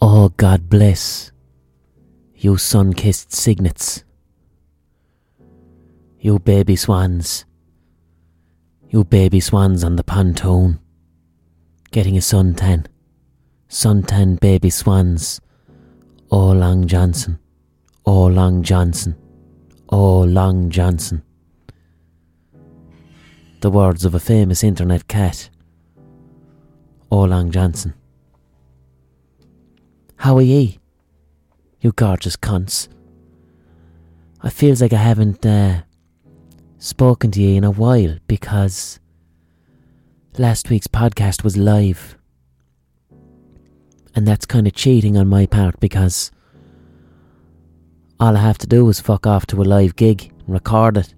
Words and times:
Oh, 0.00 0.28
God 0.36 0.68
bless. 0.68 1.32
You 2.34 2.58
sun 2.58 2.92
kissed 2.92 3.32
cygnets, 3.32 4.04
you 6.20 6.38
baby 6.38 6.76
swans, 6.76 7.46
you 8.90 9.04
baby 9.04 9.40
swans 9.40 9.82
on 9.82 9.96
the 9.96 10.04
pontoon, 10.04 10.78
getting 11.92 12.16
a 12.16 12.20
suntan, 12.20 12.86
suntan 13.70 14.38
baby 14.38 14.68
swans, 14.68 15.40
oh, 16.30 16.52
Long 16.52 16.86
Johnson, 16.86 17.38
oh, 18.04 18.26
Long 18.26 18.62
Johnson, 18.62 19.16
oh, 19.88 20.20
Long 20.20 20.68
Johnson. 20.68 21.22
The 23.60 23.70
words 23.70 24.04
of 24.04 24.14
a 24.14 24.20
famous 24.20 24.62
internet 24.62 25.08
cat, 25.08 25.48
oh, 27.10 27.24
Long 27.24 27.50
Johnson. 27.50 27.94
How 30.16 30.36
are 30.36 30.42
ye? 30.42 30.78
You 31.80 31.92
gorgeous 31.92 32.36
cunts. 32.36 32.88
I 34.42 34.50
feels 34.50 34.80
like 34.80 34.92
I 34.92 34.98
haven't 34.98 35.44
uh, 35.44 35.82
spoken 36.78 37.30
to 37.32 37.42
ye 37.42 37.56
in 37.56 37.64
a 37.64 37.70
while 37.70 38.16
because 38.26 38.98
last 40.38 40.70
week's 40.70 40.86
podcast 40.86 41.44
was 41.44 41.56
live. 41.56 42.16
And 44.14 44.26
that's 44.26 44.46
kind 44.46 44.66
of 44.66 44.72
cheating 44.72 45.16
on 45.16 45.28
my 45.28 45.44
part 45.44 45.78
because 45.80 46.30
all 48.18 48.36
I 48.36 48.40
have 48.40 48.58
to 48.58 48.66
do 48.66 48.88
is 48.88 49.00
fuck 49.00 49.26
off 49.26 49.46
to 49.48 49.60
a 49.60 49.64
live 49.64 49.96
gig, 49.96 50.32
record 50.46 50.96
it, 50.96 51.14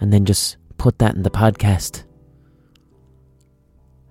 and 0.00 0.12
then 0.12 0.24
just 0.24 0.56
put 0.76 0.98
that 1.00 1.16
in 1.16 1.24
the 1.24 1.30
podcast. 1.30 2.04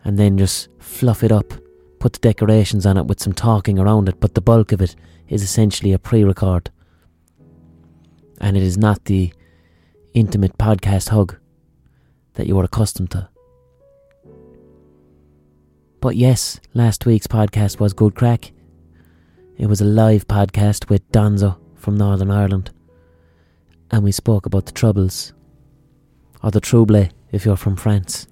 And 0.03 0.19
then 0.19 0.37
just 0.37 0.67
fluff 0.79 1.23
it 1.23 1.31
up 1.31 1.53
put 1.99 2.13
the 2.13 2.19
decorations 2.19 2.85
on 2.85 2.97
it 2.97 3.05
with 3.05 3.19
some 3.19 3.33
talking 3.33 3.79
around 3.79 4.09
it, 4.09 4.19
but 4.19 4.33
the 4.33 4.41
bulk 4.41 4.71
of 4.71 4.81
it 4.81 4.95
is 5.27 5.43
essentially 5.43 5.93
a 5.93 5.99
pre 5.99 6.23
record. 6.23 6.69
And 8.39 8.55
it 8.55 8.63
is 8.63 8.77
not 8.77 9.05
the 9.05 9.33
intimate 10.13 10.57
podcast 10.57 11.09
hug 11.09 11.37
that 12.33 12.47
you 12.47 12.57
are 12.59 12.63
accustomed 12.63 13.11
to. 13.11 13.29
But 15.99 16.15
yes, 16.15 16.59
last 16.73 17.05
week's 17.05 17.27
podcast 17.27 17.79
was 17.79 17.93
good 17.93 18.13
crack. 18.13 18.51
It 19.57 19.65
was 19.65 19.81
a 19.81 19.85
live 19.85 20.27
podcast 20.27 20.89
with 20.89 21.09
Donzo 21.11 21.57
from 21.75 21.97
Northern 21.97 22.29
Ireland. 22.29 22.69
And 23.89 24.03
we 24.03 24.11
spoke 24.11 24.45
about 24.45 24.67
the 24.67 24.71
troubles, 24.71 25.33
or 26.43 26.51
the 26.51 26.59
trouble 26.59 27.07
if 27.31 27.45
you're 27.45 27.57
from 27.57 27.75
France. 27.75 28.27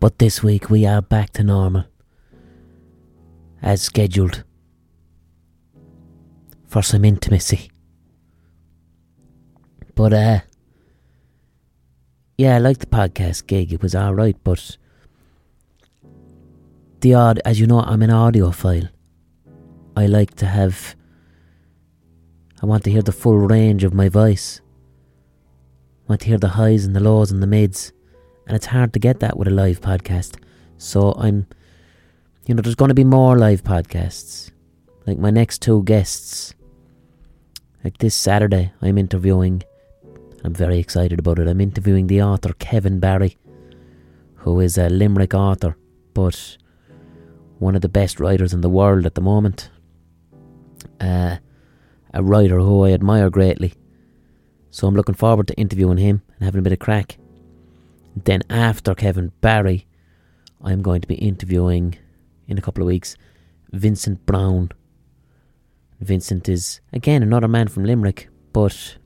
But 0.00 0.18
this 0.18 0.42
week 0.42 0.70
we 0.70 0.86
are 0.86 1.02
back 1.02 1.30
to 1.34 1.44
normal 1.44 1.84
as 3.62 3.82
scheduled 3.82 4.44
for 6.66 6.82
some 6.82 7.04
intimacy. 7.04 7.70
But, 9.94 10.12
uh, 10.12 10.40
yeah, 12.38 12.56
I 12.56 12.58
liked 12.58 12.80
the 12.80 12.86
podcast 12.86 13.46
gig. 13.46 13.72
It 13.72 13.82
was 13.82 13.94
alright, 13.94 14.36
but 14.42 14.78
the 17.00 17.14
odd, 17.14 17.40
as 17.44 17.60
you 17.60 17.66
know, 17.66 17.80
I'm 17.80 18.02
an 18.02 18.10
audiophile. 18.10 18.88
I 19.96 20.06
like 20.06 20.34
to 20.36 20.46
have, 20.46 20.96
I 22.62 22.66
want 22.66 22.84
to 22.84 22.90
hear 22.90 23.02
the 23.02 23.12
full 23.12 23.36
range 23.36 23.84
of 23.84 23.92
my 23.92 24.08
voice. 24.08 24.60
I 26.06 26.12
want 26.12 26.22
to 26.22 26.28
hear 26.28 26.38
the 26.38 26.48
highs 26.48 26.84
and 26.86 26.96
the 26.96 27.00
lows 27.00 27.30
and 27.30 27.42
the 27.42 27.46
mids. 27.46 27.92
And 28.46 28.56
it's 28.56 28.66
hard 28.66 28.92
to 28.94 28.98
get 28.98 29.20
that 29.20 29.36
with 29.36 29.48
a 29.48 29.50
live 29.50 29.80
podcast. 29.80 30.36
So 30.78 31.12
I'm 31.18 31.46
you 32.50 32.54
know, 32.54 32.62
there's 32.62 32.74
going 32.74 32.88
to 32.88 32.96
be 32.96 33.04
more 33.04 33.38
live 33.38 33.62
podcasts. 33.62 34.50
Like 35.06 35.18
my 35.18 35.30
next 35.30 35.62
two 35.62 35.84
guests. 35.84 36.52
Like 37.84 37.98
this 37.98 38.16
Saturday, 38.16 38.72
I'm 38.82 38.98
interviewing, 38.98 39.62
I'm 40.42 40.52
very 40.52 40.80
excited 40.80 41.20
about 41.20 41.38
it. 41.38 41.46
I'm 41.46 41.60
interviewing 41.60 42.08
the 42.08 42.20
author 42.22 42.52
Kevin 42.54 42.98
Barry, 42.98 43.38
who 44.34 44.58
is 44.58 44.76
a 44.76 44.88
Limerick 44.88 45.32
author, 45.32 45.76
but 46.12 46.56
one 47.60 47.76
of 47.76 47.82
the 47.82 47.88
best 47.88 48.18
writers 48.18 48.52
in 48.52 48.62
the 48.62 48.68
world 48.68 49.06
at 49.06 49.14
the 49.14 49.20
moment. 49.20 49.70
Uh, 51.00 51.36
a 52.12 52.20
writer 52.20 52.58
who 52.58 52.84
I 52.84 52.90
admire 52.90 53.30
greatly. 53.30 53.74
So 54.72 54.88
I'm 54.88 54.96
looking 54.96 55.14
forward 55.14 55.46
to 55.46 55.54
interviewing 55.54 55.98
him 55.98 56.22
and 56.34 56.44
having 56.46 56.58
a 56.58 56.62
bit 56.62 56.72
of 56.72 56.80
crack. 56.80 57.16
Then 58.16 58.42
after 58.50 58.96
Kevin 58.96 59.30
Barry, 59.40 59.86
I'm 60.60 60.82
going 60.82 61.00
to 61.00 61.06
be 61.06 61.14
interviewing 61.14 61.96
in 62.50 62.58
a 62.58 62.60
couple 62.60 62.82
of 62.82 62.88
weeks. 62.88 63.16
Vincent 63.72 64.26
Browne. 64.26 64.70
Vincent 66.00 66.48
is, 66.48 66.80
again, 66.92 67.22
another 67.22 67.48
man 67.48 67.68
from 67.68 67.84
Limerick, 67.84 68.28
but 68.52 68.98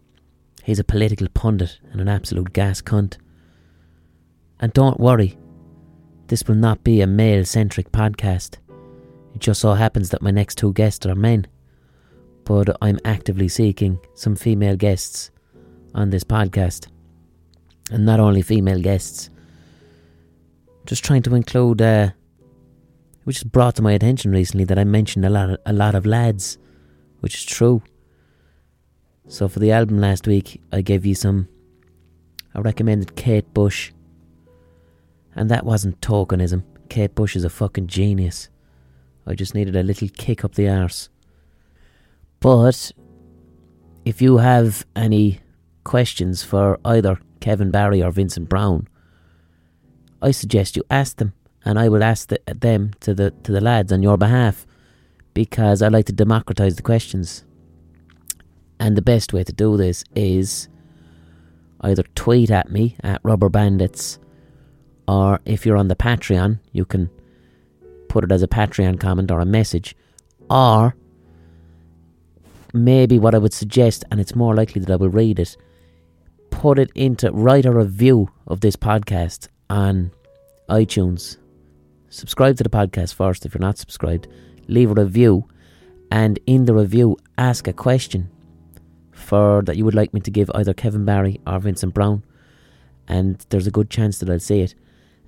he's 0.62 0.78
a 0.78 0.84
political 0.84 1.28
pundit 1.28 1.78
and 1.92 2.00
an 2.00 2.08
absolute 2.08 2.52
gas 2.52 2.80
cunt. 2.80 3.18
And 4.58 4.72
don't 4.72 4.98
worry, 4.98 5.36
this 6.28 6.44
will 6.48 6.54
not 6.54 6.82
be 6.82 7.00
a 7.00 7.06
male 7.06 7.44
centric 7.44 7.92
podcast. 7.92 8.56
It 9.34 9.40
just 9.40 9.60
so 9.60 9.74
happens 9.74 10.10
that 10.10 10.22
my 10.22 10.30
next 10.30 10.56
two 10.56 10.72
guests 10.72 11.04
are 11.04 11.14
men, 11.14 11.46
but 12.44 12.74
I'm 12.80 12.98
actively 13.04 13.48
seeking 13.48 13.98
some 14.14 14.36
female 14.36 14.76
guests 14.76 15.30
on 15.94 16.10
this 16.10 16.24
podcast. 16.24 16.86
And 17.90 18.06
not 18.06 18.20
only 18.20 18.40
female 18.40 18.80
guests, 18.80 19.28
just 20.86 21.04
trying 21.04 21.22
to 21.22 21.34
include 21.34 21.82
uh, 21.82 22.10
which 23.24 23.40
was 23.40 23.50
brought 23.50 23.74
to 23.76 23.82
my 23.82 23.92
attention 23.92 24.30
recently 24.30 24.64
that 24.64 24.78
I 24.78 24.84
mentioned 24.84 25.24
a 25.24 25.30
lot 25.30 25.50
of, 25.50 25.58
a 25.66 25.72
lot 25.72 25.94
of 25.94 26.06
lads, 26.06 26.58
which 27.20 27.34
is 27.34 27.44
true. 27.44 27.82
So 29.28 29.48
for 29.48 29.58
the 29.58 29.72
album 29.72 29.98
last 29.98 30.26
week, 30.26 30.60
I 30.72 30.82
gave 30.82 31.04
you 31.04 31.14
some. 31.14 31.48
I 32.54 32.60
recommended 32.60 33.16
Kate 33.16 33.52
Bush, 33.54 33.92
and 35.34 35.50
that 35.50 35.64
wasn't 35.64 36.00
tokenism. 36.00 36.62
Kate 36.88 37.14
Bush 37.14 37.34
is 37.34 37.44
a 37.44 37.50
fucking 37.50 37.86
genius. 37.86 38.48
I 39.26 39.34
just 39.34 39.54
needed 39.54 39.74
a 39.74 39.82
little 39.82 40.08
kick 40.08 40.44
up 40.44 40.54
the 40.54 40.68
arse. 40.68 41.08
But 42.40 42.92
if 44.04 44.20
you 44.20 44.36
have 44.36 44.84
any 44.94 45.40
questions 45.82 46.42
for 46.42 46.78
either 46.84 47.18
Kevin 47.40 47.70
Barry 47.70 48.02
or 48.02 48.10
Vincent 48.10 48.50
Browne, 48.50 48.86
I 50.20 50.30
suggest 50.30 50.76
you 50.76 50.84
ask 50.90 51.16
them 51.16 51.32
and 51.64 51.78
I 51.78 51.88
will 51.88 52.04
ask 52.04 52.28
the, 52.28 52.40
them 52.46 52.92
to 53.00 53.14
the 53.14 53.30
to 53.30 53.52
the 53.52 53.60
lads 53.60 53.92
on 53.92 54.02
your 54.02 54.16
behalf 54.16 54.66
because 55.32 55.82
I 55.82 55.88
like 55.88 56.06
to 56.06 56.12
democratize 56.12 56.76
the 56.76 56.82
questions. 56.82 57.44
And 58.78 58.96
the 58.96 59.02
best 59.02 59.32
way 59.32 59.44
to 59.44 59.52
do 59.52 59.76
this 59.76 60.04
is 60.14 60.68
either 61.80 62.04
tweet 62.14 62.50
at 62.50 62.70
me 62.70 62.96
at 63.02 63.20
Rubber 63.22 63.48
Bandits, 63.48 64.18
or 65.08 65.40
if 65.44 65.64
you're 65.64 65.76
on 65.76 65.88
the 65.88 65.96
Patreon, 65.96 66.58
you 66.72 66.84
can 66.84 67.10
put 68.08 68.24
it 68.24 68.32
as 68.32 68.42
a 68.42 68.48
Patreon 68.48 69.00
comment 69.00 69.30
or 69.30 69.40
a 69.40 69.44
message, 69.44 69.96
or 70.50 70.94
maybe 72.72 73.18
what 73.18 73.34
I 73.34 73.38
would 73.38 73.52
suggest, 73.52 74.04
and 74.10 74.20
it's 74.20 74.34
more 74.34 74.54
likely 74.54 74.80
that 74.80 74.90
I 74.92 74.96
will 74.96 75.08
read 75.08 75.38
it, 75.38 75.56
put 76.50 76.78
it 76.78 76.90
into 76.94 77.30
write 77.32 77.66
a 77.66 77.72
review 77.72 78.30
of 78.46 78.60
this 78.60 78.76
podcast 78.76 79.48
on 79.70 80.10
iTunes 80.68 81.38
subscribe 82.14 82.56
to 82.56 82.64
the 82.64 82.70
podcast 82.70 83.14
first 83.14 83.44
if 83.44 83.54
you're 83.54 83.60
not 83.60 83.78
subscribed, 83.78 84.28
leave 84.68 84.90
a 84.90 84.94
review, 84.94 85.48
and 86.10 86.38
in 86.46 86.64
the 86.64 86.74
review, 86.74 87.16
ask 87.36 87.66
a 87.66 87.72
question 87.72 88.30
for 89.12 89.62
that 89.62 89.76
you 89.76 89.84
would 89.84 89.94
like 89.94 90.14
me 90.14 90.20
to 90.20 90.30
give 90.30 90.50
either 90.54 90.74
Kevin 90.74 91.04
Barry 91.04 91.40
or 91.46 91.58
Vincent 91.58 91.94
Browne, 91.94 92.22
and 93.08 93.44
there's 93.50 93.66
a 93.66 93.72
good 93.72 93.90
chance 93.90 94.18
that 94.18 94.30
I'll 94.30 94.38
see 94.38 94.60
it. 94.60 94.74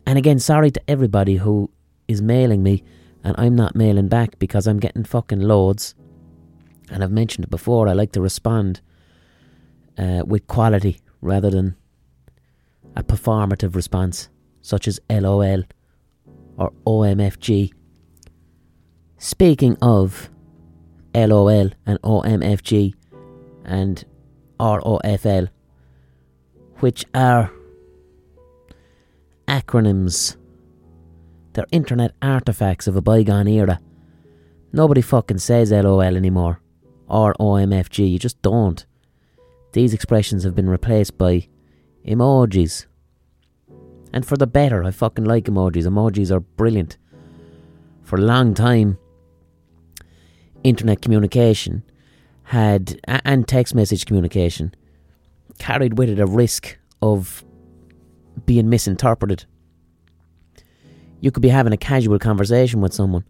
And 0.07 0.19
again, 0.19 0.39
sorry 0.39 0.71
to 0.71 0.91
everybody 0.91 1.37
who 1.37 1.71
is 2.07 2.23
mailing 2.23 2.63
me 2.63 2.85
and 3.25 3.35
I'm 3.37 3.57
not 3.57 3.75
mailing 3.75 4.07
back 4.07 4.39
because 4.39 4.69
I'm 4.69 4.79
getting 4.79 5.03
fucking 5.03 5.41
loads. 5.41 5.97
And 6.91 7.03
I've 7.03 7.11
mentioned 7.11 7.45
it 7.45 7.51
before, 7.51 7.89
I 7.89 7.93
like 7.93 8.13
to 8.13 8.21
respond 8.21 8.81
uh, 9.99 10.23
with 10.25 10.47
quality 10.47 11.01
rather 11.21 11.51
than 11.51 11.75
a 12.95 13.03
performative 13.03 13.75
response, 13.75 14.29
such 14.63 14.87
as 14.87 15.01
LOL 15.11 15.65
or 16.57 16.73
OMFG. 16.87 17.73
Speaking 19.19 19.77
of 19.81 20.31
LOL 21.15 21.71
and 21.87 22.01
OMFG 22.03 22.95
and 23.65 24.05
ROFL, 24.61 25.49
which 26.81 27.05
are 27.15 27.51
acronyms, 29.49 30.37
they're 31.53 31.67
internet 31.73 32.13
artifacts 32.21 32.87
of 32.87 32.97
a 32.97 33.01
bygone 33.01 33.49
era. 33.49 33.81
Nobody 34.73 35.01
fucking 35.01 35.39
says 35.39 35.73
LOL 35.73 36.03
anymore 36.03 36.61
or 37.09 37.35
OMFG, 37.35 38.11
you 38.11 38.19
just 38.19 38.41
don't. 38.43 38.85
These 39.73 39.95
expressions 39.95 40.45
have 40.45 40.55
been 40.55 40.69
replaced 40.69 41.19
by 41.19 41.49
emojis 42.07 42.87
and 44.17 44.25
for 44.25 44.39
the 44.39 44.47
better. 44.47 44.83
I 44.83 44.93
fucking 44.93 45.27
like 45.27 45.45
emojis. 45.45 45.87
Emojis 45.87 46.31
are 46.31 46.41
brilliant. 46.41 46.97
For 48.03 48.17
a 48.17 48.23
long 48.23 48.55
time, 48.55 48.97
internet 50.65 51.03
communication 51.03 51.83
had 52.45 52.99
and 53.05 53.47
text 53.47 53.75
message 53.75 54.07
communication 54.07 54.75
carried 55.59 55.99
with 55.99 56.09
it 56.09 56.19
a 56.19 56.25
risk 56.25 56.79
of 57.03 57.45
being 58.47 58.71
misinterpreted. 58.71 59.45
You 61.21 61.31
could 61.31 61.43
be 61.43 61.51
having 61.51 61.75
a 61.75 61.77
casual 61.77 62.19
conversation 62.19 62.81
with 62.81 62.95
someone 62.95 63.27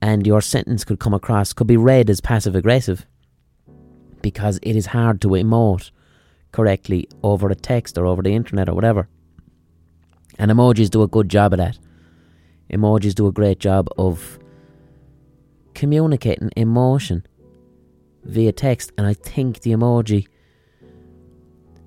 and 0.00 0.28
your 0.28 0.40
sentence 0.40 0.84
could 0.84 1.00
come 1.00 1.14
across 1.14 1.52
could 1.52 1.66
be 1.66 1.76
read 1.76 2.08
as 2.08 2.20
passive 2.20 2.54
aggressive 2.54 3.04
because 4.22 4.60
it 4.62 4.76
is 4.76 4.86
hard 4.86 5.20
to 5.22 5.28
emote 5.30 5.90
correctly 6.52 7.08
over 7.24 7.48
a 7.48 7.56
text 7.56 7.98
or 7.98 8.06
over 8.06 8.22
the 8.22 8.32
internet 8.32 8.68
or 8.68 8.76
whatever. 8.76 9.08
And 10.38 10.50
emojis 10.50 10.90
do 10.90 11.02
a 11.02 11.08
good 11.08 11.28
job 11.28 11.52
of 11.52 11.58
that. 11.58 11.78
Emojis 12.72 13.14
do 13.14 13.26
a 13.26 13.32
great 13.32 13.60
job 13.60 13.88
of 13.98 14.38
communicating 15.74 16.50
emotion 16.56 17.26
via 18.24 18.52
text, 18.52 18.92
and 18.96 19.06
I 19.06 19.14
think 19.14 19.60
the 19.60 19.72
emoji 19.72 20.26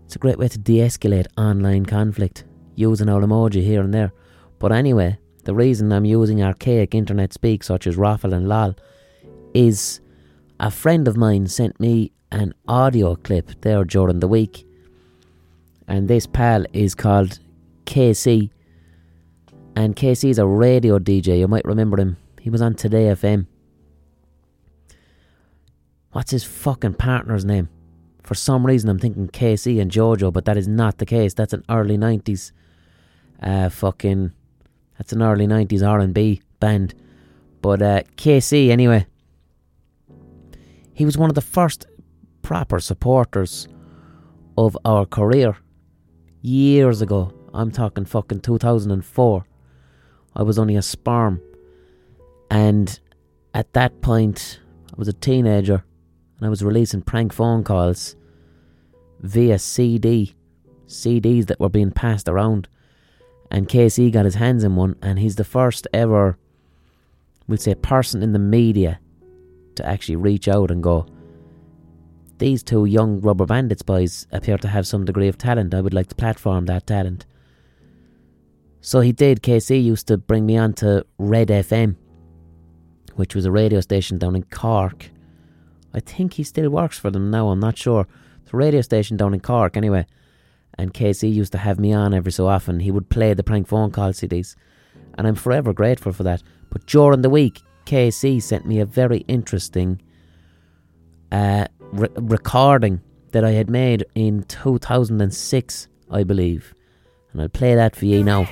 it's 0.08 0.16
a 0.16 0.20
great 0.20 0.38
way 0.38 0.48
to 0.48 0.58
de-escalate 0.58 1.28
online 1.38 1.86
conflict 1.86 2.46
using 2.76 3.10
our 3.10 3.20
emoji 3.20 3.62
here 3.62 3.82
and 3.82 3.94
there. 3.94 4.14
But 4.58 4.72
anyway, 4.72 5.18
the 5.44 5.54
reason 5.54 5.92
I'm 5.92 6.06
using 6.06 6.42
archaic 6.42 6.96
internet 6.96 7.34
speak 7.34 7.62
such 7.62 7.86
as 7.88 7.98
ROFL 7.98 8.34
and 8.34 8.48
LOL 8.48 8.74
is 9.54 10.00
a 10.62 10.72
friend 10.72 11.10
of 11.10 11.18
mine 11.18 11.48
sent 11.48 11.78
me 11.78 12.14
an 12.32 12.54
audio 12.70 13.16
clip 13.16 13.52
there 13.60 13.84
during 13.84 14.22
the 14.22 14.30
week. 14.30 14.66
And 15.90 16.08
this 16.08 16.26
pal 16.26 16.66
is 16.72 16.96
called 16.96 17.40
KC. 17.88 18.52
And 19.76 19.96
KC 19.96 20.30
is 20.30 20.38
a 20.38 20.46
radio 20.46 21.00
DJ. 21.00 21.40
You 21.40 21.48
might 21.48 21.66
remember 21.66 22.00
him. 22.00 22.18
He 22.42 22.50
was 22.50 22.62
on 22.62 22.76
Today 22.76 23.06
FM. 23.06 23.48
What's 26.12 26.32
his 26.32 26.44
fucking 26.44 26.96
partner's 26.96 27.46
name? 27.46 27.70
For 28.24 28.36
some 28.36 28.66
reason, 28.66 28.90
I'm 28.90 29.00
thinking 29.00 29.30
K-Ci 29.30 29.80
and 29.80 29.90
JoJo, 29.92 30.34
but 30.34 30.46
that 30.46 30.58
is 30.58 30.68
not 30.68 30.98
the 30.98 31.06
case. 31.06 31.34
That's 31.34 31.54
an 31.54 31.64
early 31.70 31.98
'90s, 31.98 32.52
uh, 33.42 33.70
fucking, 33.70 34.34
that's 34.98 35.14
an 35.14 35.22
early 35.22 35.48
'90s 35.48 35.88
R&B 35.88 36.42
band. 36.60 36.94
But 37.62 37.82
uh, 37.82 38.02
KC, 38.18 38.70
anyway, 38.70 39.06
he 40.94 41.06
was 41.06 41.18
one 41.18 41.30
of 41.30 41.36
the 41.36 41.42
first 41.42 41.86
proper 42.42 42.80
supporters 42.80 43.68
of 44.58 44.78
our 44.84 45.06
career 45.06 45.58
years 46.42 47.02
ago. 47.02 47.37
I'm 47.54 47.72
talking 47.72 48.06
fucking 48.06 48.42
2004. 48.42 49.46
I 50.36 50.44
was 50.44 50.60
only 50.60 50.76
a 50.76 50.82
sperm, 50.82 51.42
and 52.52 53.00
at 53.54 53.74
that 53.74 54.02
point, 54.02 54.60
I 54.92 54.96
was 54.98 55.08
a 55.08 55.14
teenager 55.14 55.84
and 56.38 56.46
I 56.46 56.50
was 56.50 56.64
releasing 56.64 57.02
prank 57.02 57.34
phone 57.34 57.64
calls 57.64 58.16
via 59.20 59.58
CD, 59.58 60.36
CDs 60.88 61.48
that 61.48 61.60
were 61.60 61.70
being 61.70 61.92
passed 61.92 62.30
around. 62.30 62.68
And 63.50 63.68
KC 63.68 64.12
got 64.12 64.26
his 64.26 64.36
hands 64.36 64.64
in 64.64 64.76
one, 64.76 64.96
and 65.02 65.18
he's 65.18 65.38
the 65.38 65.44
first 65.44 65.88
ever, 65.94 66.38
we'd 67.48 67.62
say, 67.62 67.76
person 67.76 68.22
in 68.22 68.34
the 68.34 68.40
media 68.40 69.00
to 69.76 69.86
actually 69.86 70.18
reach 70.18 70.48
out 70.48 70.70
and 70.70 70.84
go, 70.84 71.06
These 72.38 72.62
two 72.62 72.86
young 72.86 73.22
rubber 73.22 73.46
bandits 73.46 73.82
boys 73.82 74.28
appear 74.32 74.58
to 74.58 74.68
have 74.68 74.86
some 74.86 75.06
degree 75.06 75.30
of 75.30 75.38
talent. 75.38 75.74
I 75.74 75.82
would 75.82 75.94
like 75.94 76.08
to 76.08 76.16
platform 76.16 76.66
that 76.66 76.86
talent. 76.86 77.26
So 78.82 79.02
he 79.02 79.12
did. 79.12 79.42
KC 79.42 79.84
used 79.84 80.08
to 80.08 80.18
bring 80.18 80.46
me 80.46 80.58
on 80.58 80.74
to 80.76 81.06
Red 81.18 81.50
FM, 81.50 81.96
which 83.16 83.36
was 83.36 83.46
a 83.46 83.52
radio 83.52 83.82
station 83.82 84.18
down 84.18 84.36
in 84.36 84.44
Cork 84.44 85.10
I 85.98 86.00
think 86.00 86.34
he 86.34 86.44
still 86.44 86.70
works 86.70 87.00
for 87.00 87.10
them 87.10 87.32
now, 87.32 87.50
I'm 87.50 87.60
not 87.60 87.76
sure. 87.76 88.08
It's 88.44 88.54
a 88.54 88.58
radio 88.58 88.82
station 88.82 89.18
down 89.18 89.34
in 89.34 89.40
Cork, 89.40 89.76
anyway. 89.76 90.06
And 90.78 90.94
KC 90.94 91.34
used 91.34 91.54
to 91.54 91.58
have 91.58 91.80
me 91.80 91.92
on 91.92 92.14
every 92.14 92.32
so 92.32 92.48
often. 92.48 92.82
He 92.82 92.92
would 92.92 93.10
play 93.10 93.34
the 93.34 93.44
prank 93.44 93.68
phone 93.68 93.90
call 93.90 94.12
CDs. 94.12 94.56
And 95.18 95.26
I'm 95.26 95.34
forever 95.34 95.74
grateful 95.74 96.12
for 96.12 96.22
that. 96.22 96.44
But 96.70 96.86
during 96.86 97.24
the 97.24 97.32
week, 97.32 97.64
KC 97.88 98.44
sent 98.44 98.68
me 98.68 98.80
a 98.80 98.86
very 98.86 99.20
interesting 99.28 100.00
uh, 101.32 101.66
re- 101.80 102.10
recording 102.16 103.02
that 103.32 103.44
I 103.44 103.52
had 103.52 103.68
made 103.68 104.06
in 104.14 104.44
2006, 104.44 105.88
I 106.12 106.24
believe. 106.24 106.76
And 107.34 107.42
I'll 107.42 107.50
play 107.50 107.76
that 107.76 107.96
for 107.96 108.06
you 108.06 108.24
now. 108.24 108.48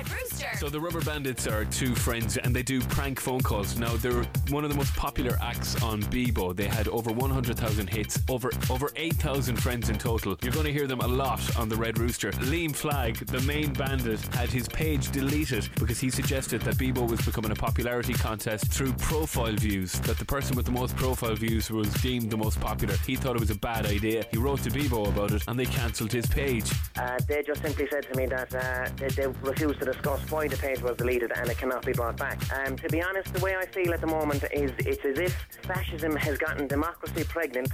So 0.58 0.70
the 0.70 0.80
Rubber 0.80 1.02
Bandits 1.02 1.46
are 1.46 1.66
two 1.66 1.94
friends 1.94 2.38
and 2.38 2.56
they 2.56 2.62
do 2.62 2.80
prank 2.80 3.20
phone 3.20 3.40
calls. 3.40 3.78
Now 3.78 3.94
they're 3.96 4.24
one 4.48 4.64
of 4.64 4.70
the 4.70 4.76
most 4.76 4.94
popular 4.96 5.36
acts 5.42 5.80
on 5.82 6.02
Bebo. 6.04 6.56
They 6.56 6.66
had 6.66 6.88
over 6.88 7.12
100,000 7.12 7.86
hits, 7.88 8.18
over 8.30 8.50
over 8.70 8.90
8,000 8.96 9.56
friends 9.56 9.90
in 9.90 9.98
total. 9.98 10.36
You're 10.42 10.52
going 10.52 10.64
to 10.64 10.72
hear 10.72 10.86
them 10.86 11.00
a 11.00 11.06
lot 11.06 11.56
on 11.58 11.68
the 11.68 11.76
Red 11.76 11.98
Rooster. 11.98 12.30
Liam 12.32 12.74
Flagg, 12.74 13.16
the 13.26 13.40
main 13.42 13.72
bandit, 13.74 14.20
had 14.34 14.48
his 14.48 14.66
page 14.68 15.10
deleted 15.10 15.68
because 15.78 16.00
he 16.00 16.08
suggested 16.08 16.62
that 16.62 16.76
Bebo 16.76 17.08
was 17.08 17.20
becoming 17.20 17.50
a 17.50 17.56
popularity 17.56 18.14
contest 18.14 18.72
through 18.72 18.92
profile 18.94 19.56
views. 19.56 19.92
That 20.00 20.18
the 20.18 20.24
person 20.24 20.56
with 20.56 20.64
the 20.64 20.72
most 20.72 20.96
profile 20.96 21.34
views 21.34 21.70
was 21.70 21.92
deemed 21.94 22.30
the 22.30 22.36
most 22.38 22.60
popular. 22.60 22.94
He 23.06 23.16
thought 23.16 23.36
it 23.36 23.40
was 23.40 23.50
a 23.50 23.58
bad 23.58 23.84
idea. 23.84 24.24
He 24.30 24.38
wrote 24.38 24.62
to 24.62 24.70
Bebo 24.70 25.08
about 25.08 25.32
it 25.32 25.42
and 25.48 25.58
they 25.58 25.66
cancelled 25.66 26.12
his 26.12 26.26
page. 26.26 26.70
Uh, 26.96 27.18
they 27.28 27.42
just 27.42 27.62
simply 27.62 27.86
said 27.90 28.04
to 28.10 28.16
me 28.16 28.26
that 28.26 28.54
uh, 28.54 28.75
they, 28.96 29.08
they 29.08 29.26
refused 29.42 29.78
to 29.80 29.86
discuss 29.86 30.20
why 30.30 30.48
the 30.48 30.56
page 30.56 30.80
was 30.82 30.96
deleted 30.96 31.32
and 31.34 31.48
it 31.48 31.58
cannot 31.58 31.84
be 31.84 31.92
brought 31.92 32.16
back. 32.16 32.38
Um, 32.52 32.76
to 32.76 32.88
be 32.88 33.02
honest, 33.02 33.32
the 33.32 33.40
way 33.40 33.56
I 33.56 33.66
feel 33.66 33.92
at 33.92 34.00
the 34.00 34.06
moment 34.06 34.44
is 34.52 34.72
it's 34.78 35.04
as 35.04 35.18
if 35.18 35.32
fascism 35.62 36.16
has 36.16 36.38
gotten 36.38 36.66
democracy 36.66 37.24
pregnant. 37.24 37.68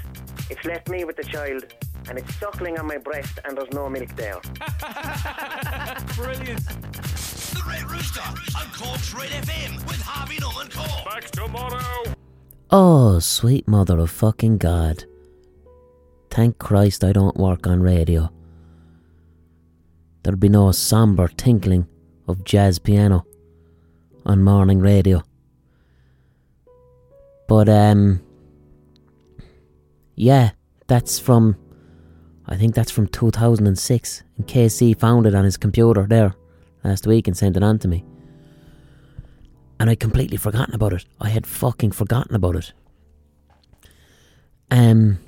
It's 0.50 0.64
left 0.64 0.88
me 0.88 1.04
with 1.04 1.16
the 1.16 1.24
child 1.24 1.64
and 2.08 2.18
it's 2.18 2.34
suckling 2.36 2.78
on 2.78 2.86
my 2.86 2.98
breast 2.98 3.38
and 3.44 3.56
there's 3.56 3.72
no 3.72 3.88
milk 3.88 4.14
there. 4.16 4.40
Brilliant. 6.16 6.64
The 7.52 7.62
Red 7.68 7.90
Rooster 7.90 8.20
on 8.20 8.70
Cork's 8.72 9.14
Red 9.14 9.30
FM 9.30 9.86
with 9.86 10.00
Harvey 10.02 10.38
Norman 10.40 10.68
Cork. 10.70 11.04
Back 11.04 11.30
tomorrow. 11.30 12.14
Oh, 12.70 13.18
sweet 13.18 13.68
mother 13.68 13.98
of 13.98 14.10
fucking 14.10 14.58
God. 14.58 15.04
Thank 16.30 16.58
Christ 16.58 17.04
I 17.04 17.12
don't 17.12 17.36
work 17.36 17.66
on 17.66 17.82
radio. 17.82 18.30
There'd 20.22 20.38
be 20.38 20.48
no 20.48 20.70
sombre 20.70 21.28
tinkling 21.28 21.86
of 22.28 22.44
jazz 22.44 22.78
piano 22.78 23.26
on 24.24 24.42
morning 24.42 24.80
radio. 24.80 25.22
But 27.48 27.68
um 27.68 28.20
yeah, 30.14 30.50
that's 30.86 31.18
from 31.18 31.56
I 32.46 32.56
think 32.56 32.74
that's 32.74 32.90
from 32.90 33.08
2006 33.08 34.22
and 34.36 34.46
KC 34.46 34.98
found 34.98 35.26
it 35.26 35.34
on 35.34 35.44
his 35.44 35.56
computer 35.56 36.06
there 36.06 36.34
last 36.84 37.06
week 37.06 37.26
and 37.26 37.36
sent 37.36 37.56
it 37.56 37.62
on 37.62 37.78
to 37.80 37.88
me. 37.88 38.04
And 39.80 39.90
I'd 39.90 40.00
completely 40.00 40.36
forgotten 40.36 40.74
about 40.74 40.92
it. 40.92 41.04
I 41.20 41.30
had 41.30 41.46
fucking 41.46 41.92
forgotten 41.92 42.36
about 42.36 42.56
it. 42.56 42.72
Um 44.70 45.18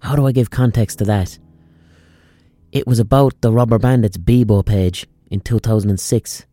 how 0.00 0.16
do 0.16 0.26
I 0.26 0.32
give 0.32 0.50
context 0.50 0.98
to 0.98 1.04
that? 1.04 1.38
It 2.72 2.86
was 2.86 2.98
about 2.98 3.40
the 3.40 3.52
Rubber 3.52 3.78
Bandits 3.78 4.18
Bebo 4.18 4.64
page 4.64 5.06
in 5.30 5.40
2006. 5.40 6.46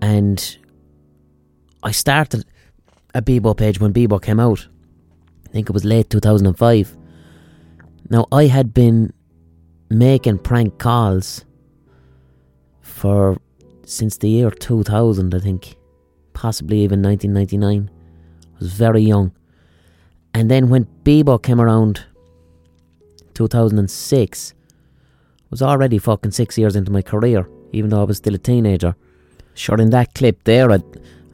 And 0.00 0.58
I 1.82 1.90
started 1.92 2.44
a 3.14 3.22
Bebo 3.22 3.56
page 3.56 3.80
when 3.80 3.92
Bebo 3.92 4.20
came 4.20 4.40
out. 4.40 4.66
I 5.46 5.52
think 5.52 5.68
it 5.68 5.72
was 5.72 5.84
late 5.84 6.10
2005. 6.10 6.96
Now, 8.10 8.26
I 8.32 8.46
had 8.46 8.74
been 8.74 9.12
making 9.88 10.38
prank 10.38 10.78
calls 10.78 11.44
for 12.80 13.38
since 13.84 14.16
the 14.18 14.28
year 14.28 14.50
2000, 14.50 15.34
I 15.34 15.38
think, 15.38 15.76
possibly 16.32 16.78
even 16.78 17.02
1999. 17.02 17.90
I 17.90 18.58
was 18.58 18.72
very 18.72 19.02
young. 19.02 19.32
And 20.34 20.50
then 20.50 20.70
when 20.70 20.86
Bebo 21.04 21.42
came 21.42 21.60
around, 21.60 22.04
2006, 23.34 24.54
was 25.52 25.62
already 25.62 25.98
fucking 25.98 26.30
six 26.30 26.56
years 26.56 26.74
into 26.74 26.90
my 26.90 27.02
career, 27.02 27.46
even 27.72 27.90
though 27.90 28.00
I 28.00 28.04
was 28.04 28.16
still 28.16 28.34
a 28.34 28.38
teenager. 28.38 28.96
Sure, 29.54 29.78
in 29.78 29.90
that 29.90 30.14
clip 30.14 30.42
there, 30.44 30.72
I, 30.72 30.80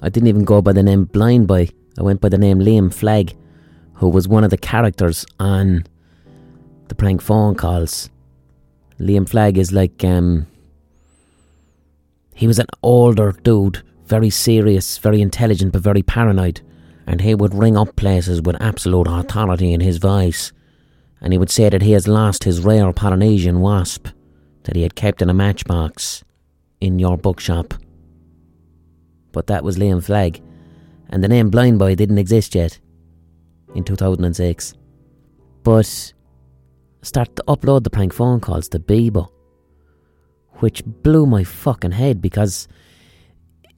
I 0.03 0.09
didn't 0.09 0.27
even 0.27 0.45
go 0.45 0.61
by 0.61 0.73
the 0.73 0.83
name 0.83 1.05
Blind 1.05 1.47
Boy. 1.47 1.69
I 1.97 2.03
went 2.03 2.21
by 2.21 2.29
the 2.29 2.37
name 2.37 2.59
Liam 2.59 2.93
Flagg, 2.93 3.37
who 3.95 4.09
was 4.09 4.27
one 4.27 4.43
of 4.43 4.51
the 4.51 4.59
characters 4.59 5.25
on 5.39 5.85
the 6.89 6.97
prank 6.97 7.23
phone 7.23 7.55
calls. 7.55 8.11
Liam 8.99 9.29
Flagg 9.29 9.57
is 9.57 9.71
like, 9.71 10.03
um, 10.03 10.49
he 12.35 12.49
was 12.49 12.59
an 12.59 12.67
older 12.83 13.31
dude, 13.45 13.85
very 14.07 14.31
serious, 14.31 14.99
very 14.99 15.23
intelligent, 15.23 15.73
but 15.73 15.83
very 15.83 16.03
paranoid. 16.03 16.61
And 17.07 17.21
he 17.21 17.37
would 17.37 17.55
ring 17.55 17.77
up 17.77 17.95
places 17.95 18.43
with 18.43 18.61
absolute 18.61 19.07
authority 19.07 19.73
in 19.73 19.81
his 19.81 19.99
voice 19.99 20.53
and 21.21 21.33
he 21.33 21.39
would 21.39 21.51
say 21.51 21.69
that 21.69 21.83
he 21.83 21.93
has 21.93 22.09
lost 22.09 22.45
his 22.45 22.61
rare 22.61 22.93
Polynesian 22.93 23.61
wasp 23.61 24.09
that 24.65 24.77
he 24.77 24.83
had 24.83 24.95
kept 24.95 25.23
in 25.23 25.31
a 25.31 25.35
matchbox 25.35 26.25
in 26.81 26.99
your 26.99 27.17
bookshop. 27.17 27.75
But 29.33 29.47
that 29.49 29.65
was 29.65 29.79
Liam 29.79 30.03
Flagg, 30.03 30.43
and 31.11 31.23
the 31.23 31.29
name 31.29 31.51
Blind 31.51 31.79
Boy 31.79 31.95
didn't 31.95 32.19
exist 32.19 32.55
yet 32.55 32.79
in 33.75 33.85
2006. 33.85 34.75
But 35.63 36.13
started 37.03 37.37
to 37.37 37.45
upload 37.49 37.85
the 37.85 37.91
prank 37.91 38.13
phone 38.13 38.41
calls 38.41 38.69
to 38.69 38.79
Bebo, 38.79 39.29
which 40.55 40.83
blew 40.85 41.27
my 41.27 41.45
fucking 41.45 41.93
head 41.93 42.21
because 42.21 42.69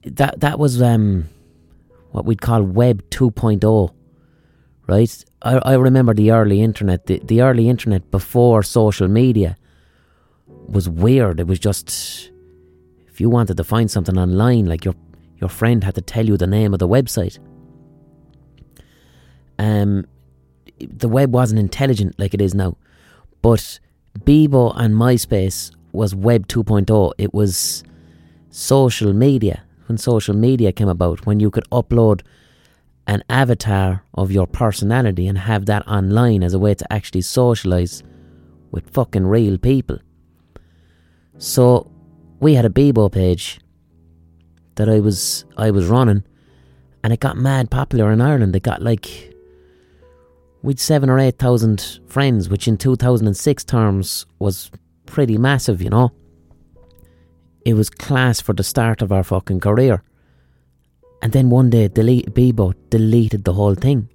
that 0.03 0.39
that 0.39 0.59
was 0.59 0.81
um, 0.81 1.29
what 2.11 2.25
we'd 2.25 2.41
call 2.41 2.63
Web 2.63 3.09
2.0, 3.09 3.93
right? 4.87 5.25
I, 5.43 5.57
I 5.57 5.73
remember 5.73 6.13
the 6.13 6.31
early 6.31 6.61
internet, 6.61 7.07
the, 7.07 7.19
the 7.23 7.41
early 7.41 7.67
internet 7.67 8.11
before 8.11 8.63
social 8.63 9.07
media 9.07 9.57
was 10.47 10.87
weird. 10.89 11.39
It 11.39 11.47
was 11.47 11.59
just 11.59 12.31
if 13.07 13.19
you 13.19 13.29
wanted 13.29 13.57
to 13.57 13.63
find 13.63 13.89
something 13.89 14.17
online, 14.17 14.65
like 14.65 14.85
your 14.85 14.95
your 15.39 15.49
friend 15.49 15.83
had 15.83 15.95
to 15.95 16.01
tell 16.01 16.25
you 16.25 16.37
the 16.37 16.47
name 16.47 16.73
of 16.73 16.79
the 16.79 16.87
website. 16.87 17.39
Um, 19.57 20.05
the 20.79 21.07
web 21.07 21.33
wasn't 21.33 21.59
intelligent 21.59 22.19
like 22.19 22.33
it 22.33 22.41
is 22.41 22.53
now, 22.53 22.77
but 23.41 23.79
Bebo 24.19 24.73
and 24.75 24.93
MySpace 24.95 25.71
was 25.91 26.15
Web 26.15 26.47
2.0. 26.47 27.13
It 27.17 27.33
was 27.33 27.83
social 28.49 29.13
media 29.13 29.63
when 29.87 29.97
social 29.97 30.35
media 30.35 30.71
came 30.71 30.87
about, 30.87 31.25
when 31.25 31.39
you 31.39 31.51
could 31.51 31.69
upload 31.71 32.21
an 33.11 33.21
avatar 33.29 34.05
of 34.13 34.31
your 34.31 34.47
personality 34.47 35.27
and 35.27 35.37
have 35.37 35.65
that 35.65 35.85
online 35.85 36.41
as 36.41 36.53
a 36.53 36.59
way 36.59 36.73
to 36.73 36.93
actually 36.93 37.21
socialize 37.21 38.03
with 38.71 38.89
fucking 38.89 39.27
real 39.27 39.57
people. 39.57 39.97
So 41.37 41.91
we 42.39 42.53
had 42.53 42.63
a 42.63 42.69
Bebo 42.69 43.11
page 43.11 43.59
that 44.75 44.87
I 44.87 45.01
was 45.01 45.43
I 45.57 45.71
was 45.71 45.87
running 45.87 46.23
and 47.03 47.11
it 47.11 47.19
got 47.19 47.35
mad 47.35 47.69
popular 47.69 48.13
in 48.13 48.21
Ireland. 48.21 48.55
It 48.55 48.63
got 48.63 48.81
like 48.81 49.35
we'd 50.61 50.79
seven 50.79 51.09
or 51.09 51.19
eight 51.19 51.37
thousand 51.37 51.99
friends, 52.07 52.47
which 52.47 52.65
in 52.65 52.77
two 52.77 52.95
thousand 52.95 53.27
and 53.27 53.35
six 53.35 53.65
terms 53.65 54.25
was 54.39 54.71
pretty 55.05 55.37
massive, 55.37 55.81
you 55.81 55.89
know. 55.89 56.13
It 57.65 57.73
was 57.73 57.89
class 57.89 58.39
for 58.39 58.53
the 58.53 58.63
start 58.63 59.01
of 59.01 59.11
our 59.11 59.25
fucking 59.25 59.59
career. 59.59 60.01
And 61.21 61.33
then 61.33 61.49
one 61.49 61.69
day, 61.69 61.87
delete, 61.87 62.33
Bebo 62.33 62.73
deleted 62.89 63.43
the 63.43 63.53
whole 63.53 63.75
thing. 63.75 64.09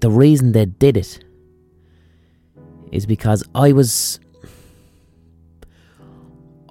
The 0.00 0.10
reason 0.10 0.52
they 0.52 0.66
did 0.66 0.96
it 0.96 1.24
is 2.92 3.06
because 3.06 3.44
I 3.54 3.72
was. 3.72 4.20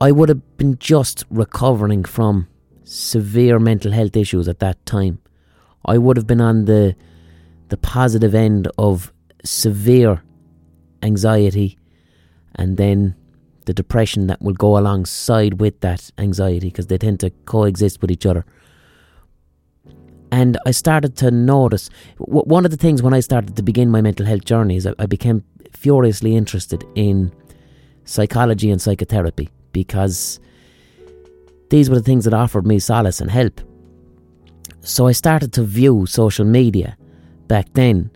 I 0.01 0.11
would 0.11 0.29
have 0.29 0.57
been 0.57 0.77
just 0.79 1.25
recovering 1.29 2.05
from 2.05 2.47
severe 2.83 3.59
mental 3.59 3.91
health 3.91 4.15
issues 4.15 4.47
at 4.47 4.59
that 4.59 4.83
time. 4.85 5.19
I 5.85 5.97
would 5.97 6.17
have 6.17 6.27
been 6.27 6.41
on 6.41 6.65
the 6.65 6.95
the 7.69 7.77
positive 7.77 8.33
end 8.33 8.67
of 8.77 9.13
severe 9.43 10.23
anxiety 11.03 11.77
and 12.55 12.77
then 12.77 13.15
the 13.69 13.73
depression 13.75 14.25
that 14.25 14.41
will 14.41 14.55
go 14.55 14.79
alongside 14.79 15.61
with 15.61 15.79
that 15.81 16.09
anxiety 16.17 16.69
because 16.69 16.87
they 16.87 16.97
tend 16.97 17.19
to 17.19 17.29
coexist 17.45 18.01
with 18.01 18.09
each 18.09 18.25
other. 18.25 18.43
And 20.31 20.57
I 20.65 20.71
started 20.71 21.15
to 21.17 21.29
notice 21.29 21.91
one 22.17 22.65
of 22.65 22.71
the 22.71 22.77
things 22.77 23.03
when 23.03 23.13
I 23.13 23.19
started 23.19 23.55
to 23.57 23.61
begin 23.61 23.91
my 23.91 24.01
mental 24.01 24.25
health 24.25 24.43
journey 24.43 24.75
is 24.75 24.87
I 24.87 25.05
became 25.05 25.43
furiously 25.71 26.35
interested 26.35 26.83
in 26.95 27.31
psychology 28.05 28.71
and 28.71 28.81
psychotherapy 28.81 29.49
because 29.71 30.39
these 31.69 31.91
were 31.91 31.97
the 31.97 32.09
things 32.09 32.25
that 32.25 32.33
offered 32.33 32.65
me 32.65 32.79
solace 32.79 33.21
and 33.21 33.29
help. 33.29 33.61
So 34.81 35.05
I 35.05 35.11
started 35.11 35.53
to 35.53 35.61
view 35.61 36.07
social 36.07 36.45
media 36.45 36.97
back 37.47 37.67
then 37.73 38.09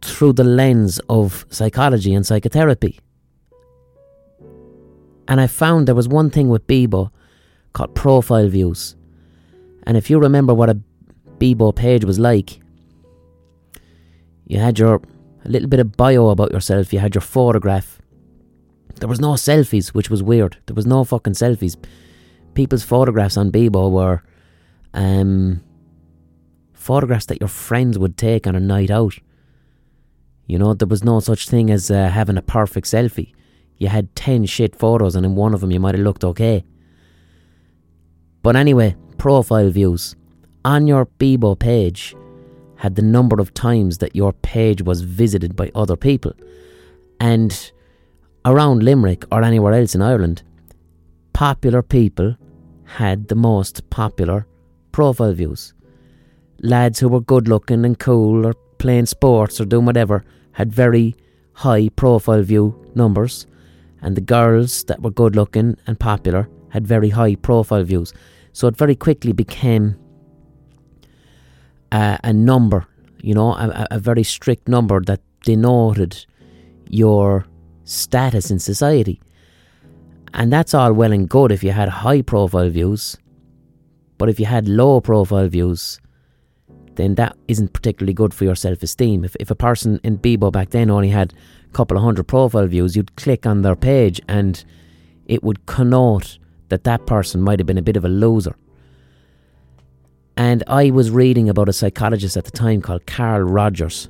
through 0.00 0.32
the 0.32 0.44
lens 0.44 0.98
of 1.10 1.44
psychology 1.50 2.14
and 2.14 2.26
psychotherapy. 2.26 3.00
And 5.28 5.40
I 5.40 5.46
found 5.46 5.86
there 5.86 5.94
was 5.94 6.08
one 6.08 6.30
thing 6.30 6.48
with 6.48 6.66
Bebo 6.66 7.10
called 7.72 7.94
profile 7.94 8.48
views. 8.48 8.96
And 9.86 9.96
if 9.96 10.10
you 10.10 10.18
remember 10.18 10.54
what 10.54 10.70
a 10.70 10.80
Bebo 11.38 11.74
page 11.74 12.04
was 12.04 12.18
like, 12.18 12.60
you 14.46 14.58
had 14.58 14.78
your 14.78 15.00
a 15.44 15.48
little 15.48 15.68
bit 15.68 15.80
of 15.80 15.96
bio 15.96 16.28
about 16.28 16.52
yourself, 16.52 16.92
you 16.92 16.98
had 16.98 17.14
your 17.14 17.22
photograph. 17.22 18.00
There 18.96 19.08
was 19.08 19.20
no 19.20 19.32
selfies, 19.32 19.88
which 19.88 20.08
was 20.08 20.22
weird. 20.22 20.56
There 20.66 20.74
was 20.74 20.86
no 20.86 21.04
fucking 21.04 21.34
selfies. 21.34 21.76
People's 22.54 22.84
photographs 22.84 23.36
on 23.36 23.50
Bebo 23.50 23.90
were 23.90 24.22
um, 24.94 25.62
photographs 26.72 27.26
that 27.26 27.40
your 27.40 27.48
friends 27.48 27.98
would 27.98 28.16
take 28.16 28.46
on 28.46 28.54
a 28.54 28.60
night 28.60 28.90
out. 28.90 29.18
You 30.46 30.58
know, 30.58 30.74
there 30.74 30.88
was 30.88 31.02
no 31.02 31.20
such 31.20 31.48
thing 31.48 31.70
as 31.70 31.90
uh, 31.90 32.08
having 32.08 32.36
a 32.36 32.42
perfect 32.42 32.86
selfie 32.86 33.34
you 33.78 33.88
had 33.88 34.14
10 34.14 34.46
shit 34.46 34.76
photos 34.76 35.16
and 35.16 35.26
in 35.26 35.34
one 35.34 35.54
of 35.54 35.60
them 35.60 35.70
you 35.70 35.80
might 35.80 35.94
have 35.94 36.04
looked 36.04 36.24
okay. 36.24 36.64
But 38.42 38.56
anyway, 38.56 38.96
profile 39.18 39.70
views. 39.70 40.16
On 40.64 40.86
your 40.86 41.06
Bebo 41.06 41.58
page 41.58 42.14
had 42.76 42.94
the 42.94 43.02
number 43.02 43.40
of 43.40 43.54
times 43.54 43.98
that 43.98 44.14
your 44.14 44.32
page 44.32 44.82
was 44.82 45.02
visited 45.02 45.56
by 45.56 45.70
other 45.74 45.96
people. 45.96 46.32
And 47.20 47.72
around 48.44 48.82
Limerick 48.82 49.24
or 49.32 49.42
anywhere 49.42 49.72
else 49.72 49.94
in 49.94 50.02
Ireland, 50.02 50.42
popular 51.32 51.82
people 51.82 52.36
had 52.84 53.28
the 53.28 53.34
most 53.34 53.88
popular 53.90 54.46
profile 54.92 55.32
views. 55.32 55.74
Lads 56.60 57.00
who 57.00 57.08
were 57.08 57.20
good 57.20 57.48
looking 57.48 57.84
and 57.84 57.98
cool 57.98 58.46
or 58.46 58.54
playing 58.78 59.06
sports 59.06 59.60
or 59.60 59.64
doing 59.64 59.86
whatever 59.86 60.24
had 60.52 60.72
very 60.72 61.16
high 61.54 61.88
profile 61.96 62.42
view 62.42 62.74
numbers 62.94 63.46
and 64.04 64.16
the 64.16 64.20
girls 64.20 64.84
that 64.84 65.02
were 65.02 65.10
good 65.10 65.34
looking 65.34 65.76
and 65.86 65.98
popular 65.98 66.48
had 66.68 66.86
very 66.86 67.08
high 67.08 67.34
profile 67.34 67.82
views. 67.82 68.12
So 68.52 68.68
it 68.68 68.76
very 68.76 68.94
quickly 68.94 69.32
became 69.32 69.96
a, 71.90 72.20
a 72.22 72.32
number, 72.32 72.86
you 73.20 73.34
know, 73.34 73.54
a, 73.54 73.86
a 73.90 73.98
very 73.98 74.22
strict 74.22 74.68
number 74.68 75.00
that 75.06 75.20
denoted 75.42 76.26
your 76.88 77.46
status 77.84 78.50
in 78.50 78.58
society. 78.58 79.20
And 80.34 80.52
that's 80.52 80.74
all 80.74 80.92
well 80.92 81.12
and 81.12 81.28
good 81.28 81.50
if 81.50 81.64
you 81.64 81.72
had 81.72 81.88
high 81.88 82.20
profile 82.20 82.68
views. 82.68 83.16
But 84.18 84.28
if 84.28 84.38
you 84.38 84.46
had 84.46 84.68
low 84.68 85.00
profile 85.00 85.48
views, 85.48 85.98
then 86.96 87.14
that 87.14 87.36
isn't 87.48 87.72
particularly 87.72 88.12
good 88.12 88.34
for 88.34 88.44
your 88.44 88.54
self 88.54 88.82
esteem. 88.82 89.24
If, 89.24 89.34
if 89.40 89.50
a 89.50 89.54
person 89.54 89.98
in 90.04 90.18
Bebo 90.18 90.52
back 90.52 90.70
then 90.70 90.90
only 90.90 91.08
had 91.08 91.32
couple 91.74 91.96
of 91.96 92.02
hundred 92.02 92.24
profile 92.24 92.66
views, 92.66 92.96
you'd 92.96 93.16
click 93.16 93.46
on 93.46 93.62
their 93.62 93.76
page 93.76 94.20
and 94.28 94.64
it 95.26 95.42
would 95.42 95.66
connote 95.66 96.38
that 96.68 96.84
that 96.84 97.06
person 97.06 97.40
might 97.40 97.58
have 97.58 97.66
been 97.66 97.78
a 97.78 97.82
bit 97.82 97.96
of 97.96 98.04
a 98.04 98.08
loser. 98.08 98.56
And 100.36 100.64
I 100.66 100.90
was 100.90 101.10
reading 101.10 101.48
about 101.48 101.68
a 101.68 101.72
psychologist 101.72 102.36
at 102.36 102.44
the 102.44 102.50
time 102.50 102.82
called 102.82 103.06
Carl 103.06 103.42
Rogers. 103.42 104.08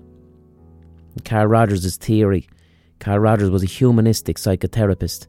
Carl 1.25 1.47
Rogers' 1.47 1.97
theory. 1.97 2.49
Carl 2.99 3.19
Rogers 3.19 3.51
was 3.51 3.63
a 3.63 3.67
humanistic 3.67 4.39
psychotherapist. 4.39 5.27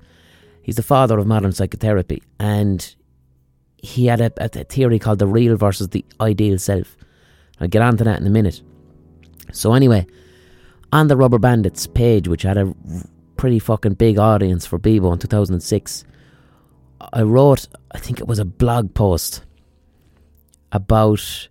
He's 0.62 0.77
the 0.77 0.84
father 0.84 1.20
of 1.20 1.27
modern 1.27 1.51
psychotherapy, 1.51 2.24
and 2.39 2.96
he 3.77 4.08
had 4.08 4.22
a, 4.22 4.32
a 4.38 4.63
theory 4.63 4.98
called 4.98 5.20
the 5.20 5.27
real 5.27 5.58
versus 5.58 5.89
the 5.89 6.04
ideal 6.20 6.58
self. 6.58 6.96
I'll 7.60 7.68
get 7.68 7.82
on 7.82 7.98
to 7.98 8.04
that 8.06 8.20
in 8.20 8.25
a 8.25 8.32
minute. 8.32 8.62
So, 9.51 9.74
anyway, 9.74 10.08
on 10.92 11.08
the 11.08 11.18
Rubber 11.18 11.39
Bandits 11.39 11.88
page, 11.88 12.27
which 12.27 12.44
had 12.44 12.58
a 12.58 12.74
pretty 13.38 13.60
fucking 13.60 13.94
big 13.94 14.18
audience 14.18 14.65
for 14.65 14.80
Bebo 14.80 15.12
in 15.13 15.20
2006, 15.20 16.06
I 17.13 17.22
wrote, 17.22 17.68
I 17.92 18.00
think 18.00 18.20
it 18.20 18.27
was 18.27 18.39
a 18.39 18.46
blog 18.46 18.94
post 18.94 19.44
about 20.72 21.48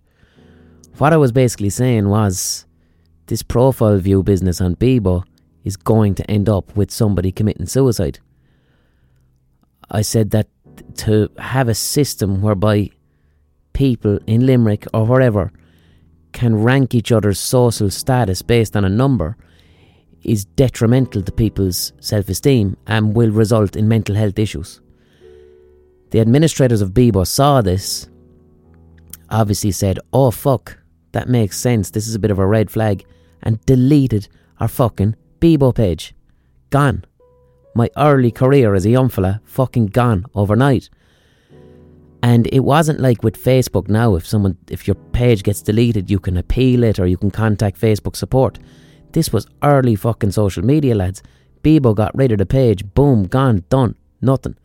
what 0.97 1.13
I 1.13 1.17
was 1.17 1.31
basically 1.31 1.69
saying 1.69 2.09
was 2.09 2.65
this 3.27 3.43
profile 3.43 3.97
view 3.97 4.23
business 4.23 4.61
on 4.61 4.75
Bebo 4.75 5.23
is 5.63 5.77
going 5.77 6.15
to 6.15 6.31
end 6.31 6.47
up 6.47 6.75
with 6.75 6.91
somebody 6.91 7.31
committing 7.31 7.65
suicide. 7.65 8.19
I 9.89 10.01
said 10.01 10.31
that 10.31 10.47
to 10.97 11.29
have 11.37 11.67
a 11.67 11.75
system 11.75 12.41
whereby 12.41 12.89
people 13.73 14.19
in 14.25 14.45
Limerick 14.45 14.85
or 14.93 15.05
wherever 15.05 15.51
can 16.35 16.61
rank 16.61 16.93
each 16.93 17.13
other's 17.13 17.39
social 17.39 17.89
status 17.89 18.41
based 18.41 18.75
on 18.75 18.83
a 18.83 18.89
number 18.89 19.37
is 20.21 20.43
detrimental 20.43 21.21
to 21.21 21.31
people's 21.31 21.93
self 21.99 22.27
esteem 22.27 22.75
and 22.85 23.15
will 23.15 23.31
result 23.31 23.75
in 23.77 23.87
mental 23.87 24.15
health 24.15 24.37
issues. 24.37 24.81
The 26.11 26.19
administrators 26.19 26.81
of 26.81 26.91
Bebo 26.91 27.25
saw 27.25 27.61
this, 27.61 28.09
obviously 29.29 29.71
said, 29.71 29.97
Oh 30.11 30.29
fuck, 30.29 30.77
that 31.13 31.29
makes 31.29 31.57
sense, 31.57 31.89
this 31.89 32.07
is 32.07 32.15
a 32.15 32.19
bit 32.19 32.31
of 32.31 32.39
a 32.39 32.45
red 32.45 32.69
flag, 32.69 33.05
and 33.41 33.65
deleted 33.65 34.27
our 34.59 34.67
fucking 34.67 35.15
Bebo 35.39 35.73
page. 35.73 36.13
Gone. 36.69 37.05
My 37.75 37.89
early 37.95 38.31
career 38.31 38.75
as 38.75 38.85
a 38.85 38.89
young 38.89 39.07
fella 39.07 39.41
fucking 39.45 39.87
gone 39.87 40.25
overnight. 40.35 40.89
And 42.25 42.49
it 42.51 42.61
wasn't 42.61 42.99
like 42.99 43.21
with 43.21 43.37
Facebook 43.37 43.87
now, 43.87 44.15
if 44.15 44.25
someone 44.25 44.57
if 44.67 44.87
your 44.87 44.95
page 44.95 45.43
gets 45.43 45.61
deleted, 45.61 46.09
you 46.09 46.17
can 46.17 46.37
appeal 46.37 46.83
it 46.83 46.97
or 46.97 47.05
you 47.05 47.17
can 47.17 47.29
contact 47.29 47.79
Facebook 47.79 48.15
support. 48.15 48.57
This 49.11 49.31
was 49.31 49.45
early 49.61 49.95
fucking 49.95 50.31
social 50.31 50.65
media, 50.65 50.95
lads. 50.95 51.21
Bebo 51.61 51.93
got 51.93 52.17
rid 52.17 52.31
of 52.31 52.39
the 52.39 52.45
page, 52.47 52.83
boom, 52.95 53.25
gone, 53.25 53.63
done, 53.69 53.93
nothing. 54.21 54.55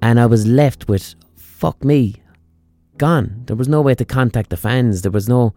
And 0.00 0.20
I 0.20 0.26
was 0.26 0.46
left 0.46 0.86
with 0.88 1.16
fuck 1.34 1.84
me, 1.84 2.22
gone. 2.98 3.42
There 3.46 3.56
was 3.56 3.66
no 3.66 3.82
way 3.82 3.96
to 3.96 4.04
contact 4.04 4.50
the 4.50 4.56
fans. 4.56 5.02
There 5.02 5.10
was 5.10 5.28
no 5.28 5.54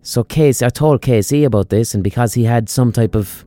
so 0.00 0.24
KC, 0.24 0.64
I 0.64 0.70
told 0.70 1.02
KC 1.02 1.44
about 1.44 1.68
this, 1.68 1.92
and 1.92 2.02
because 2.02 2.32
he 2.32 2.44
had 2.44 2.70
some 2.70 2.92
type 2.92 3.14
of, 3.14 3.44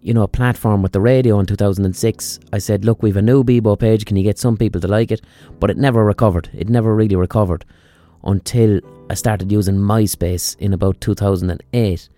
you 0.00 0.14
know, 0.14 0.22
a 0.22 0.28
platform 0.28 0.82
with 0.82 0.92
the 0.92 1.00
radio 1.00 1.38
in 1.40 1.46
2006, 1.46 2.40
I 2.52 2.58
said, 2.58 2.84
look, 2.84 3.02
we've 3.02 3.16
a 3.16 3.22
new 3.22 3.42
Bebo 3.42 3.78
page. 3.78 4.04
Can 4.04 4.16
you 4.16 4.22
get 4.22 4.38
some 4.38 4.56
people 4.56 4.80
to 4.80 4.88
like 4.88 5.10
it? 5.10 5.20
But 5.58 5.70
it 5.70 5.76
never 5.76 6.04
recovered. 6.04 6.48
It 6.52 6.68
never 6.68 6.94
really 6.94 7.16
recovered 7.16 7.64
until 8.24 8.80
I 9.10 9.14
started 9.14 9.50
using 9.50 9.76
MySpace 9.76 10.56
in 10.58 10.72
about 10.72 11.00
2008. 11.00 12.08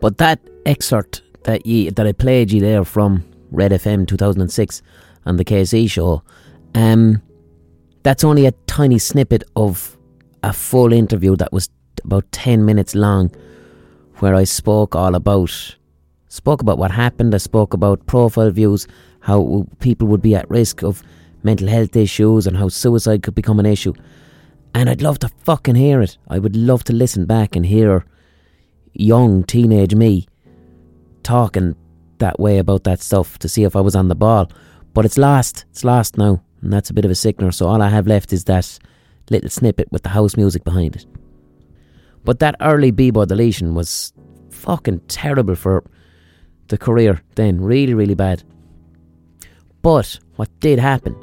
But 0.00 0.18
that 0.18 0.40
excerpt 0.66 1.22
that 1.44 1.66
you, 1.66 1.90
that 1.92 2.06
I 2.06 2.12
played 2.12 2.52
you 2.52 2.60
there 2.60 2.84
from 2.84 3.24
Red 3.50 3.72
FM 3.72 4.06
2006 4.06 4.82
and 5.24 5.38
the 5.38 5.44
KC 5.44 5.90
show, 5.90 6.22
um, 6.74 7.22
that's 8.02 8.24
only 8.24 8.46
a 8.46 8.52
tiny 8.66 8.98
snippet 8.98 9.44
of 9.56 9.96
a 10.42 10.52
full 10.52 10.92
interview 10.92 11.36
that 11.36 11.52
was 11.52 11.68
about 12.04 12.30
10 12.32 12.64
minutes 12.64 12.94
long 12.94 13.30
where 14.16 14.34
I 14.34 14.44
spoke 14.44 14.94
all 14.94 15.14
about 15.14 15.76
spoke 16.32 16.62
about 16.62 16.78
what 16.78 16.90
happened, 16.90 17.34
I 17.34 17.38
spoke 17.38 17.74
about 17.74 18.06
profile 18.06 18.50
views, 18.50 18.88
how 19.20 19.66
people 19.80 20.08
would 20.08 20.22
be 20.22 20.34
at 20.34 20.48
risk 20.48 20.82
of 20.82 21.02
mental 21.42 21.68
health 21.68 21.94
issues 21.94 22.46
and 22.46 22.56
how 22.56 22.68
suicide 22.68 23.22
could 23.22 23.34
become 23.34 23.60
an 23.60 23.66
issue. 23.66 23.92
And 24.74 24.88
I'd 24.88 25.02
love 25.02 25.18
to 25.18 25.28
fucking 25.28 25.74
hear 25.74 26.00
it. 26.00 26.16
I 26.28 26.38
would 26.38 26.56
love 26.56 26.84
to 26.84 26.94
listen 26.94 27.26
back 27.26 27.54
and 27.54 27.66
hear 27.66 28.06
young 28.94 29.44
teenage 29.44 29.94
me 29.94 30.26
talking 31.22 31.76
that 32.16 32.40
way 32.40 32.56
about 32.56 32.84
that 32.84 33.02
stuff 33.02 33.38
to 33.40 33.48
see 33.48 33.64
if 33.64 33.76
I 33.76 33.80
was 33.80 33.94
on 33.94 34.08
the 34.08 34.14
ball. 34.14 34.50
But 34.94 35.04
it's 35.04 35.18
lost. 35.18 35.66
It's 35.70 35.84
lost 35.84 36.16
now. 36.16 36.42
And 36.62 36.72
that's 36.72 36.88
a 36.88 36.94
bit 36.94 37.04
of 37.04 37.10
a 37.10 37.14
sickener. 37.14 37.52
So 37.52 37.66
all 37.66 37.82
I 37.82 37.90
have 37.90 38.06
left 38.06 38.32
is 38.32 38.44
that 38.44 38.78
little 39.28 39.50
snippet 39.50 39.92
with 39.92 40.02
the 40.02 40.08
house 40.08 40.38
music 40.38 40.64
behind 40.64 40.96
it. 40.96 41.04
But 42.24 42.38
that 42.38 42.56
early 42.62 42.90
Bebo 42.90 43.26
deletion 43.26 43.74
was 43.74 44.14
fucking 44.50 45.00
terrible 45.08 45.56
for 45.56 45.84
the 46.72 46.78
career 46.78 47.20
then. 47.34 47.60
Really, 47.60 47.94
really 47.94 48.14
bad. 48.14 48.42
But 49.82 50.18
what 50.36 50.48
did 50.60 50.78
happen? 50.78 51.14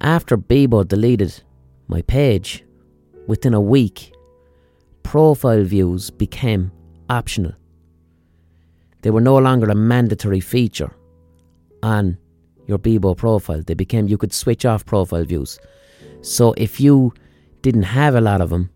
After 0.00 0.36
Bebo 0.36 0.88
deleted 0.88 1.42
my 1.88 2.02
page, 2.02 2.64
within 3.26 3.54
a 3.54 3.60
week, 3.60 4.14
profile 5.02 5.62
views 5.62 6.10
became 6.10 6.72
optional. 7.10 7.52
They 9.02 9.10
were 9.10 9.20
no 9.20 9.36
longer 9.36 9.68
a 9.68 9.74
mandatory 9.74 10.40
feature 10.40 10.92
on 11.82 12.16
your 12.66 12.78
Bebo 12.78 13.14
profile. 13.14 13.62
They 13.62 13.74
became, 13.74 14.08
you 14.08 14.16
could 14.16 14.32
switch 14.32 14.64
off 14.64 14.86
profile 14.86 15.24
views. 15.24 15.58
So 16.22 16.54
if 16.56 16.80
you 16.80 17.12
didn't 17.60 17.90
have 18.00 18.14
a 18.14 18.22
lot 18.22 18.40
of 18.40 18.48
them, 18.48 18.70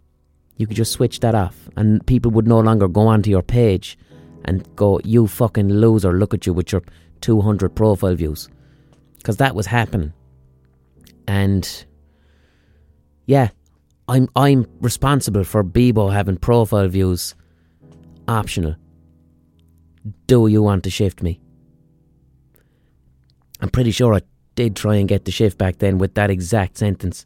you 0.59 0.67
could 0.67 0.77
just 0.77 0.93
switch 0.93 1.21
that 1.21 1.35
off 1.35 1.71
and 1.75 2.07
people 2.07 2.31
would 2.33 2.47
no 2.47 2.61
longer 2.61 2.87
go 2.87 3.07
onto 3.07 3.31
your 3.31 3.43
page 3.43 3.97
and 4.45 4.67
go, 4.77 5.01
you 5.05 5.27
fucking 5.27 5.69
loser, 5.69 6.13
look 6.13 6.35
at 6.35 6.47
you 6.47 6.53
with 6.53 6.73
your 6.73 6.83
200 7.21 7.75
profile 7.75 8.15
views. 8.15 8.49
Because 9.19 9.37
that 9.37 9.55
was 9.55 9.67
happening. 9.67 10.13
And 11.29 11.85
yeah, 13.27 13.51
I'm 14.09 14.29
I'm 14.35 14.67
responsible 14.81 15.45
for 15.45 15.63
Bebo 15.63 16.13
having 16.13 16.37
profile 16.37 16.89
views 16.89 17.35
optional. 18.27 18.77
Do 20.27 20.47
you 20.47 20.63
want 20.63 20.85
to 20.85 20.91
shift 20.91 21.23
me? 21.23 21.41
I'm 23.61 23.69
pretty 23.69 23.91
sure 23.91 24.15
I 24.15 24.23
did 24.55 24.75
try 24.75 24.97
and 24.97 25.09
get 25.09 25.27
the 25.27 25.31
shift 25.31 25.59
back 25.59 25.79
then 25.79 25.99
with 25.99 26.15
that 26.15 26.31
exact 26.31 26.79
sentence 26.79 27.25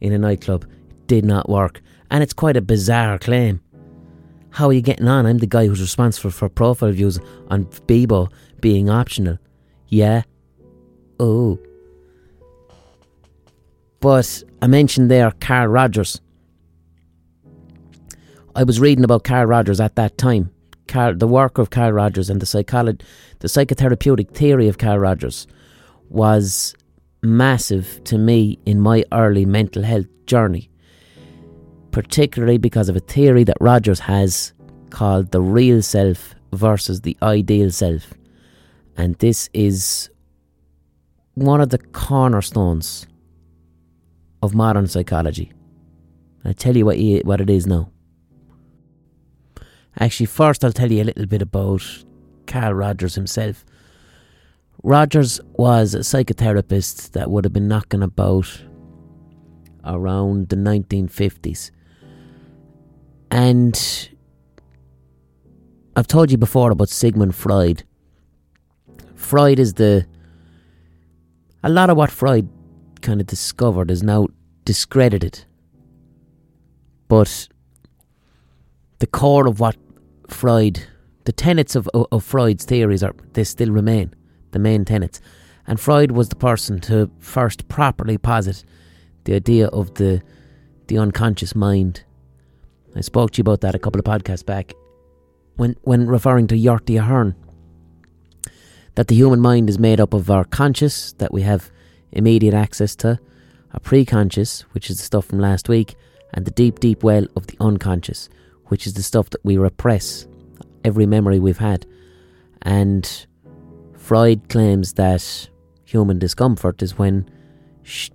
in 0.00 0.12
a 0.12 0.18
nightclub. 0.18 0.64
It 0.64 1.06
did 1.06 1.24
not 1.24 1.48
work. 1.48 1.80
And 2.10 2.22
it's 2.22 2.32
quite 2.32 2.56
a 2.56 2.62
bizarre 2.62 3.18
claim. 3.18 3.60
How 4.50 4.68
are 4.68 4.72
you 4.72 4.80
getting 4.80 5.08
on? 5.08 5.26
I'm 5.26 5.38
the 5.38 5.46
guy 5.46 5.66
who's 5.66 5.80
responsible 5.80 6.30
for 6.30 6.48
profile 6.48 6.92
views 6.92 7.20
on 7.48 7.66
Bebo 7.86 8.30
being 8.60 8.90
optional. 8.90 9.38
Yeah? 9.88 10.22
Oh. 11.18 11.58
But 14.00 14.42
I 14.60 14.66
mentioned 14.66 15.10
there 15.10 15.30
Carl 15.40 15.68
Rogers. 15.68 16.20
I 18.56 18.64
was 18.64 18.80
reading 18.80 19.04
about 19.04 19.24
Carl 19.24 19.46
Rogers 19.46 19.80
at 19.80 19.96
that 19.96 20.18
time. 20.18 20.50
Carl, 20.88 21.14
the 21.14 21.28
work 21.28 21.58
of 21.58 21.70
Carl 21.70 21.92
Rogers 21.92 22.28
and 22.28 22.40
the 22.40 22.46
psychology, 22.46 23.04
the 23.38 23.48
psychotherapeutic 23.48 24.32
theory 24.32 24.66
of 24.66 24.78
Carl 24.78 24.98
Rogers 24.98 25.46
was 26.08 26.74
massive 27.22 28.02
to 28.04 28.18
me 28.18 28.58
in 28.66 28.80
my 28.80 29.04
early 29.12 29.46
mental 29.46 29.82
health 29.82 30.06
journey 30.26 30.70
particularly 31.90 32.58
because 32.58 32.88
of 32.88 32.96
a 32.96 33.00
theory 33.00 33.44
that 33.44 33.56
Rogers 33.60 34.00
has 34.00 34.52
called 34.90 35.30
the 35.30 35.40
real 35.40 35.82
self 35.82 36.34
versus 36.52 37.00
the 37.00 37.16
ideal 37.22 37.70
self. 37.70 38.12
And 38.96 39.14
this 39.16 39.48
is 39.52 40.10
one 41.34 41.60
of 41.60 41.70
the 41.70 41.78
cornerstones 41.78 43.06
of 44.42 44.54
modern 44.54 44.86
psychology. 44.86 45.52
I'll 46.44 46.54
tell 46.54 46.76
you 46.76 46.86
what, 46.86 46.96
he, 46.96 47.20
what 47.20 47.40
it 47.40 47.50
is 47.50 47.66
now. 47.66 47.90
Actually, 49.98 50.26
first, 50.26 50.64
I'll 50.64 50.72
tell 50.72 50.90
you 50.90 51.02
a 51.02 51.04
little 51.04 51.26
bit 51.26 51.42
about 51.42 51.82
Carl 52.46 52.74
Rogers 52.74 53.14
himself. 53.14 53.64
Rogers 54.82 55.40
was 55.52 55.94
a 55.94 55.98
psychotherapist 55.98 57.12
that 57.12 57.30
would 57.30 57.44
have 57.44 57.52
been 57.52 57.68
knocking 57.68 58.02
about 58.02 58.62
around 59.84 60.48
the 60.48 60.56
1950s. 60.56 61.70
And 63.30 64.10
I've 65.96 66.06
told 66.06 66.30
you 66.30 66.38
before 66.38 66.70
about 66.70 66.88
Sigmund 66.88 67.34
Freud. 67.34 67.84
Freud 69.14 69.58
is 69.58 69.74
the. 69.74 70.06
A 71.62 71.68
lot 71.68 71.90
of 71.90 71.96
what 71.96 72.10
Freud 72.10 72.48
kind 73.02 73.20
of 73.20 73.26
discovered 73.26 73.90
is 73.90 74.02
now 74.02 74.28
discredited. 74.64 75.44
But 77.08 77.48
the 78.98 79.06
core 79.06 79.46
of 79.46 79.60
what 79.60 79.76
Freud, 80.28 80.86
the 81.24 81.32
tenets 81.32 81.74
of, 81.74 81.88
of, 81.92 82.24
Freud's 82.24 82.64
theories 82.64 83.02
are, 83.02 83.14
they 83.32 83.44
still 83.44 83.70
remain, 83.70 84.14
the 84.52 84.58
main 84.58 84.84
tenets. 84.84 85.20
And 85.66 85.78
Freud 85.78 86.12
was 86.12 86.28
the 86.28 86.36
person 86.36 86.80
to 86.80 87.10
first 87.18 87.68
properly 87.68 88.16
posit 88.16 88.64
the 89.24 89.34
idea 89.34 89.68
of 89.68 89.94
the 89.94 90.22
the 90.86 90.98
unconscious 90.98 91.54
mind 91.54 92.04
I 92.96 93.00
spoke 93.00 93.30
to 93.32 93.38
you 93.38 93.42
about 93.42 93.60
that 93.60 93.74
a 93.74 93.78
couple 93.78 93.98
of 93.98 94.04
podcasts 94.04 94.44
back 94.44 94.74
when, 95.56 95.76
when 95.82 96.06
referring 96.06 96.46
to 96.48 96.56
Bertie 96.56 96.96
Ahern. 96.96 97.34
That 98.96 99.08
the 99.08 99.14
human 99.14 99.40
mind 99.40 99.68
is 99.68 99.78
made 99.78 100.00
up 100.00 100.12
of 100.12 100.30
our 100.30 100.44
conscious, 100.44 101.12
that 101.14 101.32
we 101.32 101.42
have 101.42 101.70
immediate 102.12 102.54
access 102.54 102.96
to, 102.96 103.20
our 103.72 103.80
preconscious, 103.80 104.62
which 104.72 104.90
is 104.90 104.96
the 104.96 105.04
stuff 105.04 105.26
from 105.26 105.38
last 105.38 105.68
week, 105.68 105.94
and 106.34 106.44
the 106.44 106.50
deep, 106.50 106.80
deep 106.80 107.02
well 107.02 107.26
of 107.36 107.46
the 107.46 107.56
unconscious, 107.60 108.28
which 108.66 108.86
is 108.86 108.94
the 108.94 109.02
stuff 109.02 109.30
that 109.30 109.44
we 109.44 109.56
repress, 109.56 110.26
every 110.84 111.06
memory 111.06 111.38
we've 111.38 111.58
had. 111.58 111.86
And 112.62 113.26
Freud 113.96 114.48
claims 114.48 114.94
that 114.94 115.48
human 115.84 116.18
discomfort 116.18 116.82
is 116.82 116.98
when 116.98 117.28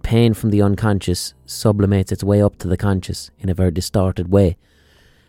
pain 0.04 0.34
from 0.34 0.52
the 0.52 0.62
unconscious 0.62 1.34
sublimates 1.46 2.12
its 2.12 2.24
way 2.24 2.42
up 2.42 2.58
to 2.58 2.68
the 2.68 2.78
conscious 2.78 3.32
in 3.40 3.50
a 3.50 3.54
very 3.54 3.72
distorted 3.72 4.32
way. 4.32 4.58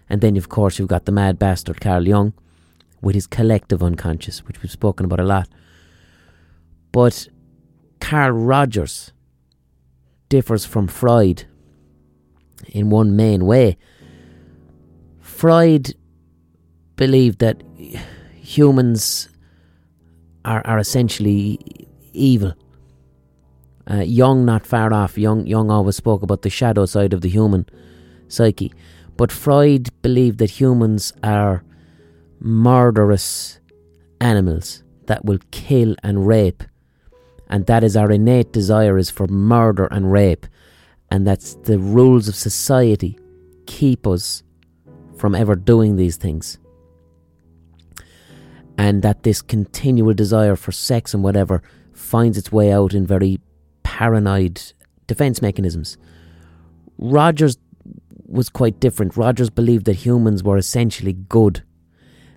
And 0.08 0.20
then, 0.20 0.36
of 0.36 0.48
course, 0.48 0.78
you've 0.78 0.88
got 0.88 1.04
the 1.04 1.12
mad 1.12 1.38
bastard 1.38 1.80
Carl 1.80 2.06
Jung 2.06 2.32
with 3.00 3.14
his 3.14 3.26
collective 3.26 3.82
unconscious, 3.82 4.44
which 4.44 4.62
we've 4.62 4.70
spoken 4.70 5.06
about 5.06 5.20
a 5.20 5.24
lot. 5.24 5.48
But 6.92 7.28
Carl 8.00 8.32
Rogers 8.32 9.12
differs 10.28 10.64
from 10.64 10.86
Freud 10.86 11.44
in 12.68 12.90
one 12.90 13.16
main 13.16 13.46
way. 13.46 13.76
Freud 15.20 15.94
believed 16.96 17.40
that 17.40 17.62
humans 18.34 19.28
are, 20.44 20.64
are 20.66 20.78
essentially 20.78 21.58
evil 22.12 22.54
uh, 23.90 24.00
Jung, 24.00 24.44
not 24.44 24.66
far 24.66 24.92
off. 24.92 25.16
Jung, 25.16 25.46
Jung 25.46 25.70
always 25.70 25.96
spoke 25.96 26.22
about 26.22 26.42
the 26.42 26.50
shadow 26.50 26.86
side 26.86 27.12
of 27.12 27.20
the 27.20 27.28
human 27.28 27.66
psyche. 28.28 28.72
But 29.16 29.32
Freud 29.32 29.90
believed 30.02 30.38
that 30.38 30.50
humans 30.50 31.12
are 31.22 31.64
murderous 32.40 33.60
animals 34.20 34.82
that 35.06 35.24
will 35.24 35.38
kill 35.50 35.94
and 36.02 36.26
rape 36.26 36.62
and 37.48 37.66
that 37.66 37.84
is 37.84 37.96
our 37.96 38.10
innate 38.10 38.52
desire 38.52 38.98
is 38.98 39.10
for 39.10 39.26
murder 39.28 39.86
and 39.86 40.10
rape, 40.10 40.46
and 41.10 41.26
that's 41.26 41.54
the 41.54 41.78
rules 41.78 42.28
of 42.28 42.34
society 42.34 43.18
keep 43.66 44.06
us 44.06 44.42
from 45.16 45.34
ever 45.34 45.54
doing 45.54 45.96
these 45.96 46.16
things. 46.16 46.58
And 48.78 49.02
that 49.02 49.22
this 49.22 49.40
continual 49.42 50.12
desire 50.12 50.56
for 50.56 50.72
sex 50.72 51.14
and 51.14 51.22
whatever 51.22 51.62
finds 51.92 52.36
its 52.36 52.52
way 52.52 52.72
out 52.72 52.92
in 52.92 53.06
very 53.06 53.40
paranoid 53.96 54.60
defense 55.06 55.40
mechanisms. 55.40 55.96
Rogers 56.98 57.56
was 58.26 58.50
quite 58.50 58.78
different. 58.78 59.16
Rogers 59.16 59.48
believed 59.48 59.86
that 59.86 59.94
humans 59.94 60.44
were 60.44 60.58
essentially 60.58 61.14
good, 61.14 61.62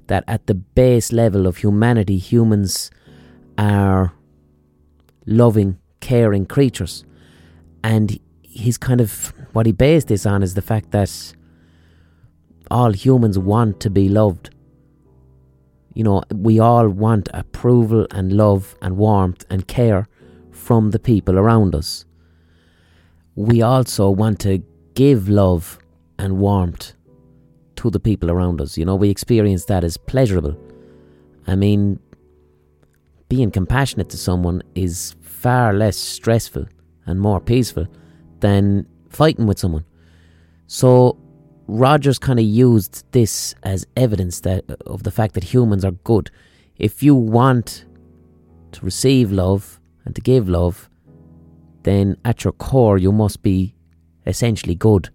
that 0.07 0.23
at 0.25 0.47
the 0.47 0.53
base 0.53 1.11
level 1.11 1.45
of 1.47 1.57
humanity, 1.57 2.17
humans 2.17 2.89
are 3.57 4.13
loving, 5.25 5.77
caring 5.99 6.45
creatures. 6.45 7.03
And 7.83 8.17
he's 8.41 8.77
kind 8.77 9.01
of 9.01 9.33
what 9.51 9.65
he 9.65 9.73
based 9.73 10.07
this 10.07 10.25
on 10.25 10.41
is 10.41 10.53
the 10.53 10.61
fact 10.61 10.91
that 10.91 11.11
all 12.71 12.93
humans 12.93 13.37
want 13.37 13.81
to 13.81 13.89
be 13.89 14.07
loved. 14.07 14.55
You 15.93 16.05
know, 16.05 16.23
we 16.33 16.57
all 16.57 16.87
want 16.87 17.27
approval 17.33 18.07
and 18.11 18.31
love 18.31 18.77
and 18.81 18.95
warmth 18.95 19.43
and 19.49 19.67
care 19.67 20.07
from 20.69 20.91
the 20.91 20.99
people 20.99 21.39
around 21.39 21.73
us. 21.73 22.05
We 23.33 23.63
also 23.63 24.07
want 24.11 24.39
to 24.41 24.63
give 24.93 25.27
love 25.27 25.79
and 26.19 26.37
warmth 26.37 26.93
to 27.77 27.89
the 27.89 27.99
people 27.99 28.29
around 28.29 28.61
us. 28.61 28.77
You 28.77 28.85
know, 28.85 28.95
we 28.95 29.09
experience 29.09 29.65
that 29.65 29.83
as 29.83 29.97
pleasurable. 29.97 30.55
I 31.47 31.55
mean, 31.55 31.99
being 33.29 33.49
compassionate 33.49 34.11
to 34.11 34.17
someone 34.17 34.61
is 34.75 35.15
far 35.21 35.73
less 35.73 35.97
stressful 35.97 36.67
and 37.07 37.19
more 37.19 37.41
peaceful 37.41 37.87
than 38.39 38.85
fighting 39.09 39.47
with 39.47 39.57
someone. 39.57 39.85
So 40.67 41.17
Rogers 41.65 42.19
kind 42.19 42.37
of 42.37 42.45
used 42.45 43.11
this 43.11 43.55
as 43.63 43.87
evidence 43.97 44.41
that 44.41 44.69
of 44.85 45.01
the 45.01 45.09
fact 45.09 45.33
that 45.33 45.45
humans 45.45 45.83
are 45.83 45.97
good. 46.03 46.29
If 46.77 47.01
you 47.01 47.15
want 47.15 47.85
to 48.73 48.85
receive 48.85 49.31
love 49.31 49.78
and 50.05 50.15
to 50.15 50.21
give 50.21 50.49
love, 50.49 50.89
then 51.83 52.17
at 52.25 52.43
your 52.43 52.53
core 52.53 52.97
you 52.97 53.11
must 53.11 53.41
be 53.41 53.75
essentially 54.25 54.75
good. 54.75 55.09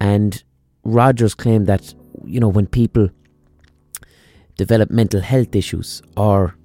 And 0.00 0.42
Rogers 0.84 1.34
claimed 1.34 1.66
that 1.66 1.94
you 2.24 2.40
know 2.40 2.48
when 2.48 2.66
people 2.66 3.08
develop 4.56 4.90
mental 4.90 5.20
health 5.20 5.54
issues 5.54 6.02
or 6.16 6.56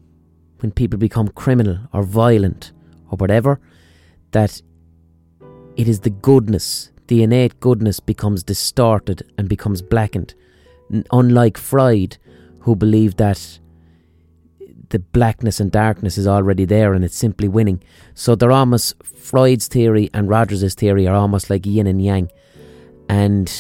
when 0.60 0.72
people 0.72 1.00
become 1.00 1.30
criminal 1.30 1.80
or 1.94 2.04
violent 2.04 2.72
or 3.10 3.18
whatever, 3.18 3.60
that 4.32 4.62
it 5.76 5.88
is 5.88 6.02
the 6.02 6.10
goodness, 6.10 6.92
the 7.08 7.24
innate 7.24 7.60
goodness 7.60 8.00
becomes 8.00 8.44
distorted 8.44 9.24
and 9.38 9.48
becomes 9.48 9.82
blackened. 9.82 10.36
Unlike 11.12 11.58
Freud, 11.58 12.18
who 12.62 12.76
believed 12.76 13.18
that 13.18 13.60
the 14.90 15.00
blackness 15.00 15.60
and 15.60 15.72
darkness 15.72 16.18
is 16.18 16.28
already 16.28 16.66
there 16.66 16.94
and 16.94 17.06
it's 17.06 17.16
simply 17.16 17.48
winning. 17.48 17.82
So 18.14 18.36
they're 18.36 18.52
almost 18.52 18.96
Freud's 19.04 19.68
theory 19.68 20.10
and 20.14 20.30
Rogers's 20.30 20.74
theory 20.74 21.08
are 21.08 21.16
almost 21.16 21.50
like 21.50 21.66
yin 21.66 21.88
and 21.88 22.02
yang. 22.02 22.30
And 23.08 23.52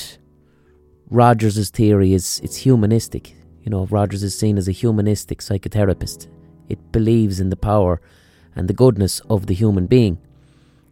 Rogers's 1.09 1.69
theory 1.69 2.13
is 2.13 2.39
it's 2.43 2.57
humanistic. 2.57 3.35
You 3.61 3.71
know, 3.71 3.85
Rogers 3.85 4.23
is 4.23 4.37
seen 4.37 4.57
as 4.57 4.67
a 4.67 4.71
humanistic 4.71 5.39
psychotherapist. 5.39 6.27
It 6.67 6.91
believes 6.91 7.39
in 7.39 7.49
the 7.49 7.55
power 7.55 8.01
and 8.55 8.67
the 8.67 8.73
goodness 8.73 9.19
of 9.29 9.47
the 9.47 9.53
human 9.53 9.87
being. 9.87 10.19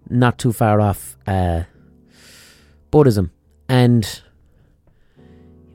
Not 0.10 0.38
too 0.38 0.54
far 0.54 0.80
off 0.80 1.18
uh, 1.26 1.64
Buddhism. 2.92 3.32
And 3.68 4.22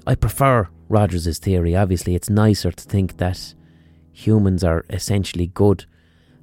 I 0.06 0.14
prefer 0.14 0.68
Rogers's 0.88 1.38
theory. 1.38 1.76
Obviously, 1.76 2.14
it's 2.14 2.30
nicer 2.30 2.70
to 2.70 2.84
think 2.84 3.18
that 3.18 3.54
humans 4.12 4.62
are 4.62 4.84
essentially 4.90 5.46
good 5.48 5.86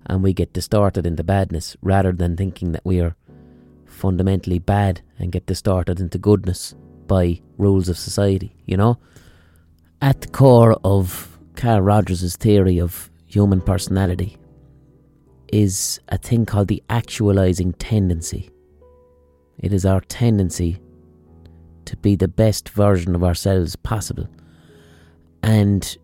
and 0.05 0.23
we 0.23 0.33
get 0.33 0.53
distorted 0.53 1.05
into 1.05 1.23
badness 1.23 1.77
rather 1.81 2.11
than 2.11 2.35
thinking 2.35 2.71
that 2.71 2.85
we 2.85 2.99
are 2.99 3.15
fundamentally 3.85 4.59
bad 4.59 5.01
and 5.17 5.31
get 5.31 5.45
distorted 5.45 5.99
into 5.99 6.17
goodness 6.17 6.73
by 7.07 7.39
rules 7.57 7.89
of 7.89 7.97
society, 7.97 8.55
you 8.65 8.77
know? 8.77 8.97
At 10.01 10.21
the 10.21 10.27
core 10.29 10.77
of 10.83 11.37
Carl 11.55 11.81
Rogers' 11.81 12.35
theory 12.37 12.79
of 12.79 13.11
human 13.25 13.61
personality 13.61 14.37
is 15.51 15.99
a 16.09 16.17
thing 16.17 16.45
called 16.45 16.69
the 16.69 16.83
actualizing 16.89 17.73
tendency. 17.73 18.49
It 19.57 19.73
is 19.73 19.85
our 19.85 20.01
tendency 20.01 20.79
to 21.85 21.97
be 21.97 22.15
the 22.15 22.27
best 22.27 22.69
version 22.69 23.15
of 23.15 23.23
ourselves 23.23 23.75
possible. 23.75 24.29
And 25.43 25.97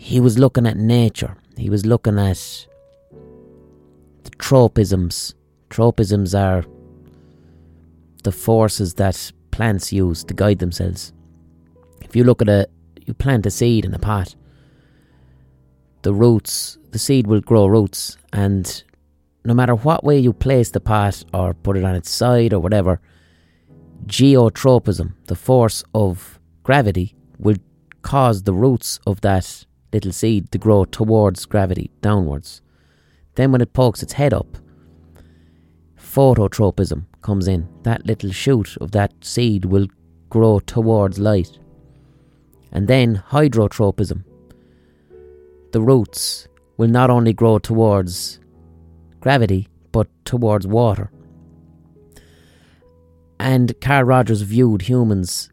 he 0.00 0.18
was 0.18 0.38
looking 0.38 0.66
at 0.66 0.78
nature, 0.78 1.36
he 1.58 1.68
was 1.68 1.84
looking 1.84 2.18
at 2.18 2.66
the 4.24 4.30
tropisms. 4.30 5.34
Tropisms 5.68 6.34
are 6.34 6.64
the 8.24 8.32
forces 8.32 8.94
that 8.94 9.30
plants 9.50 9.92
use 9.92 10.24
to 10.24 10.32
guide 10.32 10.58
themselves. 10.58 11.12
If 12.00 12.16
you 12.16 12.24
look 12.24 12.40
at 12.40 12.48
a, 12.48 12.66
you 13.04 13.12
plant 13.12 13.44
a 13.44 13.50
seed 13.50 13.84
in 13.84 13.92
a 13.92 13.98
pot, 13.98 14.34
the 16.00 16.14
roots, 16.14 16.78
the 16.92 16.98
seed 16.98 17.26
will 17.26 17.42
grow 17.42 17.66
roots, 17.66 18.16
and 18.32 18.82
no 19.44 19.52
matter 19.52 19.74
what 19.74 20.02
way 20.02 20.18
you 20.18 20.32
place 20.32 20.70
the 20.70 20.80
pot 20.80 21.22
or 21.34 21.52
put 21.52 21.76
it 21.76 21.84
on 21.84 21.94
its 21.94 22.08
side 22.10 22.54
or 22.54 22.60
whatever, 22.60 23.02
geotropism, 24.06 25.12
the 25.26 25.36
force 25.36 25.84
of 25.94 26.40
gravity, 26.62 27.14
will 27.38 27.58
cause 28.00 28.44
the 28.44 28.54
roots 28.54 28.98
of 29.06 29.20
that 29.20 29.66
little 29.92 30.12
seed 30.12 30.50
to 30.52 30.58
grow 30.58 30.84
towards 30.84 31.46
gravity, 31.46 31.90
downwards. 32.00 32.62
Then, 33.34 33.52
when 33.52 33.60
it 33.60 33.72
pokes 33.72 34.02
its 34.02 34.14
head 34.14 34.34
up, 34.34 34.56
phototropism 35.98 37.06
comes 37.22 37.48
in. 37.48 37.68
That 37.82 38.06
little 38.06 38.32
shoot 38.32 38.76
of 38.80 38.92
that 38.92 39.12
seed 39.24 39.64
will 39.64 39.86
grow 40.28 40.60
towards 40.60 41.18
light. 41.18 41.58
And 42.72 42.88
then 42.88 43.22
hydrotropism, 43.30 44.24
the 45.72 45.80
roots 45.80 46.48
will 46.76 46.88
not 46.88 47.10
only 47.10 47.32
grow 47.32 47.58
towards 47.58 48.40
gravity, 49.20 49.68
but 49.92 50.08
towards 50.24 50.66
water. 50.66 51.10
And 53.38 53.78
Carl 53.80 54.04
Rogers 54.04 54.42
viewed 54.42 54.82
humans 54.82 55.50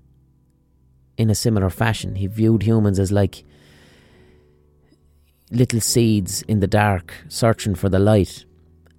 in 1.17 1.29
a 1.29 1.35
similar 1.35 1.69
fashion. 1.69 2.15
He 2.15 2.27
viewed 2.27 2.63
humans 2.63 2.99
as 2.99 3.11
like 3.11 3.43
little 5.51 5.79
seeds 5.79 6.41
in 6.43 6.59
the 6.59 6.67
dark 6.67 7.13
searching 7.27 7.75
for 7.75 7.89
the 7.89 7.99
light. 7.99 8.45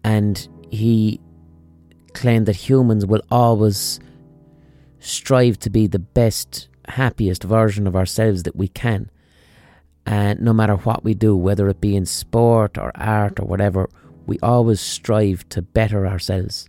And 0.05 0.49
he 0.71 1.21
claimed 2.15 2.47
that 2.47 2.57
humans 2.57 3.07
will 3.07 3.23
always 3.31 4.01
strive 4.99 5.59
to 5.61 5.71
be 5.71 5.87
the 5.87 5.99
best, 5.99 6.69
happiest 6.89 7.45
version 7.45 7.87
of 7.87 7.95
ourselves 7.95 8.43
that 8.45 8.57
we 8.57 8.69
can. 8.69 9.11
And 10.07 10.41
no 10.41 10.53
matter 10.53 10.77
what 10.77 11.05
we 11.05 11.15
do, 11.15 11.37
whether 11.37 11.69
it 11.69 11.81
be 11.81 11.95
in 11.95 12.07
sport 12.07 12.79
or 12.79 12.91
art 12.95 13.39
or 13.39 13.47
whatever, 13.47 13.91
we 14.27 14.39
always 14.43 14.81
strive 14.81 15.49
to 15.51 15.63
better 15.63 16.07
ourselves. 16.07 16.69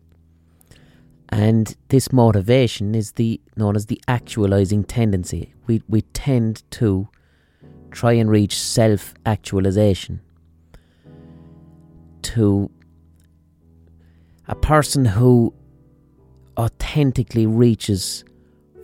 And 1.30 1.76
this 1.90 2.12
motivation 2.12 2.96
is 2.96 3.14
the 3.14 3.40
known 3.56 3.76
as 3.76 3.86
the 3.86 4.02
actualizing 4.08 4.84
tendency. 4.84 5.54
We 5.68 5.84
we 5.88 6.02
tend 6.02 6.64
to 6.72 7.08
try 7.92 8.14
and 8.14 8.30
reach 8.30 8.60
self 8.60 9.14
actualization. 9.26 10.22
To 12.24 12.70
a 14.48 14.56
person 14.56 15.06
who 15.06 15.54
authentically 16.58 17.46
reaches 17.46 18.24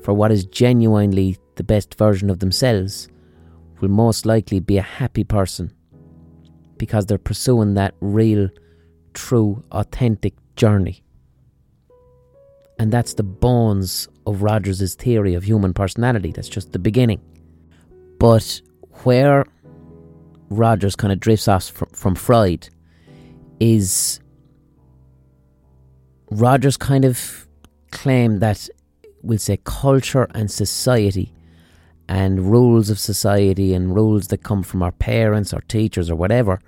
for 0.04 0.14
what 0.14 0.32
is 0.32 0.46
genuinely 0.46 1.38
the 1.56 1.64
best 1.64 1.98
version 1.98 2.30
of 2.30 2.40
themselves 2.40 3.08
will 3.82 3.90
most 3.90 4.26
likely 4.26 4.60
be 4.60 4.78
a 4.78 4.82
happy 4.82 5.24
person 5.24 5.74
because 6.78 7.06
they're 7.06 7.18
pursuing 7.18 7.74
that 7.74 7.94
real, 8.02 8.50
true, 9.14 9.64
authentic 9.72 10.34
journey. 10.56 11.04
And 12.78 12.92
that's 12.92 13.14
the 13.14 13.24
bones 13.24 14.08
of 14.28 14.44
Rogers' 14.44 14.96
theory 14.96 15.34
of 15.34 15.44
human 15.44 15.74
personality. 15.74 16.32
That's 16.32 16.50
just 16.50 16.74
the 16.74 16.80
beginning. 16.80 17.22
But 18.20 18.62
where 19.04 19.46
Rogers 20.50 20.96
kind 20.96 21.12
of 21.12 21.20
drifts 21.20 21.48
off 21.48 21.70
from, 21.70 21.90
from 21.90 22.16
Freud 22.16 22.70
is 23.60 24.20
Rogers 26.32 26.78
kind 26.78 27.06
of 27.06 27.48
claimed 27.92 28.42
that 28.42 28.68
we'll 29.22 29.40
say 29.40 29.58
culture 29.64 30.28
and 30.36 30.50
society 30.52 31.34
and 32.08 32.52
rules 32.52 32.90
of 32.90 33.00
society 33.00 33.74
and 33.74 33.96
rules 33.96 34.28
that 34.28 34.44
come 34.44 34.64
from 34.64 34.84
our 34.84 34.92
parents 34.92 35.54
or 35.54 35.62
teachers 35.62 36.10
or 36.10 36.16
whatever 36.16 36.60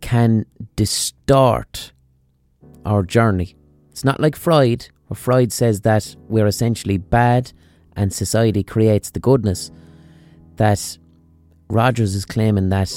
can 0.00 0.46
distort 0.76 1.92
our 2.84 3.02
journey. 3.02 3.56
It's 3.90 4.04
not 4.04 4.20
like 4.20 4.36
Freud, 4.36 4.88
where 5.08 5.16
Freud 5.16 5.52
says 5.52 5.80
that 5.80 6.14
we're 6.28 6.46
essentially 6.46 6.98
bad 6.98 7.52
and 7.96 8.12
society 8.12 8.62
creates 8.62 9.10
the 9.10 9.20
goodness. 9.20 9.70
That 10.56 10.98
Rogers 11.68 12.14
is 12.14 12.24
claiming 12.24 12.68
that 12.68 12.92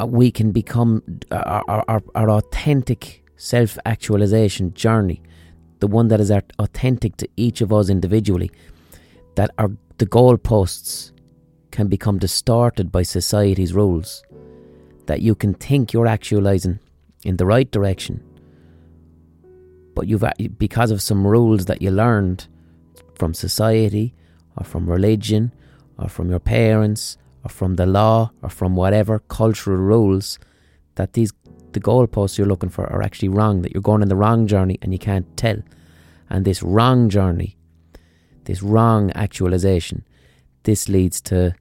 uh, 0.00 0.06
we 0.06 0.30
can 0.30 0.52
become 0.52 1.02
our, 1.30 1.84
our, 1.88 2.02
our 2.14 2.30
authentic 2.30 3.22
self 3.36 3.78
actualization 3.84 4.72
journey, 4.74 5.22
the 5.80 5.86
one 5.86 6.08
that 6.08 6.20
is 6.20 6.30
authentic 6.30 7.16
to 7.18 7.28
each 7.36 7.60
of 7.60 7.72
us 7.72 7.90
individually, 7.90 8.50
that 9.34 9.50
our, 9.58 9.70
the 9.98 10.06
goalposts 10.06 11.12
can 11.70 11.88
become 11.88 12.18
distorted 12.18 12.90
by 12.90 13.02
society's 13.02 13.74
rules, 13.74 14.22
that 15.06 15.20
you 15.20 15.34
can 15.34 15.54
think 15.54 15.92
you're 15.92 16.06
actualizing 16.06 16.78
in 17.24 17.36
the 17.36 17.46
right 17.46 17.70
direction, 17.70 18.22
but 19.94 20.06
you've 20.06 20.24
because 20.58 20.90
of 20.90 21.02
some 21.02 21.26
rules 21.26 21.66
that 21.66 21.82
you 21.82 21.90
learned 21.90 22.46
from 23.14 23.34
society 23.34 24.14
or 24.56 24.64
from 24.64 24.88
religion 24.88 25.52
or 25.98 26.08
from 26.08 26.30
your 26.30 26.40
parents 26.40 27.16
or 27.44 27.48
from 27.48 27.76
the 27.76 27.86
law 27.86 28.30
or 28.42 28.48
from 28.48 28.74
whatever 28.76 29.18
cultural 29.18 29.76
rules 29.76 30.38
that 30.94 31.14
these 31.14 31.32
the 31.72 31.80
goalposts 31.80 32.38
you're 32.38 32.46
looking 32.46 32.68
for 32.68 32.86
are 32.92 33.02
actually 33.02 33.28
wrong, 33.28 33.62
that 33.62 33.72
you're 33.72 33.82
going 33.82 34.02
in 34.02 34.08
the 34.08 34.16
wrong 34.16 34.46
journey 34.46 34.78
and 34.82 34.92
you 34.92 34.98
can't 34.98 35.36
tell. 35.36 35.56
And 36.30 36.44
this 36.44 36.62
wrong 36.62 37.08
journey, 37.08 37.56
this 38.44 38.62
wrong 38.62 39.10
actualization, 39.12 40.04
this 40.64 40.88
leads 40.88 41.20
to 41.22 41.54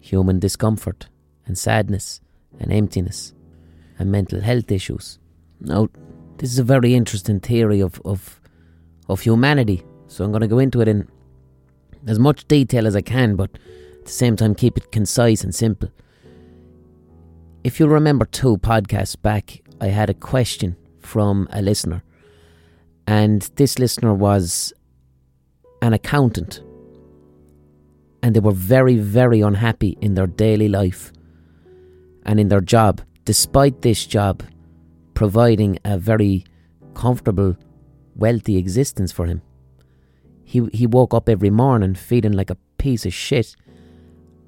human 0.00 0.38
discomfort 0.38 1.08
and 1.46 1.56
sadness 1.56 2.20
and 2.60 2.72
emptiness 2.72 3.34
and 3.98 4.12
mental 4.12 4.40
health 4.40 4.70
issues. 4.70 5.18
Now, 5.60 5.88
this 6.38 6.52
is 6.52 6.58
a 6.58 6.64
very 6.64 6.94
interesting 6.94 7.40
theory 7.40 7.80
of, 7.80 8.00
of, 8.04 8.40
of 9.08 9.20
humanity, 9.20 9.82
so 10.06 10.24
I'm 10.24 10.30
going 10.30 10.42
to 10.42 10.48
go 10.48 10.60
into 10.60 10.80
it 10.80 10.88
in 10.88 11.08
as 12.06 12.18
much 12.18 12.46
detail 12.48 12.86
as 12.86 12.96
I 12.96 13.02
can, 13.02 13.36
but 13.36 13.50
at 13.98 14.04
the 14.06 14.10
same 14.10 14.36
time 14.36 14.54
keep 14.54 14.76
it 14.76 14.92
concise 14.92 15.44
and 15.44 15.54
simple. 15.54 15.90
If 17.64 17.78
you'll 17.78 17.88
remember 17.88 18.24
two 18.24 18.56
podcasts 18.58 19.20
back, 19.20 19.62
I 19.80 19.88
had 19.88 20.10
a 20.10 20.14
question 20.14 20.76
from 21.00 21.48
a 21.50 21.62
listener, 21.62 22.02
and 23.06 23.42
this 23.56 23.78
listener 23.78 24.14
was 24.14 24.72
an 25.82 25.92
accountant, 25.92 26.62
and 28.22 28.34
they 28.34 28.40
were 28.40 28.52
very, 28.52 28.96
very 28.96 29.40
unhappy 29.40 29.96
in 30.00 30.14
their 30.14 30.26
daily 30.26 30.68
life 30.68 31.12
and 32.24 32.38
in 32.38 32.48
their 32.48 32.60
job, 32.60 33.00
despite 33.24 33.82
this 33.82 34.04
job 34.06 34.42
providing 35.14 35.78
a 35.84 35.98
very 35.98 36.44
comfortable, 36.94 37.56
wealthy 38.14 38.56
existence 38.56 39.12
for 39.12 39.26
him. 39.26 39.42
He, 40.48 40.66
he 40.72 40.86
woke 40.86 41.12
up 41.12 41.28
every 41.28 41.50
morning 41.50 41.94
feeling 41.94 42.32
like 42.32 42.48
a 42.48 42.56
piece 42.78 43.04
of 43.04 43.12
shit 43.12 43.54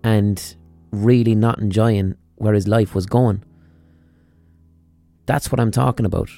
and 0.02 0.56
really 0.90 1.34
not 1.34 1.58
enjoying 1.58 2.14
where 2.36 2.54
his 2.54 2.66
life 2.66 2.94
was 2.94 3.04
going. 3.04 3.44
That's 5.26 5.52
what 5.52 5.60
I'm 5.60 5.70
talking 5.70 6.06
about. 6.06 6.30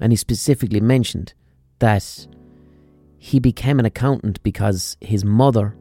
And 0.00 0.12
he 0.12 0.16
specifically 0.16 0.80
mentioned 0.80 1.34
that 1.80 2.28
he 3.18 3.40
became 3.40 3.80
an 3.80 3.86
accountant 3.86 4.40
because 4.44 4.96
his 5.00 5.24
mother 5.24 5.76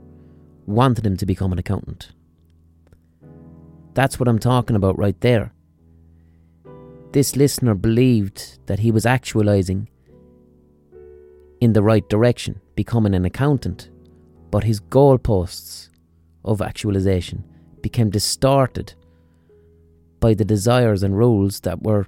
wanted 0.66 1.06
him 1.06 1.16
to 1.18 1.28
become 1.28 1.52
an 1.52 1.60
accountant. 1.60 2.10
That's 3.94 4.20
what 4.20 4.28
I'm 4.28 4.40
talking 4.40 4.76
about 4.76 4.98
right 4.98 5.22
there. 5.22 5.54
This 7.12 7.36
listener 7.36 7.76
believed 7.76 8.66
that 8.66 8.80
he 8.80 8.90
was 8.90 9.06
actualizing 9.06 9.90
in 11.62 11.74
the 11.74 11.84
right 11.84 12.08
direction, 12.10 12.62
becoming 12.76 13.14
an 13.14 13.26
accountant, 13.26 13.90
but 14.52 14.64
his 14.64 14.80
goalposts 14.80 15.90
of 16.44 16.62
actualization 16.62 17.44
became 17.82 18.10
distorted 18.10 18.94
by 20.20 20.34
the 20.34 20.46
desires 20.46 21.04
and 21.04 21.18
rules 21.18 21.62
that 21.62 21.82
were 21.82 22.06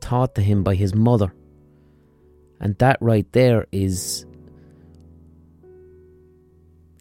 taught 0.00 0.34
to 0.34 0.42
him 0.42 0.62
by 0.62 0.74
his 0.74 0.94
mother. 0.94 1.32
And 2.60 2.76
that 2.78 2.98
right 3.00 3.30
there 3.32 3.66
is 3.72 4.26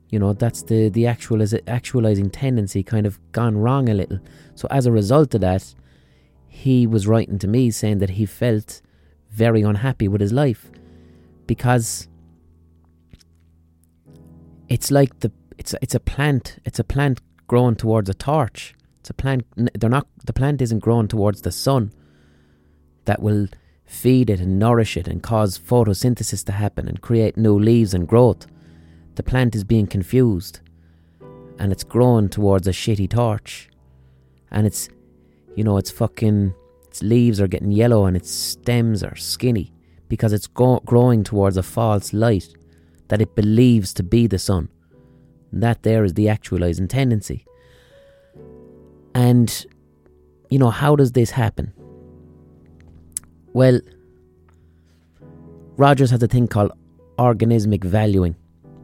you 0.10 0.18
know 0.18 0.34
that's 0.34 0.64
the 0.64 0.90
the 0.90 1.04
actualiz- 1.04 1.62
actualizing 1.68 2.30
tendency 2.32 2.82
kind 2.82 3.06
of 3.06 3.20
gone 3.32 3.58
wrong 3.58 3.90
a 3.90 3.94
little. 3.94 4.20
So 4.56 4.68
as 4.72 4.86
a 4.86 4.92
result 4.92 5.36
of 5.36 5.42
that 5.42 5.74
he 6.48 6.88
was 6.88 7.08
writing 7.08 7.38
to 7.40 7.48
me 7.48 7.72
saying 7.72 8.00
that 8.00 8.12
he 8.12 8.26
felt 8.26 8.82
very 9.30 9.62
unhappy 9.62 10.08
with 10.08 10.22
his 10.22 10.34
life 10.34 10.72
because 11.50 12.08
it's 14.68 14.90
like 14.98 15.12
the 15.20 15.32
it's 15.58 15.74
it's 15.82 15.96
a 15.96 16.00
plant 16.00 16.46
it's 16.64 16.80
a 16.80 16.84
plant 16.84 17.18
growing 17.48 17.76
towards 17.76 18.08
a 18.10 18.14
torch 18.14 18.76
it's 19.00 19.10
a 19.10 19.14
plant. 19.14 19.46
They're 19.56 19.90
not. 19.90 20.08
The 20.26 20.34
plant 20.34 20.62
isn't 20.62 20.80
growing 20.80 21.08
towards 21.08 21.42
the 21.42 21.52
sun. 21.52 21.92
That 23.06 23.22
will 23.24 23.48
feed 23.86 24.30
it 24.30 24.40
and 24.40 24.60
nourish 24.60 24.96
it 24.96 25.08
and 25.08 25.24
cause 25.24 25.58
photosynthesis 25.58 26.46
to 26.46 26.52
happen 26.52 26.88
and 26.88 27.02
create 27.02 27.36
new 27.36 27.58
leaves 27.58 27.96
and 27.96 28.08
growth. 28.08 28.46
The 29.16 29.24
plant 29.24 29.56
is 29.56 29.64
being 29.64 29.88
confused, 29.88 30.60
and 31.58 31.72
it's 31.72 31.84
growing 31.84 32.30
towards 32.30 32.68
a 32.68 32.72
shitty 32.72 33.10
torch, 33.10 33.70
and 34.52 34.68
it's, 34.68 34.90
you 35.56 35.64
know, 35.64 35.78
it's 35.78 35.92
fucking. 35.92 36.54
Its 36.88 37.02
leaves 37.04 37.40
are 37.40 37.48
getting 37.48 37.72
yellow 37.72 38.06
and 38.06 38.18
its 38.18 38.32
stems 38.32 39.04
are 39.04 39.16
skinny 39.16 39.72
because 40.10 40.34
it's 40.34 40.48
go- 40.48 40.82
growing 40.86 41.24
towards 41.24 41.56
a 41.56 41.64
false 41.64 42.12
light 42.12 42.48
that 43.08 43.22
it 43.22 43.36
believes 43.36 43.94
to 43.94 44.04
be 44.04 44.28
the 44.28 44.40
sun. 44.40 44.68
And 45.52 45.64
that 45.64 45.84
there 45.84 46.04
is 46.04 46.16
the 46.16 46.28
actualizing 46.28 46.88
tendency. 46.88 47.46
And, 49.16 49.66
you 50.50 50.60
know, 50.60 50.70
how 50.70 50.96
does 50.96 51.14
this 51.14 51.32
happen? 51.32 51.74
Well, 53.54 53.80
Rogers 55.78 56.12
has 56.12 56.22
a 56.22 56.28
thing 56.28 56.48
called 56.48 56.72
organismic 57.18 57.84
valuing, 57.84 58.36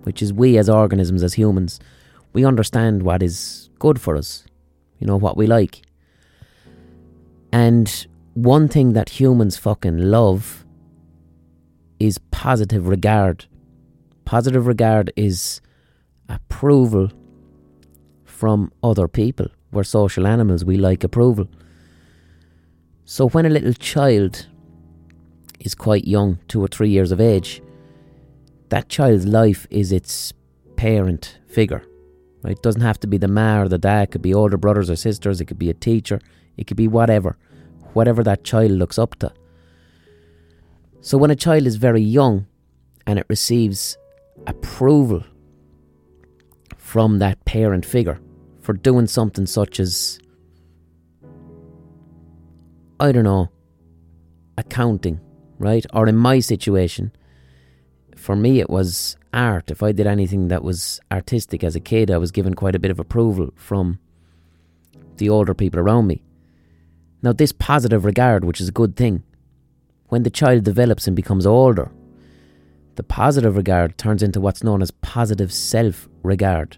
which 0.04 0.22
is 0.22 0.34
we 0.34 0.58
as 0.58 0.70
organisms, 0.70 1.24
as 1.24 1.34
humans, 1.34 1.80
we 2.34 2.46
understand 2.46 3.04
what 3.04 3.22
is 3.22 3.70
good 3.80 4.00
for 4.00 4.16
us, 4.16 4.46
you 5.00 5.08
know, 5.08 5.18
what 5.18 5.38
we 5.38 5.48
like. 5.48 5.82
And 7.52 8.08
one 8.34 8.68
thing 8.68 8.94
that 8.94 9.10
humans 9.10 9.56
fucking 9.56 9.98
love 9.98 10.65
is 12.00 12.18
positive 12.32 12.88
regard. 12.88 13.46
Positive 14.26 14.68
regard 14.68 15.12
is 15.16 15.62
approval 16.30 17.12
from 18.24 18.72
other 18.84 19.08
people. 19.08 19.48
We're 19.72 19.84
social 19.84 20.28
animals, 20.28 20.66
we 20.66 20.78
like 20.78 21.04
approval. 21.04 21.48
So 23.06 23.30
when 23.30 23.46
a 23.46 23.50
little 23.50 23.74
child 23.74 24.48
is 25.60 25.76
quite 25.76 26.06
young, 26.06 26.40
two 26.48 26.64
or 26.64 26.68
three 26.68 26.90
years 26.90 27.12
of 27.12 27.22
age, 27.22 27.62
that 28.70 28.90
child's 28.90 29.26
life 29.26 29.68
is 29.70 29.92
its 29.92 30.34
parent 30.76 31.40
figure. 31.48 31.84
It 32.44 32.62
doesn't 32.62 32.82
have 32.82 33.00
to 33.02 33.08
be 33.08 33.18
the 33.18 33.28
ma 33.28 33.62
or 33.62 33.68
the 33.68 33.78
dad, 33.78 34.04
it 34.04 34.12
could 34.12 34.22
be 34.22 34.34
older 34.34 34.58
brothers 34.58 34.90
or 34.90 34.96
sisters, 34.96 35.42
it 35.42 35.46
could 35.46 35.60
be 35.60 35.70
a 35.70 35.74
teacher, 35.74 36.20
it 36.58 36.68
could 36.68 36.78
be 36.78 36.88
whatever. 36.88 37.38
Whatever 37.94 38.24
that 38.24 38.44
child 38.44 38.72
looks 38.72 39.00
up 39.00 39.16
to. 39.20 39.32
So 41.06 41.20
when 41.20 41.30
a 41.30 41.36
child 41.36 41.68
is 41.68 41.76
very 41.76 42.02
young 42.02 42.48
and 43.06 43.20
it 43.20 43.28
receives 43.30 43.96
approval 44.48 45.24
from 46.78 47.20
that 47.20 47.46
parent 47.46 47.86
figure, 47.86 48.20
for 48.62 48.74
doing 48.74 49.06
something 49.06 49.46
such 49.46 49.80
as, 49.80 50.18
I 53.00 53.12
don't 53.12 53.24
know, 53.24 53.52
accounting, 54.58 55.20
right? 55.60 55.86
Or 55.94 56.08
in 56.08 56.16
my 56.16 56.40
situation, 56.40 57.12
for 58.16 58.36
me, 58.36 58.60
it 58.60 58.72
was 58.72 59.16
art. 59.32 59.70
If 59.70 59.84
I 59.84 59.92
did 59.92 60.08
anything 60.08 60.48
that 60.48 60.64
was 60.64 61.00
artistic 61.12 61.64
as 61.64 61.76
a 61.76 61.80
kid, 61.80 62.10
I 62.10 62.18
was 62.18 62.32
given 62.32 62.56
quite 62.56 62.74
a 62.74 62.80
bit 62.80 62.90
of 62.90 62.98
approval 62.98 63.52
from 63.56 64.00
the 65.18 65.30
older 65.30 65.54
people 65.54 65.80
around 65.80 66.08
me. 66.08 66.24
Now, 67.22 67.32
this 67.32 67.52
positive 67.52 68.06
regard, 68.06 68.44
which 68.44 68.60
is 68.60 68.70
a 68.70 68.80
good 68.82 68.96
thing, 68.96 69.22
when 70.10 70.24
the 70.24 70.30
child 70.30 70.64
develops 70.64 71.08
and 71.08 71.16
becomes 71.16 71.46
older, 71.46 71.92
the 72.96 73.04
positive 73.04 73.58
regard 73.58 73.98
turns 73.98 74.24
into 74.24 74.40
what's 74.40 74.64
known 74.64 74.82
as 74.82 74.92
positive 74.92 75.52
self 75.52 76.08
regard 76.24 76.78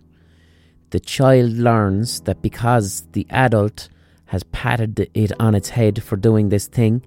the 0.91 0.99
child 0.99 1.51
learns 1.53 2.21
that 2.21 2.41
because 2.41 3.05
the 3.11 3.27
adult 3.29 3.89
has 4.25 4.43
patted 4.43 5.09
it 5.13 5.31
on 5.39 5.55
its 5.55 5.69
head 5.69 6.01
for 6.01 6.15
doing 6.15 6.49
this 6.49 6.67
thing, 6.67 7.05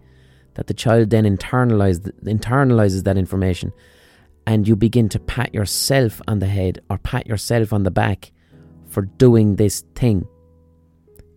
that 0.55 0.67
the 0.67 0.75
child 0.75 1.11
then 1.11 1.25
internalize, 1.25 2.01
internalizes 2.25 3.05
that 3.05 3.17
information 3.17 3.73
and 4.47 4.67
you 4.67 4.75
begin 4.75 5.09
to 5.09 5.19
pat 5.19 5.55
yourself 5.55 6.21
on 6.27 6.41
the 6.41 6.47
head 6.47 6.81
or 6.91 6.99
pat 6.99 7.27
yourself 7.27 7.73
on 7.73 7.83
the 7.85 7.91
back 7.91 8.33
for 8.89 9.03
doing 9.03 9.57
this 9.57 9.83
thing. 9.95 10.27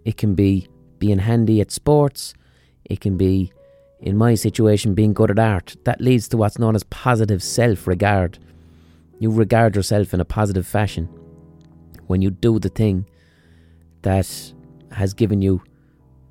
It 0.03 0.17
can 0.17 0.35
be 0.35 0.67
being 0.99 1.19
handy 1.19 1.61
at 1.61 1.71
sports. 1.71 2.33
It 2.85 2.99
can 3.01 3.17
be, 3.17 3.53
in 4.03 4.17
my 4.17 4.35
situation, 4.35 4.93
being 4.93 5.13
good 5.13 5.31
at 5.31 5.39
art. 5.39 5.77
That 5.85 6.01
leads 6.01 6.27
to 6.27 6.37
what's 6.37 6.59
known 6.59 6.75
as 6.75 6.83
positive 6.83 7.41
self 7.41 7.87
regard. 7.87 8.37
You 9.19 9.31
regard 9.31 9.75
yourself 9.75 10.13
in 10.13 10.19
a 10.19 10.25
positive 10.25 10.67
fashion 10.67 11.05
when 12.07 12.21
you 12.21 12.29
do 12.29 12.59
the 12.59 12.69
thing 12.69 13.05
that 14.01 14.53
has 14.91 15.13
given 15.13 15.41
you 15.41 15.63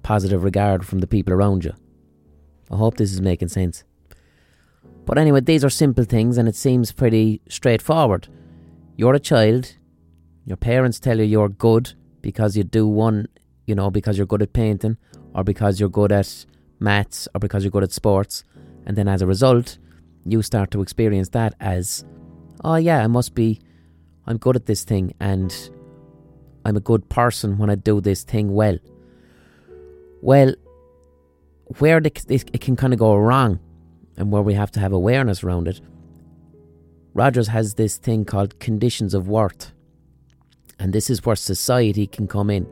positive 0.03 0.45
regard 0.45 0.87
from 0.87 0.99
the 0.99 1.07
people 1.07 1.33
around 1.33 1.65
you. 1.65 1.73
I 2.71 2.77
hope 2.77 2.99
this 2.99 3.13
is 3.13 3.23
making 3.23 3.49
sense. 3.49 3.85
But 5.07 5.17
anyway, 5.17 5.41
these 5.41 5.65
are 5.65 5.71
simple 5.71 6.05
things 6.05 6.37
and 6.37 6.49
it 6.49 6.55
seems 6.55 6.93
pretty 6.93 7.41
straightforward. 7.49 8.29
You're 8.97 9.15
a 9.15 9.21
child, 9.21 9.77
your 10.45 10.59
parents 10.59 11.01
tell 11.01 11.19
you 11.19 11.25
you're 11.25 11.49
good 11.49 11.95
because 12.21 12.55
you 12.55 12.65
do 12.65 12.87
one, 12.87 13.29
you 13.67 13.75
know, 13.75 13.91
because 13.91 14.19
you're 14.19 14.27
good 14.27 14.43
at 14.43 14.53
painting 14.53 14.99
or 15.35 15.43
because 15.43 15.81
you're 15.81 15.89
good 15.89 16.13
at 16.13 16.45
maths 16.83 17.29
or 17.35 17.39
because 17.39 17.65
you're 17.65 17.71
good 17.71 17.83
at 17.83 17.93
sports. 17.93 18.45
And 18.85 18.97
then 18.97 19.09
as 19.09 19.23
a 19.23 19.27
result, 19.27 19.79
you 20.25 20.43
start 20.43 20.71
to 20.73 20.83
experience 20.83 21.31
that 21.31 21.55
as, 21.61 22.05
oh 22.65 22.77
yeah, 22.77 23.03
I 23.03 23.07
must 23.07 23.35
be, 23.35 23.61
I'm 24.27 24.37
good 24.37 24.57
at 24.57 24.67
this 24.67 24.85
thing 24.85 25.15
and 25.21 25.71
I'm 26.65 26.77
a 26.77 26.81
good 26.81 27.09
person 27.09 27.59
when 27.59 27.71
I 27.71 27.75
do 27.75 28.01
this 28.01 28.23
thing 28.23 28.53
well. 28.53 28.79
Well, 30.21 30.55
where 31.79 31.99
it, 31.99 32.31
it 32.31 32.61
can 32.61 32.77
kind 32.77 32.93
of 32.93 32.99
go 32.99 33.17
wrong 33.17 33.61
and 34.17 34.31
where 34.31 34.43
we 34.43 34.55
have 34.55 34.71
to 34.73 34.81
have 34.81 34.93
awareness 34.93 35.43
around 35.43 35.69
it, 35.69 35.81
Rogers 37.15 37.49
has 37.49 37.75
this 37.75 37.97
thing 37.97 38.25
called 38.25 38.59
conditions 38.59 39.15
of 39.15 39.29
worth. 39.29 39.73
And 40.79 40.93
this 40.93 41.11
is 41.11 41.25
where 41.25 41.37
society 41.37 42.07
can 42.07 42.27
come 42.27 42.51
in 42.51 42.67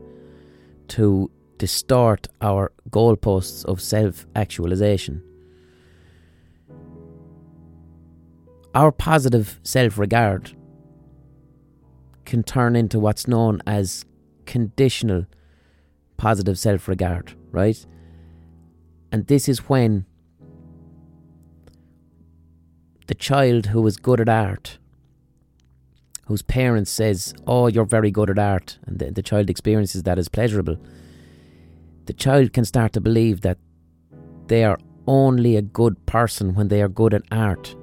to 0.89 1.31
distort 1.61 2.27
our 2.41 2.73
goalposts 2.89 3.67
of 3.67 3.81
self 3.83 4.27
actualization. 4.35 5.23
Our 8.75 8.91
positive 8.91 9.61
self 9.63 9.99
regard 9.99 10.57
can 12.25 12.43
turn 12.43 12.77
into 12.77 12.99
what's 12.99 13.29
known 13.29 13.61
as 13.67 14.07
conditional 14.47 15.27
positive 16.17 16.59
self 16.59 16.89
regard, 16.89 17.35
right? 17.51 17.85
And 19.13 19.27
this 19.27 19.47
is 19.47 19.69
when 19.69 20.07
the 23.07 23.15
child 23.15 23.67
who 23.67 23.87
is 23.87 23.99
good 23.99 24.21
at 24.21 24.31
art, 24.31 24.79
whose 26.25 26.41
parents 26.41 26.91
says, 26.91 27.35
"Oh, 27.47 27.67
you're 27.67 27.85
very 27.85 28.11
good 28.11 28.31
at 28.31 28.39
art," 28.39 28.79
and 28.87 28.99
the, 28.99 29.11
the 29.11 29.23
child 29.23 29.51
experiences 29.51 30.05
that 30.05 30.19
as 30.19 30.29
pleasurable, 30.29 30.79
the 32.11 32.15
child 32.15 32.53
can 32.53 32.65
start 32.65 32.93
to 32.93 33.01
believe 33.01 33.43
that 33.43 33.57
they 34.49 34.65
are 34.65 34.81
only 35.07 35.55
a 35.55 35.63
good 35.63 35.95
person 36.07 36.57
when 36.57 36.67
they 36.67 36.83
are 36.83 36.89
good 36.89 37.15
at 37.15 37.23
art, 37.31 37.77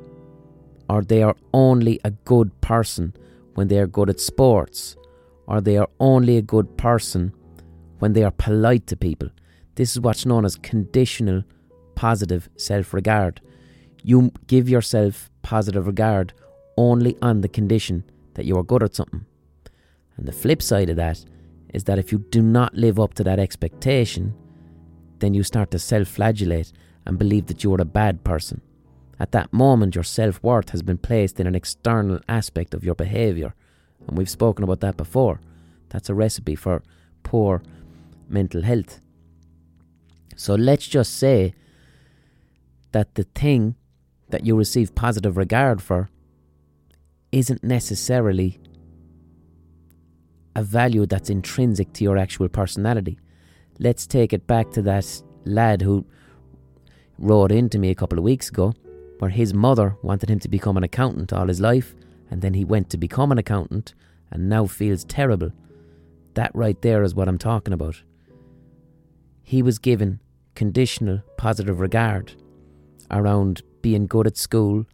or 0.89 1.01
they 1.01 1.23
are 1.23 1.37
only 1.53 1.97
a 2.03 2.11
good 2.11 2.49
person 2.59 3.13
when 3.53 3.69
they 3.69 3.79
are 3.79 3.87
good 3.87 4.09
at 4.09 4.19
sports, 4.19 4.97
or 5.47 5.61
they 5.61 5.77
are 5.77 5.87
only 6.01 6.35
a 6.35 6.41
good 6.41 6.77
person 6.77 7.33
when 7.99 8.11
they 8.11 8.21
are 8.21 8.31
polite 8.31 8.85
to 8.87 8.97
people. 8.97 9.29
This 9.75 9.91
is 9.93 10.01
what's 10.01 10.25
known 10.25 10.43
as 10.43 10.57
conditional 10.57 11.43
positive 11.95 12.49
self 12.57 12.93
regard. 12.93 13.39
You 14.03 14.33
give 14.47 14.67
yourself 14.67 15.31
positive 15.41 15.87
regard 15.87 16.33
only 16.75 17.17
on 17.21 17.39
the 17.39 17.47
condition 17.47 18.03
that 18.33 18.43
you 18.43 18.57
are 18.57 18.63
good 18.63 18.83
at 18.83 18.93
something. 18.93 19.25
And 20.17 20.27
the 20.27 20.33
flip 20.33 20.61
side 20.61 20.89
of 20.89 20.97
that 20.97 21.23
is 21.77 21.83
that 21.83 21.99
if 21.99 22.11
you 22.11 22.17
do 22.17 22.41
not 22.41 22.73
live 22.73 22.99
up 22.99 23.13
to 23.13 23.23
that 23.23 23.37
expectation, 23.37 24.33
then 25.19 25.35
you 25.35 25.43
start 25.43 25.69
to 25.71 25.79
self 25.79 26.07
flagellate 26.07 26.73
and 27.05 27.19
believe 27.19 27.45
that 27.45 27.63
you 27.63 27.71
are 27.73 27.81
a 27.81 27.85
bad 27.85 28.23
person. 28.23 28.61
At 29.19 29.31
that 29.33 29.53
moment, 29.53 29.93
your 29.93 30.03
self 30.03 30.41
worth 30.41 30.69
has 30.71 30.81
been 30.81 30.97
placed 30.97 31.39
in 31.39 31.45
an 31.45 31.53
external 31.53 32.19
aspect 32.27 32.73
of 32.73 32.83
your 32.83 32.95
behaviour. 32.95 33.53
And 34.07 34.17
we've 34.17 34.29
spoken 34.39 34.63
about 34.63 34.79
that 34.79 34.97
before. 34.97 35.39
That's 35.89 36.09
a 36.09 36.15
recipe 36.15 36.55
for 36.55 36.81
poor 37.21 37.61
mental 38.27 38.63
health. 38.63 38.99
So 40.35 40.55
let's 40.55 40.87
just 40.87 41.13
say 41.15 41.53
that 42.91 43.13
the 43.13 43.27
thing 43.35 43.75
that 44.29 44.47
you 44.47 44.57
receive 44.57 44.95
positive 44.95 45.37
regard 45.37 45.79
for 45.81 46.09
isn't 47.31 47.63
necessarily 47.63 48.59
a 50.57 50.63
value 50.63 51.05
that's 51.05 51.29
intrinsic 51.29 51.93
to 51.93 52.03
your 52.03 52.17
actual 52.17 52.49
personality. 52.49 53.19
Let's 53.77 54.07
take 54.07 54.33
it 54.33 54.47
back 54.47 54.71
to 54.71 54.81
that 54.81 55.21
lad 55.45 55.83
who 55.83 56.03
wrote 57.19 57.51
in 57.51 57.69
to 57.69 57.77
me 57.77 57.91
a 57.91 57.95
couple 57.95 58.17
of 58.17 58.23
weeks 58.23 58.49
ago, 58.49 58.73
where 59.19 59.29
his 59.29 59.53
mother 59.53 59.95
wanted 60.01 60.31
him 60.31 60.39
to 60.39 60.49
become 60.49 60.75
an 60.75 60.83
accountant 60.83 61.31
all 61.31 61.47
his 61.47 61.61
life, 61.61 61.95
and 62.31 62.41
then 62.41 62.55
he 62.55 62.65
went 62.65 62.89
to 62.89 62.97
become 62.97 63.31
an 63.31 63.37
accountant 63.37 63.93
and 64.31 64.49
now 64.49 64.65
feels 64.65 65.03
terrible. 65.05 65.51
That 66.33 66.55
right 66.55 66.81
there 66.81 67.03
is 67.03 67.13
what 67.13 67.27
I'm 67.27 67.37
talking 67.37 67.73
about. 67.73 68.01
He 69.43 69.61
was 69.61 69.77
given 69.77 70.19
conditional 70.55 71.21
positive 71.37 71.79
regard 71.79 72.33
around 73.11 73.61
being 73.83 74.07
good 74.07 74.25
at 74.25 74.37
school 74.37 74.85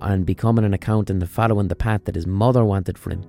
and 0.00 0.24
becoming 0.24 0.64
an 0.64 0.72
accountant 0.72 1.20
and 1.20 1.30
following 1.30 1.66
the 1.66 1.74
path 1.74 2.04
that 2.04 2.14
his 2.14 2.28
mother 2.28 2.64
wanted 2.64 2.96
for 2.96 3.10
him. 3.10 3.24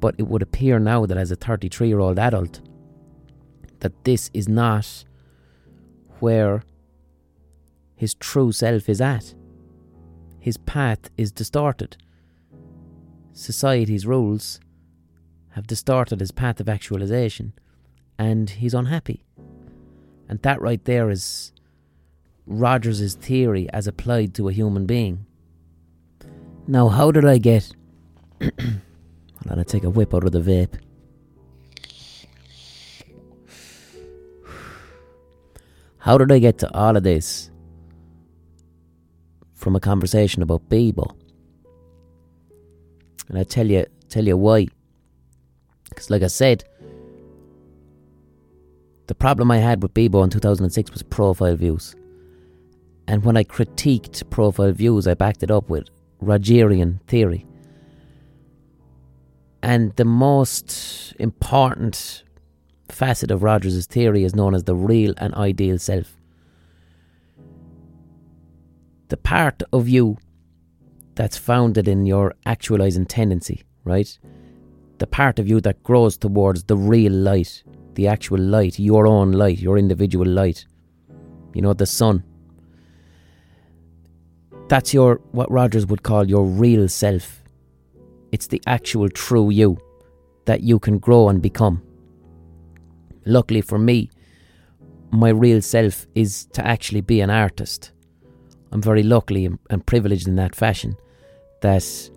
But 0.00 0.14
it 0.18 0.26
would 0.26 0.42
appear 0.42 0.78
now 0.78 1.06
that 1.06 1.18
as 1.18 1.30
a 1.30 1.36
33 1.36 1.88
year 1.88 2.00
old 2.00 2.18
adult, 2.18 2.60
that 3.80 4.04
this 4.04 4.30
is 4.32 4.48
not 4.48 5.04
where 6.20 6.62
his 7.96 8.14
true 8.14 8.52
self 8.52 8.88
is 8.88 9.00
at. 9.00 9.34
His 10.38 10.56
path 10.56 11.10
is 11.18 11.30
distorted. 11.30 11.96
Society's 13.32 14.06
rules 14.06 14.58
have 15.50 15.66
distorted 15.66 16.20
his 16.20 16.30
path 16.30 16.60
of 16.60 16.68
actualization, 16.68 17.52
and 18.18 18.48
he's 18.48 18.74
unhappy. 18.74 19.24
And 20.28 20.40
that 20.42 20.60
right 20.60 20.82
there 20.84 21.10
is 21.10 21.52
Rogers' 22.46 23.14
theory 23.14 23.68
as 23.72 23.86
applied 23.86 24.34
to 24.34 24.48
a 24.48 24.52
human 24.52 24.86
being. 24.86 25.26
Now, 26.66 26.88
how 26.88 27.10
did 27.10 27.24
I 27.24 27.38
get. 27.38 27.74
Hold 29.42 29.52
on, 29.52 29.58
I 29.58 29.62
take 29.62 29.84
a 29.84 29.90
whip 29.90 30.14
out 30.14 30.24
of 30.24 30.32
the 30.32 30.40
vape. 30.40 30.78
How 35.98 36.16
did 36.18 36.32
I 36.32 36.38
get 36.38 36.58
to 36.58 36.74
all 36.74 36.96
of 36.96 37.02
this 37.02 37.50
from 39.54 39.76
a 39.76 39.80
conversation 39.80 40.42
about 40.42 40.68
Bebo? 40.68 41.14
And 43.28 43.38
I 43.38 43.44
tell 43.44 43.66
you, 43.66 43.86
tell 44.08 44.26
you 44.26 44.36
why. 44.36 44.68
Because, 45.88 46.10
like 46.10 46.22
I 46.22 46.28
said, 46.28 46.64
the 49.08 49.14
problem 49.14 49.50
I 49.50 49.58
had 49.58 49.82
with 49.82 49.92
Bebo 49.92 50.24
in 50.24 50.30
2006 50.30 50.90
was 50.92 51.02
profile 51.02 51.56
views. 51.56 51.94
And 53.06 53.24
when 53.24 53.36
I 53.36 53.44
critiqued 53.44 54.28
profile 54.30 54.72
views, 54.72 55.06
I 55.06 55.14
backed 55.14 55.42
it 55.42 55.50
up 55.50 55.68
with 55.68 55.88
Rogerian 56.22 57.02
theory. 57.08 57.46
And 59.62 59.94
the 59.96 60.04
most 60.04 61.14
important 61.18 62.24
facet 62.88 63.30
of 63.30 63.42
Rogers' 63.42 63.86
theory 63.86 64.24
is 64.24 64.34
known 64.34 64.54
as 64.54 64.64
the 64.64 64.74
real 64.74 65.14
and 65.18 65.34
ideal 65.34 65.78
self. 65.78 66.16
The 69.08 69.16
part 69.16 69.62
of 69.72 69.88
you 69.88 70.18
that's 71.14 71.36
founded 71.36 71.88
in 71.88 72.06
your 72.06 72.34
actualizing 72.46 73.06
tendency, 73.06 73.64
right? 73.84 74.18
The 74.98 75.06
part 75.06 75.38
of 75.38 75.48
you 75.48 75.60
that 75.62 75.82
grows 75.82 76.16
towards 76.16 76.64
the 76.64 76.76
real 76.76 77.12
light, 77.12 77.62
the 77.94 78.06
actual 78.06 78.38
light, 78.38 78.78
your 78.78 79.06
own 79.06 79.32
light, 79.32 79.58
your 79.58 79.76
individual 79.76 80.26
light. 80.26 80.66
You 81.54 81.62
know, 81.62 81.74
the 81.74 81.86
sun. 81.86 82.22
That's 84.68 84.94
your 84.94 85.20
what 85.32 85.50
Rogers 85.50 85.86
would 85.86 86.02
call 86.02 86.28
your 86.28 86.44
real 86.44 86.88
self. 86.88 87.39
It's 88.32 88.46
the 88.46 88.62
actual 88.66 89.08
true 89.08 89.50
you 89.50 89.78
that 90.44 90.62
you 90.62 90.78
can 90.78 90.98
grow 90.98 91.28
and 91.28 91.42
become. 91.42 91.82
Luckily 93.24 93.60
for 93.60 93.78
me, 93.78 94.10
my 95.10 95.28
real 95.28 95.60
self 95.60 96.06
is 96.14 96.46
to 96.52 96.66
actually 96.66 97.00
be 97.00 97.20
an 97.20 97.30
artist. 97.30 97.92
I'm 98.72 98.80
very 98.80 99.02
lucky 99.02 99.48
and 99.68 99.86
privileged 99.86 100.28
in 100.28 100.36
that 100.36 100.54
fashion 100.54 100.96
that 101.62 102.10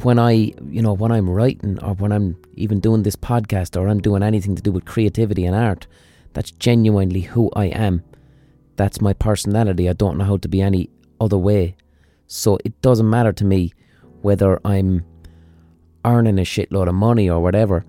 when 0.00 0.18
I, 0.18 0.52
you 0.68 0.80
know, 0.80 0.94
when 0.94 1.12
I'm 1.12 1.28
writing 1.28 1.78
or 1.82 1.94
when 1.94 2.12
I'm 2.12 2.36
even 2.54 2.80
doing 2.80 3.02
this 3.02 3.16
podcast 3.16 3.78
or 3.78 3.88
I'm 3.88 4.00
doing 4.00 4.22
anything 4.22 4.56
to 4.56 4.62
do 4.62 4.72
with 4.72 4.86
creativity 4.86 5.44
and 5.44 5.54
art, 5.54 5.86
that's 6.32 6.50
genuinely 6.50 7.20
who 7.20 7.50
I 7.54 7.66
am. 7.66 8.02
That's 8.76 9.02
my 9.02 9.12
personality. 9.12 9.88
I 9.88 9.92
don't 9.92 10.16
know 10.16 10.24
how 10.24 10.38
to 10.38 10.48
be 10.48 10.62
any 10.62 10.88
other 11.20 11.36
way. 11.36 11.76
So 12.34 12.56
it 12.64 12.80
doesn't 12.80 13.10
matter 13.10 13.30
to 13.30 13.44
me 13.44 13.74
whether 14.22 14.58
I'm 14.64 15.04
earning 16.02 16.38
a 16.38 16.44
shitload 16.44 16.88
of 16.88 16.94
money 16.94 17.28
or 17.28 17.42
whatever. 17.42 17.84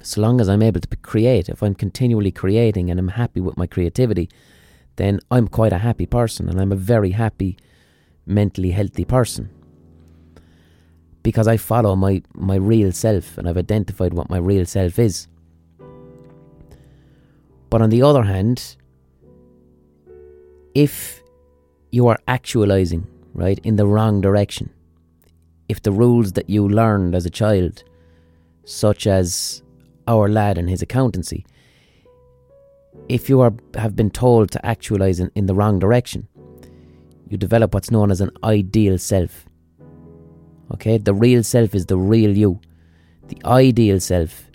so 0.00 0.22
long 0.22 0.40
as 0.40 0.48
I'm 0.48 0.62
able 0.62 0.80
to 0.80 0.96
create, 0.96 1.50
if 1.50 1.62
I'm 1.62 1.74
continually 1.74 2.32
creating 2.32 2.90
and 2.90 2.98
I'm 2.98 3.08
happy 3.08 3.40
with 3.42 3.58
my 3.58 3.66
creativity, 3.66 4.30
then 4.96 5.20
I'm 5.30 5.48
quite 5.48 5.74
a 5.74 5.78
happy 5.78 6.06
person 6.06 6.48
and 6.48 6.58
I'm 6.58 6.72
a 6.72 6.76
very 6.76 7.10
happy, 7.10 7.58
mentally 8.24 8.70
healthy 8.70 9.04
person. 9.04 9.50
Because 11.22 11.46
I 11.46 11.58
follow 11.58 11.94
my, 11.94 12.22
my 12.32 12.56
real 12.56 12.90
self 12.90 13.36
and 13.36 13.46
I've 13.46 13.58
identified 13.58 14.14
what 14.14 14.30
my 14.30 14.38
real 14.38 14.64
self 14.64 14.98
is. 14.98 15.28
But 17.68 17.82
on 17.82 17.90
the 17.90 18.02
other 18.02 18.22
hand, 18.22 18.76
if 20.74 21.22
you 21.90 22.08
are 22.08 22.18
actualizing, 22.26 23.06
right, 23.34 23.58
in 23.64 23.76
the 23.76 23.86
wrong 23.86 24.20
direction, 24.20 24.70
if 25.68 25.82
the 25.82 25.92
rules 25.92 26.32
that 26.32 26.50
you 26.50 26.68
learned 26.68 27.14
as 27.14 27.26
a 27.26 27.30
child, 27.30 27.84
such 28.64 29.06
as 29.06 29.62
our 30.06 30.28
lad 30.28 30.58
and 30.58 30.68
his 30.68 30.82
accountancy, 30.82 31.44
if 33.08 33.28
you 33.28 33.40
are 33.40 33.52
have 33.74 33.96
been 33.96 34.10
told 34.10 34.50
to 34.50 34.66
actualize 34.66 35.20
in, 35.20 35.30
in 35.34 35.46
the 35.46 35.54
wrong 35.54 35.78
direction, 35.78 36.28
you 37.28 37.36
develop 37.38 37.74
what's 37.74 37.90
known 37.90 38.10
as 38.10 38.20
an 38.20 38.30
ideal 38.44 38.98
self. 38.98 39.46
Okay, 40.74 40.98
the 40.98 41.14
real 41.14 41.42
self 41.42 41.74
is 41.74 41.86
the 41.86 41.96
real 41.98 42.36
you. 42.36 42.60
The 43.28 43.38
ideal 43.44 44.00
self. 44.00 44.50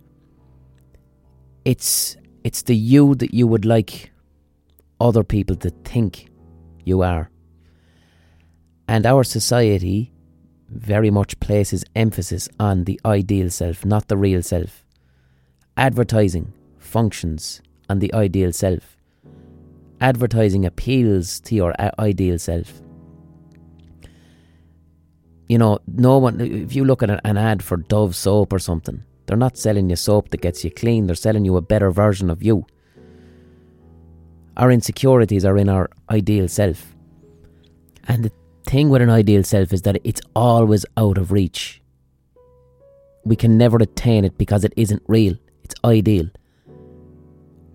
It's 1.66 2.16
it's 2.44 2.62
the 2.62 2.76
you 2.76 3.16
that 3.16 3.34
you 3.34 3.48
would 3.48 3.66
like 3.66 4.12
other 5.00 5.24
people 5.24 5.56
to 5.58 5.70
think 5.84 6.30
you 6.86 7.02
are. 7.02 7.30
And 8.88 9.06
our 9.06 9.24
society 9.24 10.14
very 10.70 11.10
much 11.10 11.40
places 11.40 11.84
emphasis 11.96 12.50
on 12.60 12.86
the 12.86 13.00
ideal 13.06 13.50
self, 13.50 13.86
not 13.86 14.08
the 14.08 14.18
real 14.18 14.42
self. 14.42 14.84
Advertising 15.76 16.54
functions 16.78 17.62
on 17.90 18.00
the 18.00 18.14
ideal 18.14 18.52
self. 18.52 18.98
Advertising 20.00 20.66
appeals 20.66 21.40
to 21.42 21.56
your 21.56 21.74
uh, 21.80 21.92
ideal 22.00 22.38
self. 22.38 22.82
You 25.48 25.58
know, 25.58 25.80
no 25.88 26.18
one, 26.18 26.42
if 26.42 26.76
you 26.76 26.84
look 26.84 27.02
at 27.04 27.10
an 27.10 27.38
ad 27.38 27.64
for 27.64 27.78
Dove 27.78 28.16
soap 28.16 28.52
or 28.52 28.60
something, 28.60 29.04
they're 29.26 29.38
not 29.38 29.58
selling 29.58 29.90
you 29.90 29.96
soap 29.96 30.30
that 30.30 30.42
gets 30.42 30.64
you 30.64 30.72
clean, 30.72 31.08
they're 31.08 31.16
selling 31.16 31.46
you 31.46 31.56
a 31.58 31.62
better 31.62 31.90
version 31.92 32.30
of 32.30 32.44
you. 32.44 32.66
Our 34.58 34.72
insecurities 34.72 35.46
are 35.46 35.58
in 35.58 35.70
our 35.70 35.90
ideal 36.10 36.48
self. 36.48 36.96
And 38.08 38.26
the 38.26 38.32
thing 38.68 38.90
with 38.90 39.02
an 39.02 39.10
ideal 39.10 39.44
self 39.44 39.74
is 39.74 39.82
that 39.84 40.00
it's 40.04 40.22
always 40.36 40.86
out 40.98 41.18
of 41.18 41.32
reach. 41.32 41.82
We 43.24 43.36
can 43.36 43.58
never 43.58 43.78
attain 43.78 44.26
it 44.26 44.38
because 44.38 44.64
it 44.64 44.74
isn't 44.76 45.04
real, 45.08 45.36
it's 45.64 45.76
ideal. 45.84 46.30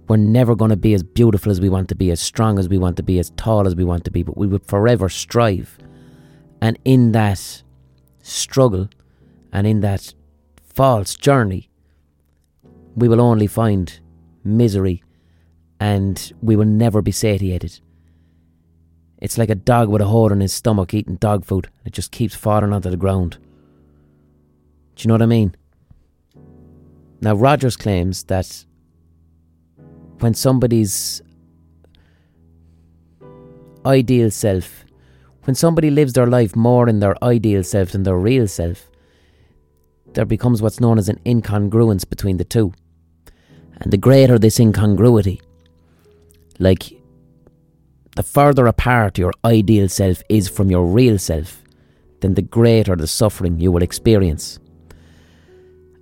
We're 0.08 0.16
never 0.16 0.54
going 0.54 0.70
to 0.70 0.76
be 0.76 0.94
as 0.94 1.02
beautiful 1.02 1.50
as 1.50 1.60
we 1.60 1.70
want 1.70 1.88
to 1.88 1.94
be, 1.94 2.10
as 2.10 2.20
strong 2.20 2.58
as 2.58 2.68
we 2.68 2.76
want 2.76 2.96
to 2.98 3.02
be, 3.02 3.18
as 3.18 3.30
tall 3.30 3.66
as 3.66 3.74
we 3.74 3.84
want 3.84 4.04
to 4.04 4.10
be, 4.10 4.22
but 4.22 4.36
we 4.36 4.46
would 4.46 4.66
forever 4.66 5.08
strive. 5.08 5.78
And 6.60 6.78
in 6.84 7.12
that 7.12 7.62
struggle 8.22 8.88
and 9.52 9.66
in 9.66 9.80
that 9.80 10.14
false 10.62 11.14
journey, 11.16 11.70
we 12.94 13.08
will 13.08 13.20
only 13.20 13.46
find 13.46 14.00
misery 14.44 15.02
and 15.80 16.32
we 16.42 16.56
will 16.56 16.66
never 16.66 17.00
be 17.00 17.12
satiated. 17.12 17.80
It's 19.22 19.38
like 19.38 19.50
a 19.50 19.54
dog 19.54 19.88
with 19.88 20.02
a 20.02 20.06
hole 20.06 20.32
in 20.32 20.40
his 20.40 20.52
stomach 20.52 20.92
eating 20.92 21.14
dog 21.14 21.44
food. 21.44 21.68
It 21.84 21.92
just 21.92 22.10
keeps 22.10 22.34
falling 22.34 22.72
onto 22.72 22.90
the 22.90 22.96
ground. 22.96 23.38
Do 24.96 25.02
you 25.02 25.08
know 25.08 25.14
what 25.14 25.22
I 25.22 25.26
mean? 25.26 25.54
Now, 27.20 27.36
Rogers 27.36 27.76
claims 27.76 28.24
that 28.24 28.64
when 30.18 30.34
somebody's 30.34 31.22
ideal 33.86 34.32
self, 34.32 34.84
when 35.44 35.54
somebody 35.54 35.88
lives 35.88 36.14
their 36.14 36.26
life 36.26 36.56
more 36.56 36.88
in 36.88 36.98
their 36.98 37.14
ideal 37.22 37.62
self 37.62 37.92
than 37.92 38.02
their 38.02 38.18
real 38.18 38.48
self, 38.48 38.90
there 40.14 40.24
becomes 40.24 40.60
what's 40.60 40.80
known 40.80 40.98
as 40.98 41.08
an 41.08 41.20
incongruence 41.24 42.08
between 42.08 42.38
the 42.38 42.44
two. 42.44 42.72
And 43.76 43.92
the 43.92 43.98
greater 43.98 44.36
this 44.36 44.58
incongruity, 44.58 45.40
like 46.58 47.01
the 48.16 48.22
further 48.22 48.66
apart 48.66 49.18
your 49.18 49.32
ideal 49.44 49.88
self 49.88 50.22
is 50.28 50.48
from 50.48 50.70
your 50.70 50.84
real 50.84 51.18
self, 51.18 51.62
then 52.20 52.34
the 52.34 52.42
greater 52.42 52.94
the 52.94 53.06
suffering 53.06 53.58
you 53.58 53.72
will 53.72 53.82
experience. 53.82 54.58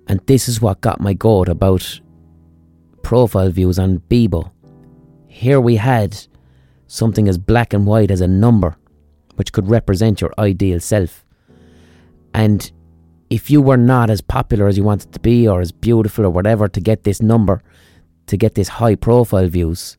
And 0.07 0.19
this 0.25 0.49
is 0.49 0.61
what 0.61 0.81
got 0.81 0.99
my 0.99 1.13
goat 1.13 1.47
about 1.47 2.01
profile 3.01 3.49
views 3.49 3.79
on 3.79 3.99
Bebo. 4.09 4.51
Here 5.27 5.61
we 5.61 5.77
had 5.77 6.17
something 6.87 7.27
as 7.27 7.37
black 7.37 7.73
and 7.73 7.85
white 7.85 8.11
as 8.11 8.21
a 8.21 8.27
number, 8.27 8.75
which 9.35 9.53
could 9.53 9.69
represent 9.69 10.19
your 10.19 10.33
ideal 10.37 10.79
self. 10.79 11.25
And 12.33 12.69
if 13.29 13.49
you 13.49 13.61
were 13.61 13.77
not 13.77 14.09
as 14.09 14.19
popular 14.19 14.67
as 14.67 14.77
you 14.77 14.83
wanted 14.83 15.13
to 15.13 15.19
be, 15.21 15.47
or 15.47 15.61
as 15.61 15.71
beautiful, 15.71 16.25
or 16.25 16.29
whatever, 16.29 16.67
to 16.67 16.81
get 16.81 17.05
this 17.05 17.21
number, 17.21 17.61
to 18.27 18.35
get 18.35 18.55
this 18.55 18.67
high 18.67 18.95
profile 18.95 19.47
views, 19.47 19.97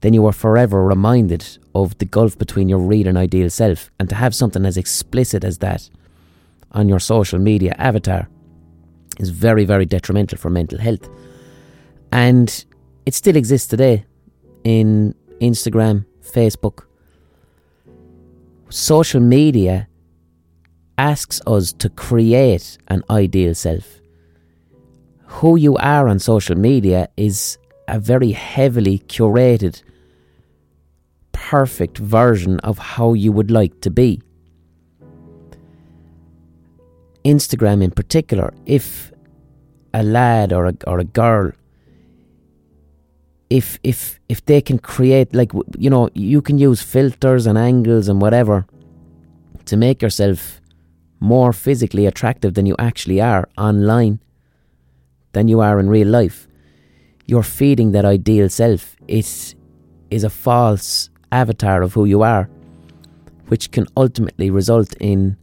then 0.00 0.12
you 0.14 0.26
are 0.26 0.32
forever 0.32 0.84
reminded 0.84 1.58
of 1.74 1.96
the 1.98 2.04
gulf 2.04 2.38
between 2.38 2.68
your 2.68 2.78
real 2.78 3.08
and 3.08 3.18
ideal 3.18 3.50
self. 3.50 3.90
And 3.98 4.08
to 4.08 4.14
have 4.14 4.34
something 4.34 4.64
as 4.64 4.76
explicit 4.76 5.44
as 5.44 5.58
that 5.58 5.88
on 6.72 6.88
your 6.88 7.00
social 7.00 7.38
media 7.38 7.74
avatar 7.78 8.28
is 9.18 9.30
very, 9.30 9.64
very 9.64 9.86
detrimental 9.86 10.38
for 10.38 10.50
mental 10.50 10.78
health. 10.78 11.08
And 12.12 12.64
it 13.06 13.14
still 13.14 13.36
exists 13.36 13.68
today 13.68 14.04
in 14.64 15.14
Instagram, 15.40 16.04
Facebook. 16.22 16.84
Social 18.68 19.20
media 19.20 19.88
asks 20.98 21.40
us 21.46 21.72
to 21.72 21.88
create 21.90 22.78
an 22.88 23.02
ideal 23.10 23.54
self. 23.54 24.00
Who 25.26 25.56
you 25.56 25.76
are 25.76 26.08
on 26.08 26.18
social 26.18 26.56
media 26.56 27.08
is 27.16 27.58
a 27.88 27.98
very 27.98 28.32
heavily 28.32 28.98
curated, 29.00 29.82
perfect 31.32 31.98
version 31.98 32.60
of 32.60 32.78
how 32.78 33.12
you 33.12 33.32
would 33.32 33.50
like 33.50 33.80
to 33.80 33.90
be. 33.90 34.20
Instagram, 37.24 37.82
in 37.82 37.90
particular, 37.90 38.54
if 38.66 39.12
a 39.94 40.02
lad 40.02 40.52
or 40.52 40.66
a, 40.66 40.74
or 40.86 40.98
a 40.98 41.04
girl 41.04 41.52
if 43.48 43.78
if 43.82 44.18
if 44.28 44.44
they 44.46 44.60
can 44.60 44.78
create 44.78 45.34
like 45.34 45.52
you 45.78 45.88
know 45.88 46.08
you 46.14 46.42
can 46.42 46.58
use 46.58 46.82
filters 46.82 47.46
and 47.46 47.56
angles 47.56 48.08
and 48.08 48.20
whatever 48.20 48.66
to 49.64 49.76
make 49.76 50.02
yourself 50.02 50.60
more 51.20 51.52
physically 51.52 52.06
attractive 52.06 52.54
than 52.54 52.66
you 52.66 52.74
actually 52.78 53.20
are 53.20 53.48
online 53.56 54.18
than 55.32 55.48
you 55.48 55.60
are 55.60 55.78
in 55.78 55.88
real 55.88 56.08
life 56.08 56.45
you're 57.26 57.42
feeding 57.42 57.92
that 57.92 58.04
ideal 58.04 58.48
self. 58.48 58.96
It 59.08 59.54
is 60.10 60.24
a 60.24 60.30
false 60.30 61.10
avatar 61.32 61.82
of 61.82 61.92
who 61.92 62.04
you 62.04 62.22
are, 62.22 62.48
which 63.48 63.70
can 63.72 63.86
ultimately 63.96 64.50
result 64.50 64.94
in 65.00 65.36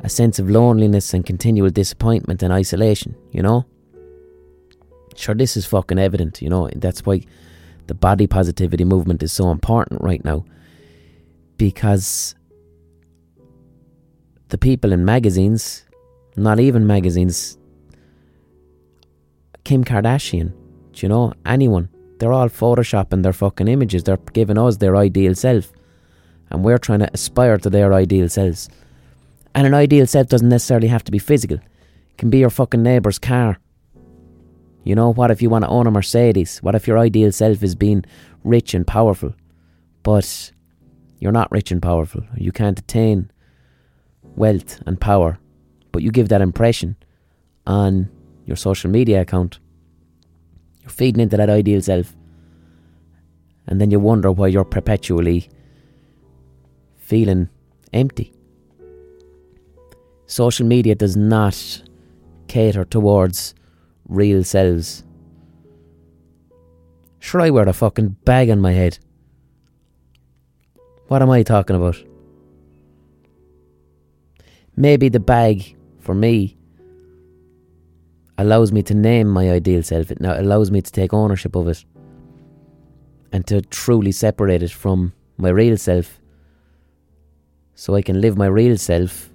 a 0.00 0.08
sense 0.08 0.38
of 0.38 0.50
loneliness 0.50 1.14
and 1.14 1.24
continual 1.24 1.70
disappointment 1.70 2.42
and 2.42 2.52
isolation, 2.52 3.16
you 3.32 3.42
know? 3.42 3.64
Sure, 5.14 5.34
this 5.34 5.56
is 5.56 5.64
fucking 5.64 5.98
evident, 5.98 6.42
you 6.42 6.50
know? 6.50 6.68
That's 6.76 7.06
why 7.06 7.22
the 7.86 7.94
body 7.94 8.26
positivity 8.26 8.84
movement 8.84 9.22
is 9.22 9.32
so 9.32 9.50
important 9.50 10.02
right 10.02 10.24
now. 10.24 10.44
Because 11.56 12.34
the 14.48 14.58
people 14.58 14.92
in 14.92 15.04
magazines, 15.04 15.84
not 16.36 16.60
even 16.60 16.86
magazines, 16.86 17.56
Kim 19.64 19.84
Kardashian, 19.84 20.52
you 21.02 21.08
know, 21.08 21.32
anyone. 21.44 21.88
They're 22.18 22.32
all 22.32 22.48
photoshopping 22.48 23.22
their 23.22 23.32
fucking 23.32 23.68
images. 23.68 24.04
They're 24.04 24.18
giving 24.32 24.58
us 24.58 24.78
their 24.78 24.96
ideal 24.96 25.34
self. 25.34 25.72
And 26.50 26.64
we're 26.64 26.78
trying 26.78 27.00
to 27.00 27.10
aspire 27.12 27.58
to 27.58 27.70
their 27.70 27.92
ideal 27.92 28.28
selves. 28.28 28.68
And 29.54 29.66
an 29.66 29.74
ideal 29.74 30.06
self 30.06 30.28
doesn't 30.28 30.48
necessarily 30.48 30.88
have 30.88 31.04
to 31.04 31.12
be 31.12 31.18
physical. 31.18 31.58
It 31.58 32.18
can 32.18 32.30
be 32.30 32.38
your 32.38 32.50
fucking 32.50 32.82
neighbour's 32.82 33.18
car. 33.18 33.58
You 34.84 34.94
know, 34.94 35.12
what 35.12 35.30
if 35.30 35.42
you 35.42 35.50
want 35.50 35.64
to 35.64 35.68
own 35.68 35.86
a 35.86 35.90
Mercedes? 35.90 36.58
What 36.62 36.74
if 36.74 36.86
your 36.86 36.98
ideal 36.98 37.32
self 37.32 37.62
is 37.62 37.74
being 37.74 38.04
rich 38.44 38.72
and 38.72 38.86
powerful? 38.86 39.34
But 40.02 40.52
you're 41.18 41.32
not 41.32 41.50
rich 41.50 41.72
and 41.72 41.82
powerful. 41.82 42.22
You 42.36 42.52
can't 42.52 42.78
attain 42.78 43.30
wealth 44.22 44.80
and 44.86 45.00
power. 45.00 45.38
But 45.90 46.02
you 46.02 46.10
give 46.10 46.28
that 46.28 46.40
impression 46.40 46.96
on 47.66 48.08
your 48.44 48.56
social 48.56 48.90
media 48.90 49.22
account. 49.22 49.58
You're 50.86 50.92
feeding 50.92 51.20
into 51.20 51.36
that 51.36 51.50
ideal 51.50 51.82
self. 51.82 52.14
And 53.66 53.80
then 53.80 53.90
you 53.90 53.98
wonder 53.98 54.30
why 54.30 54.46
you're 54.46 54.64
perpetually 54.64 55.48
feeling 56.96 57.48
empty. 57.92 58.32
Social 60.26 60.64
media 60.64 60.94
does 60.94 61.16
not 61.16 61.82
cater 62.46 62.84
towards 62.84 63.56
real 64.08 64.44
selves. 64.44 65.02
Sure, 67.18 67.40
I 67.40 67.50
wear 67.50 67.68
a 67.68 67.72
fucking 67.72 68.10
bag 68.24 68.48
on 68.48 68.60
my 68.60 68.70
head. 68.70 69.00
What 71.08 71.20
am 71.20 71.30
I 71.30 71.42
talking 71.42 71.74
about? 71.74 71.96
Maybe 74.76 75.08
the 75.08 75.18
bag, 75.18 75.74
for 75.98 76.14
me, 76.14 76.55
allows 78.38 78.72
me 78.72 78.82
to 78.82 78.94
name 78.94 79.28
my 79.28 79.50
ideal 79.50 79.82
self. 79.82 80.10
It 80.10 80.20
now 80.20 80.38
allows 80.38 80.70
me 80.70 80.82
to 80.82 80.92
take 80.92 81.14
ownership 81.14 81.56
of 81.56 81.68
it 81.68 81.84
and 83.32 83.46
to 83.46 83.60
truly 83.62 84.12
separate 84.12 84.62
it 84.62 84.70
from 84.70 85.12
my 85.36 85.48
real 85.48 85.76
self 85.76 86.20
so 87.74 87.94
I 87.94 88.02
can 88.02 88.20
live 88.20 88.36
my 88.36 88.46
real 88.46 88.76
self 88.76 89.30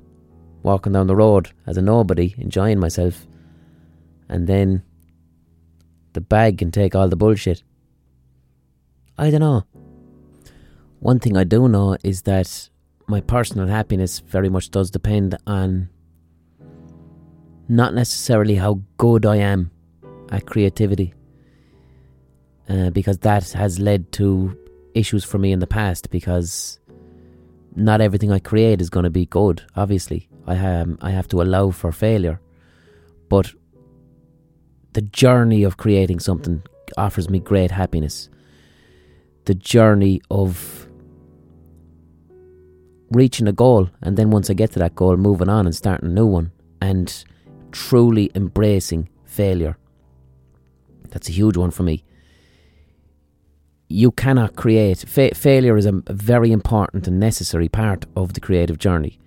walking 0.64 0.94
down 0.94 1.08
the 1.08 1.16
road 1.16 1.52
as 1.66 1.78
a 1.78 1.82
nobody, 1.82 2.36
enjoying 2.38 2.80
myself, 2.80 3.28
and 4.30 4.48
then 4.48 4.84
the 6.14 6.22
bag 6.22 6.58
can 6.58 6.72
take 6.72 6.96
all 6.96 7.10
the 7.10 7.16
bullshit. 7.16 7.64
I 9.18 9.30
don't 9.30 9.42
know. 9.42 9.64
One 11.00 11.20
thing 11.20 11.36
I 11.36 11.44
do 11.44 11.68
know 11.68 11.98
is 12.04 12.24
that 12.24 12.70
my 13.08 13.22
personal 13.22 13.68
happiness 13.68 14.20
very 14.20 14.50
much 14.50 14.70
does 14.70 14.92
depend 14.92 15.38
on 15.48 15.90
not 17.68 17.94
necessarily 17.94 18.56
how 18.56 18.82
good 18.98 19.26
I 19.26 19.38
am 19.38 19.72
at 20.30 20.46
creativity, 20.46 21.14
uh, 22.70 22.90
because 22.90 23.18
that 23.20 23.52
has 23.52 23.80
led 23.80 24.12
to 24.14 24.58
issues 24.94 25.24
for 25.24 25.38
me 25.38 25.52
in 25.52 25.60
the 25.60 25.68
past. 25.68 26.10
Because 26.10 26.80
not 27.76 28.02
everything 28.02 28.32
I 28.32 28.40
create 28.40 28.82
is 28.82 28.90
going 28.90 29.06
to 29.06 29.10
be 29.10 29.26
good. 29.26 29.64
Obviously, 29.76 30.30
I 30.48 30.56
have 30.56 30.98
I 31.02 31.12
have 31.12 31.28
to 31.30 31.42
allow 31.42 31.72
for 31.72 31.92
failure, 31.92 32.40
but 33.30 33.54
the 34.94 35.02
journey 35.02 35.64
of 35.64 35.78
creating 35.78 36.20
something 36.20 36.62
offers 36.98 37.30
me 37.30 37.40
great 37.40 37.72
happiness. 37.72 38.30
The 39.46 39.56
journey 39.56 40.22
of 40.30 40.88
reaching 43.12 43.48
a 43.48 43.52
goal 43.54 43.90
and 44.02 44.18
then 44.18 44.32
once 44.32 44.50
I 44.50 44.54
get 44.54 44.72
to 44.72 44.80
that 44.80 44.96
goal, 44.96 45.18
moving 45.18 45.50
on 45.50 45.66
and 45.66 45.76
starting 45.76 46.10
a 46.10 46.14
new 46.14 46.26
one 46.26 46.52
and 46.82 47.24
truly 47.72 48.32
embracing 48.36 49.10
failure. 49.26 49.78
That's 51.10 51.30
a 51.30 51.32
huge 51.32 51.58
one 51.58 51.72
for 51.72 51.84
me. 51.84 52.04
You 53.88 54.12
cannot 54.12 54.56
create. 54.56 55.00
Fa- 55.00 55.36
failure 55.36 55.78
is 55.78 55.86
a, 55.86 56.02
very 56.10 56.52
important 56.52 57.08
and 57.08 57.20
necessary 57.20 57.68
part 57.68 58.06
of 58.16 58.34
the 58.34 58.40
creative 58.40 58.78
journey. 58.78 59.20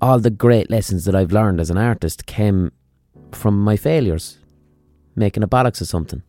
All 0.00 0.20
the 0.20 0.30
great 0.30 0.70
lessons 0.70 1.04
that 1.06 1.14
I've 1.14 1.32
learned 1.32 1.60
as 1.60 1.70
an 1.70 1.78
artist 1.78 2.26
came 2.26 2.70
from 3.32 3.58
my 3.58 3.76
failures, 3.76 4.38
making 5.16 5.42
a 5.42 5.48
bollocks 5.48 5.80
of 5.80 5.88
something. 5.88 6.22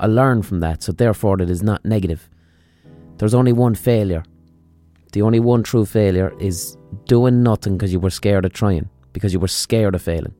I 0.00 0.06
learn 0.06 0.42
from 0.42 0.60
that, 0.60 0.82
so 0.82 0.92
therefore 0.92 1.40
it 1.42 1.50
is 1.50 1.62
not 1.62 1.84
negative. 1.84 2.28
There's 3.18 3.34
only 3.34 3.52
one 3.52 3.74
failure, 3.74 4.24
the 5.12 5.22
only 5.22 5.40
one 5.40 5.62
true 5.62 5.84
failure 5.84 6.32
is 6.38 6.76
doing 7.06 7.42
nothing 7.42 7.76
because 7.76 7.92
you 7.92 8.00
were 8.00 8.10
scared 8.10 8.44
of 8.44 8.52
trying, 8.52 8.88
because 9.12 9.32
you 9.32 9.40
were 9.40 9.48
scared 9.48 9.94
of 9.94 10.02
failing. 10.02 10.34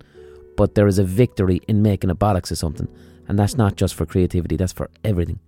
But 0.57 0.75
there 0.75 0.87
is 0.87 0.99
a 0.99 1.05
victory 1.05 1.61
in 1.69 1.83
making 1.83 2.11
a 2.11 2.15
bollocks 2.15 2.51
of 2.51 2.59
something, 2.59 2.89
and 3.29 3.39
that's 3.39 3.57
not 3.57 3.77
just 3.77 3.95
for 3.95 4.07
creativity, 4.07 4.57
that's 4.57 4.73
for 4.73 4.91
everything. 5.05 5.39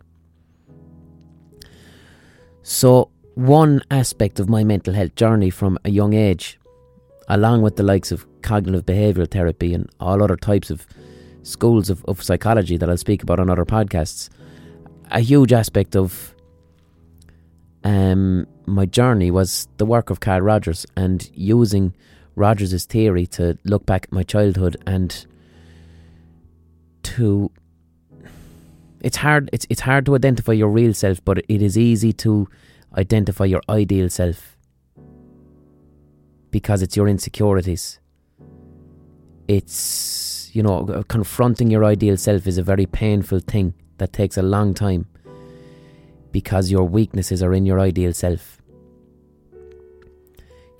So, 2.62 3.10
one 3.34 3.82
aspect 3.90 4.38
of 4.38 4.48
my 4.48 4.62
mental 4.62 4.94
health 4.94 5.14
journey 5.16 5.50
from 5.50 5.78
a 5.84 5.90
young 5.90 6.14
age, 6.14 6.58
along 7.28 7.62
with 7.62 7.76
the 7.76 7.82
likes 7.82 8.12
of 8.12 8.26
cognitive 8.42 8.86
behavioural 8.86 9.30
therapy 9.30 9.74
and 9.74 9.88
all 10.00 10.22
other 10.22 10.36
types 10.36 10.70
of 10.70 10.86
schools 11.42 11.90
of, 11.90 12.04
of 12.06 12.22
psychology 12.22 12.76
that 12.76 12.88
I'll 12.88 12.96
speak 12.96 13.22
about 13.22 13.40
on 13.40 13.50
other 13.50 13.64
podcasts, 13.64 14.28
a 15.10 15.20
huge 15.20 15.52
aspect 15.52 15.96
of 15.96 16.34
um, 17.84 18.46
my 18.66 18.86
journey 18.86 19.30
was 19.30 19.68
the 19.78 19.86
work 19.86 20.10
of 20.10 20.20
Carl 20.20 20.40
Rogers 20.40 20.86
and 20.96 21.28
using 21.34 21.94
Rogers' 22.34 22.84
theory 22.84 23.26
to 23.28 23.58
look 23.64 23.86
back 23.86 24.04
at 24.04 24.12
my 24.12 24.22
childhood 24.22 24.76
and 24.86 25.26
to 27.02 27.50
it's 29.00 29.16
hard 29.16 29.50
it's 29.52 29.66
it's 29.68 29.80
hard 29.80 30.06
to 30.06 30.14
identify 30.14 30.52
your 30.52 30.68
real 30.68 30.94
self 30.94 31.22
but 31.24 31.38
it 31.48 31.60
is 31.60 31.76
easy 31.76 32.12
to 32.12 32.48
identify 32.96 33.44
your 33.44 33.60
ideal 33.68 34.08
self 34.08 34.56
because 36.50 36.82
it's 36.82 36.96
your 36.96 37.08
insecurities 37.08 37.98
it's 39.48 40.50
you 40.52 40.62
know 40.62 41.02
confronting 41.08 41.70
your 41.70 41.84
ideal 41.84 42.16
self 42.16 42.46
is 42.46 42.58
a 42.58 42.62
very 42.62 42.86
painful 42.86 43.40
thing 43.40 43.74
that 43.98 44.12
takes 44.12 44.36
a 44.36 44.42
long 44.42 44.72
time 44.72 45.06
because 46.32 46.70
your 46.70 46.84
weaknesses 46.84 47.42
are 47.42 47.52
in 47.52 47.64
your 47.66 47.78
ideal 47.78 48.12
self. 48.12 48.51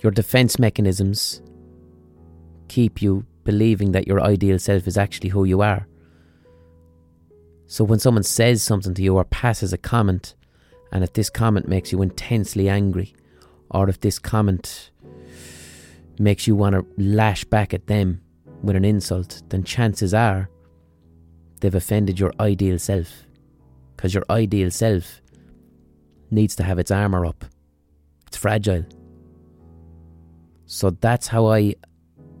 Your 0.03 0.11
defense 0.11 0.59
mechanisms 0.59 1.41
keep 2.67 3.01
you 3.01 3.25
believing 3.45 3.93
that 3.93 4.05
your 4.05 4.21
ideal 4.21 4.59
self 4.59 4.85
is 4.85 4.97
actually 4.97 5.29
who 5.29 5.45
you 5.45 5.61
are. 5.61 5.87
So 7.67 7.85
when 7.85 7.99
someone 7.99 8.23
says 8.23 8.61
something 8.61 8.93
to 8.93 9.01
you 9.01 9.15
or 9.15 9.23
passes 9.23 9.71
a 9.71 9.77
comment, 9.77 10.35
and 10.91 11.03
if 11.03 11.13
this 11.13 11.29
comment 11.29 11.69
makes 11.69 11.91
you 11.93 12.01
intensely 12.01 12.67
angry, 12.67 13.15
or 13.71 13.89
if 13.89 14.01
this 14.01 14.19
comment 14.19 14.91
makes 16.19 16.47
you 16.47 16.55
want 16.55 16.75
to 16.75 16.85
lash 16.97 17.45
back 17.45 17.73
at 17.73 17.87
them 17.87 18.21
with 18.61 18.75
an 18.75 18.85
insult, 18.85 19.41
then 19.49 19.63
chances 19.63 20.13
are 20.13 20.49
they've 21.61 21.73
offended 21.73 22.19
your 22.19 22.33
ideal 22.41 22.77
self. 22.77 23.25
Because 23.95 24.13
your 24.13 24.25
ideal 24.29 24.69
self 24.69 25.21
needs 26.29 26.55
to 26.57 26.63
have 26.63 26.77
its 26.77 26.91
armour 26.91 27.25
up. 27.25 27.45
It's 28.27 28.37
fragile. 28.37 28.85
So 30.65 30.91
that's 30.91 31.27
how 31.27 31.47
I 31.47 31.75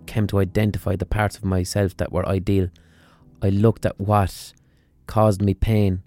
came 0.05 0.27
to 0.27 0.39
identify 0.39 0.95
the 0.95 1.05
parts 1.05 1.37
of 1.37 1.45
myself 1.45 1.97
that 1.97 2.11
were 2.11 2.27
ideal. 2.27 2.69
I 3.41 3.49
looked 3.49 3.85
at 3.85 3.99
what 3.99 4.53
caused 5.07 5.41
me 5.41 5.53
pain. 5.53 6.03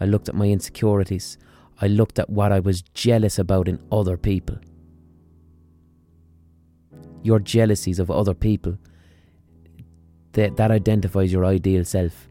I 0.00 0.04
looked 0.04 0.28
at 0.28 0.34
my 0.34 0.48
insecurities. 0.48 1.38
I 1.80 1.88
looked 1.88 2.18
at 2.18 2.30
what 2.30 2.52
I 2.52 2.60
was 2.60 2.82
jealous 2.82 3.38
about 3.38 3.68
in 3.68 3.78
other 3.90 4.16
people. 4.16 4.58
Your 7.22 7.38
jealousies 7.38 7.98
of 7.98 8.10
other 8.10 8.34
people, 8.34 8.78
that, 10.32 10.56
that 10.56 10.70
identifies 10.70 11.32
your 11.32 11.44
ideal 11.44 11.84
self. 11.84 12.28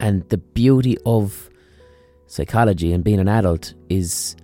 And 0.00 0.28
the 0.28 0.38
beauty 0.38 0.96
of 1.06 1.48
psychology 2.26 2.92
and 2.92 3.04
being 3.04 3.20
an 3.20 3.28
adult 3.28 3.74
is 3.88 4.36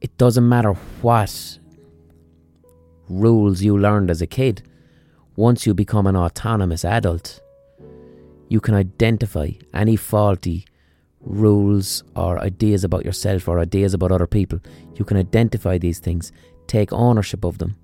it 0.00 0.16
doesn't 0.18 0.46
matter 0.48 0.74
what 1.00 1.58
rules 3.08 3.62
you 3.62 3.78
learned 3.78 4.10
as 4.10 4.22
a 4.22 4.26
kid. 4.26 4.62
Once 5.36 5.66
you 5.66 5.74
become 5.74 6.06
an 6.06 6.16
autonomous 6.16 6.84
adult, 6.84 7.40
you 8.48 8.60
can 8.60 8.74
identify 8.74 9.50
any 9.74 9.96
faulty 9.96 10.64
rules 11.20 12.04
or 12.14 12.38
ideas 12.38 12.84
about 12.84 13.04
yourself 13.04 13.48
or 13.48 13.58
ideas 13.58 13.92
about 13.92 14.12
other 14.12 14.26
people. 14.26 14.60
You 14.94 15.04
can 15.04 15.16
identify 15.16 15.78
these 15.78 15.98
things, 15.98 16.32
take 16.66 16.92
ownership 16.92 17.44
of 17.44 17.58
them, 17.58 17.76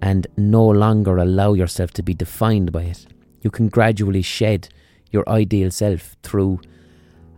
and 0.00 0.26
no 0.36 0.66
longer 0.66 1.18
allow 1.18 1.52
yourself 1.52 1.92
to 1.92 2.02
be 2.02 2.14
defined 2.14 2.72
by 2.72 2.84
it. 2.84 3.06
You 3.42 3.50
can 3.50 3.68
gradually 3.68 4.22
shed 4.22 4.68
your 5.10 5.28
ideal 5.28 5.70
self 5.70 6.16
through 6.22 6.60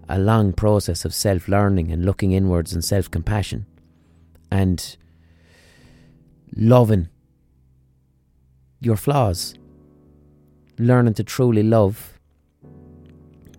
a 0.09 0.19
long 0.19 0.53
process 0.53 1.05
of 1.05 1.15
self 1.15 1.49
learning 1.49 1.91
and 1.91 2.05
looking 2.05 2.33
inwards 2.33 2.73
and 2.73 2.85
self 2.85 3.11
compassion 3.11 3.67
and 4.51 4.97
loving 6.57 7.09
your 8.81 8.97
flaws, 8.97 9.55
learning 10.79 11.15
to 11.15 11.25
truly 11.25 11.63
love 11.63 12.19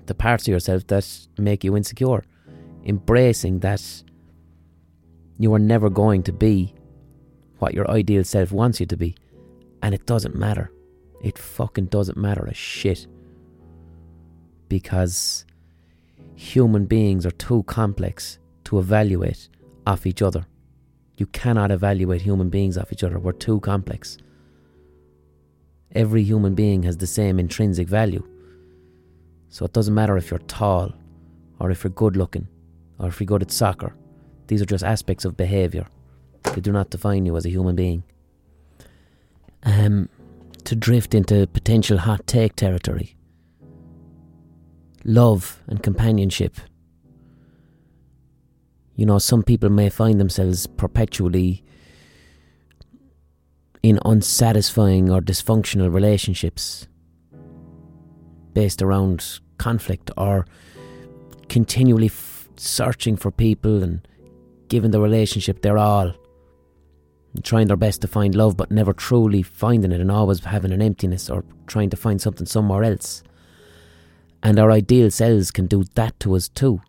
the 0.05 0.13
parts 0.13 0.47
of 0.47 0.51
yourself 0.51 0.85
that 0.87 1.27
make 1.37 1.63
you 1.63 1.75
insecure, 1.75 2.23
embracing 2.85 3.59
that 3.59 4.03
you 5.37 5.53
are 5.53 5.59
never 5.59 5.89
going 5.89 6.23
to 6.23 6.31
be 6.31 6.73
what 7.59 7.73
your 7.73 7.89
ideal 7.89 8.23
self 8.23 8.51
wants 8.51 8.79
you 8.79 8.85
to 8.85 8.97
be, 8.97 9.15
and 9.81 9.93
it 9.93 10.05
doesn't 10.05 10.35
matter. 10.35 10.71
It 11.21 11.37
fucking 11.37 11.85
doesn't 11.85 12.17
matter 12.17 12.45
a 12.45 12.53
shit. 12.53 13.07
Because 14.69 15.45
human 16.35 16.85
beings 16.85 17.25
are 17.25 17.31
too 17.31 17.63
complex 17.63 18.39
to 18.65 18.79
evaluate 18.79 19.49
off 19.87 20.05
each 20.05 20.21
other. 20.21 20.45
You 21.18 21.26
cannot 21.28 21.72
evaluate 21.72 22.22
human 22.22 22.49
beings 22.49 22.78
off 22.78 22.91
each 22.91 23.03
other. 23.03 23.20
We're 23.20 23.32
too 23.32 23.59
complex. 23.61 24.18
Every 25.93 26.24
human 26.24 26.55
being 26.55 26.84
has 26.84 26.97
the 26.97 27.07
same 27.07 27.39
intrinsic 27.39 27.88
value. 27.88 28.28
So 29.49 29.63
it 29.66 29.74
doesn't 29.74 29.93
matter 29.93 30.18
if 30.18 30.30
you're 30.30 30.39
tall, 30.39 30.93
or 31.59 31.72
if 31.72 31.84
you're 31.84 31.91
good 31.91 32.18
looking, 32.18 32.47
or 32.99 33.07
if 33.07 33.20
you're 33.20 33.26
good 33.26 33.41
at 33.41 33.51
soccer. 33.51 33.95
These 34.47 34.61
are 34.61 34.66
just 34.66 34.84
aspects 34.84 35.24
of 35.24 35.38
behaviour. 35.38 35.88
They 36.43 36.61
do 36.61 36.72
not 36.72 36.89
define 36.89 37.26
you 37.26 37.38
as 37.38 37.45
a 37.45 37.49
human 37.49 37.76
being. 37.76 38.03
Um, 39.63 40.09
to 40.66 40.76
drift 40.76 41.16
into 41.16 41.47
potential 41.47 41.97
hot 41.97 42.28
take 42.28 42.55
territory. 42.55 43.16
Love 45.05 45.61
and 45.68 45.82
companionship. 45.82 46.55
You 48.95 49.05
know, 49.05 49.17
some 49.19 49.43
people 49.43 49.69
may 49.69 49.89
find 49.89 50.19
themselves 50.19 50.67
perpetually 50.67 51.63
in 53.83 53.99
unsatisfying 54.05 55.11
or 55.11 55.21
dysfunctional 55.21 55.93
relationships 55.93 56.87
based 58.53 58.81
around 58.81 59.39
conflict 59.57 60.09
or 60.17 60.45
continually 61.49 62.07
f- 62.07 62.49
searching 62.55 63.15
for 63.17 63.31
people 63.31 63.83
and 63.83 64.07
giving 64.69 64.91
the 64.91 65.01
relationship 65.01 65.61
their 65.61 65.77
all 65.77 66.15
trying 67.43 67.67
their 67.67 67.77
best 67.77 68.01
to 68.01 68.07
find 68.07 68.35
love 68.35 68.55
but 68.55 68.71
never 68.71 68.93
truly 68.93 69.41
finding 69.41 69.91
it 69.91 70.01
and 70.01 70.11
always 70.11 70.43
having 70.43 70.71
an 70.71 70.81
emptiness 70.81 71.29
or 71.29 71.43
trying 71.67 71.89
to 71.89 71.97
find 71.97 72.21
something 72.21 72.45
somewhere 72.45 72.83
else. 72.83 73.23
And 74.43 74.59
our 74.59 74.71
ideal 74.71 75.11
selves 75.11 75.51
can 75.51 75.67
do 75.67 75.83
that 75.95 76.19
to 76.21 76.35
us 76.35 76.47
too. 76.47 76.81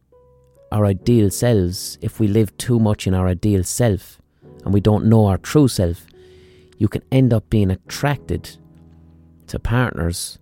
Our 0.77 0.85
ideal 0.85 1.31
selves, 1.31 1.97
if 2.03 2.20
we 2.20 2.29
live 2.29 2.55
too 2.59 2.79
much 2.79 3.07
in 3.07 3.14
our 3.14 3.27
ideal 3.29 3.64
self 3.64 4.20
and 4.62 4.74
we 4.74 4.81
don't 4.83 5.07
know 5.07 5.24
our 5.24 5.39
true 5.39 5.68
self, 5.68 6.07
you 6.77 6.87
can 6.87 7.03
end 7.11 7.33
up 7.33 7.49
being 7.49 7.70
attracted 7.70 8.59
to 9.47 9.59
partners 9.59 10.39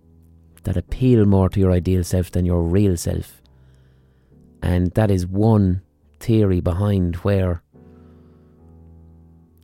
that 0.63 0.75
appeal 0.75 1.25
more 1.25 1.47
to 1.47 1.57
your 1.57 1.71
ideal 1.71 2.03
self 2.03 2.31
than 2.31 2.45
your 2.45 2.63
real 2.63 2.97
self. 2.97 3.41
And 4.61 4.91
that 4.95 5.09
is 5.09 5.25
one 5.25 5.83
theory 6.19 6.59
behind 6.59 7.15
where 7.27 7.63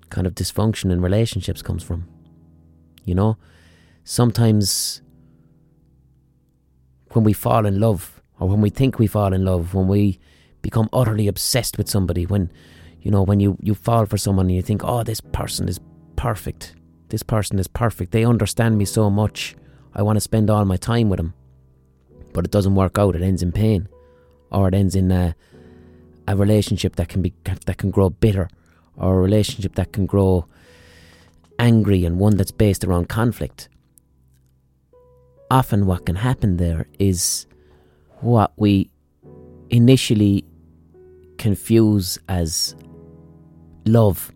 kind 0.09 0.25
of 0.25 0.35
dysfunction 0.35 0.89
in 0.89 1.01
relationships 1.01 1.61
comes 1.61 1.83
from. 1.83 2.07
You 3.03 3.15
know, 3.15 3.37
sometimes 4.05 5.01
when 7.09 7.25
we 7.25 7.33
fall 7.33 7.65
in 7.65 7.81
love, 7.81 8.21
or 8.39 8.47
when 8.47 8.61
we 8.61 8.69
think 8.69 8.99
we 8.99 9.07
fall 9.07 9.33
in 9.33 9.43
love, 9.43 9.73
when 9.73 9.89
we 9.89 10.17
become 10.61 10.89
utterly 10.93 11.27
obsessed 11.27 11.77
with 11.77 11.89
somebody, 11.89 12.25
when 12.25 12.51
you 13.01 13.09
know, 13.09 13.23
when 13.23 13.39
you, 13.39 13.57
you 13.61 13.73
fall 13.73 14.05
for 14.05 14.17
someone 14.17 14.45
and 14.45 14.55
you 14.55 14.61
think, 14.61 14.83
oh, 14.83 15.03
this 15.03 15.21
person 15.21 15.67
is 15.67 15.79
perfect. 16.15 16.75
This 17.09 17.23
person 17.23 17.57
is 17.57 17.67
perfect. 17.67 18.11
They 18.11 18.23
understand 18.23 18.77
me 18.77 18.85
so 18.85 19.09
much. 19.09 19.55
I 19.95 20.03
want 20.03 20.17
to 20.17 20.21
spend 20.21 20.49
all 20.49 20.65
my 20.65 20.77
time 20.77 21.09
with 21.09 21.17
them. 21.17 21.33
But 22.31 22.45
it 22.45 22.51
doesn't 22.51 22.75
work 22.75 22.99
out. 22.99 23.15
It 23.15 23.23
ends 23.23 23.41
in 23.41 23.51
pain. 23.51 23.89
Or 24.51 24.67
it 24.67 24.75
ends 24.75 24.95
in 24.95 25.11
a, 25.11 25.35
a 26.27 26.35
relationship 26.35 26.95
that 26.97 27.09
can 27.09 27.21
be 27.21 27.33
that 27.43 27.77
can 27.77 27.89
grow 27.89 28.09
bitter 28.09 28.49
or 28.95 29.17
a 29.17 29.21
relationship 29.21 29.75
that 29.75 29.93
can 29.93 30.05
grow 30.05 30.45
angry 31.57 32.05
and 32.05 32.19
one 32.19 32.37
that's 32.37 32.51
based 32.51 32.83
around 32.83 33.09
conflict. 33.09 33.69
Often, 35.49 35.85
what 35.85 36.05
can 36.05 36.15
happen 36.15 36.57
there 36.57 36.87
is 36.99 37.47
what 38.19 38.53
we 38.57 38.89
initially 39.69 40.45
confuse 41.41 42.19
as 42.29 42.75
love, 43.87 44.31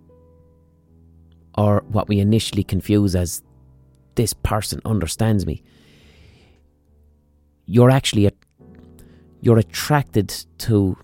or 1.55 1.83
what 1.87 2.07
we 2.07 2.19
initially 2.19 2.63
confuse 2.63 3.15
as 3.15 3.43
this 4.15 4.33
person 4.33 4.81
understands 4.85 5.45
me. 5.45 5.61
You're 7.67 7.91
actually 7.91 8.25
a, 8.25 8.31
you're 9.39 9.59
attracted 9.59 10.29
to 10.57 10.97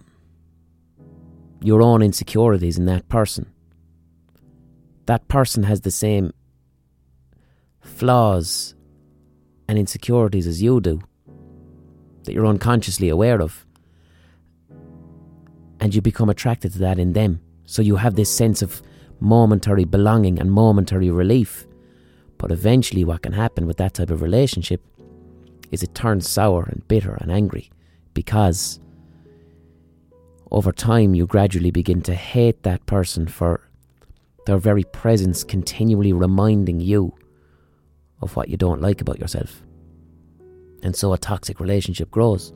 your 1.62 1.84
own 1.84 2.02
insecurities 2.02 2.80
in 2.80 2.86
that 2.86 3.08
person. 3.08 3.46
That 5.06 5.28
person 5.28 5.62
has 5.64 5.82
the 5.82 5.92
same 5.92 6.34
flaws 7.80 8.74
and 9.68 9.78
insecurities 9.78 10.48
as 10.48 10.64
you 10.64 10.82
do 10.82 11.00
that 12.24 12.34
you're 12.34 12.48
unconsciously 12.48 13.10
aware 13.10 13.40
of. 13.40 13.68
And 15.82 15.94
you 15.94 16.02
become 16.02 16.30
attracted 16.30 16.74
to 16.74 16.80
that 16.80 17.00
in 17.00 17.14
them. 17.14 17.42
So 17.66 17.82
you 17.82 17.98
have 17.98 18.16
this 18.16 18.30
sense 18.30 18.62
of 18.62 18.82
momentary 19.20 19.84
belonging 19.84 20.40
and 20.40 20.52
momentary 20.52 21.10
relief. 21.10 21.66
But 22.38 22.52
eventually, 22.52 23.04
what 23.04 23.24
can 23.24 23.34
happen 23.34 23.66
with 23.68 23.78
that 23.78 23.96
type 23.96 24.10
of 24.10 24.22
relationship 24.22 24.82
is 25.72 25.84
it 25.84 25.96
turns 25.96 26.30
sour 26.30 26.64
and 26.64 26.88
bitter 26.88 27.18
and 27.22 27.32
angry 27.32 27.72
because 28.14 28.80
over 30.52 30.72
time 30.72 31.16
you 31.16 31.26
gradually 31.26 31.72
begin 31.72 32.02
to 32.02 32.14
hate 32.14 32.64
that 32.64 32.86
person 32.86 33.28
for 33.28 33.62
their 34.46 34.58
very 34.58 34.84
presence 34.84 35.44
continually 35.44 36.12
reminding 36.12 36.80
you 36.80 37.14
of 38.22 38.36
what 38.36 38.50
you 38.50 38.58
don't 38.58 38.82
like 38.82 39.02
about 39.02 39.20
yourself. 39.20 39.64
And 40.84 40.96
so 40.96 41.14
a 41.14 41.18
toxic 41.18 41.60
relationship 41.60 42.12
grows. 42.12 42.52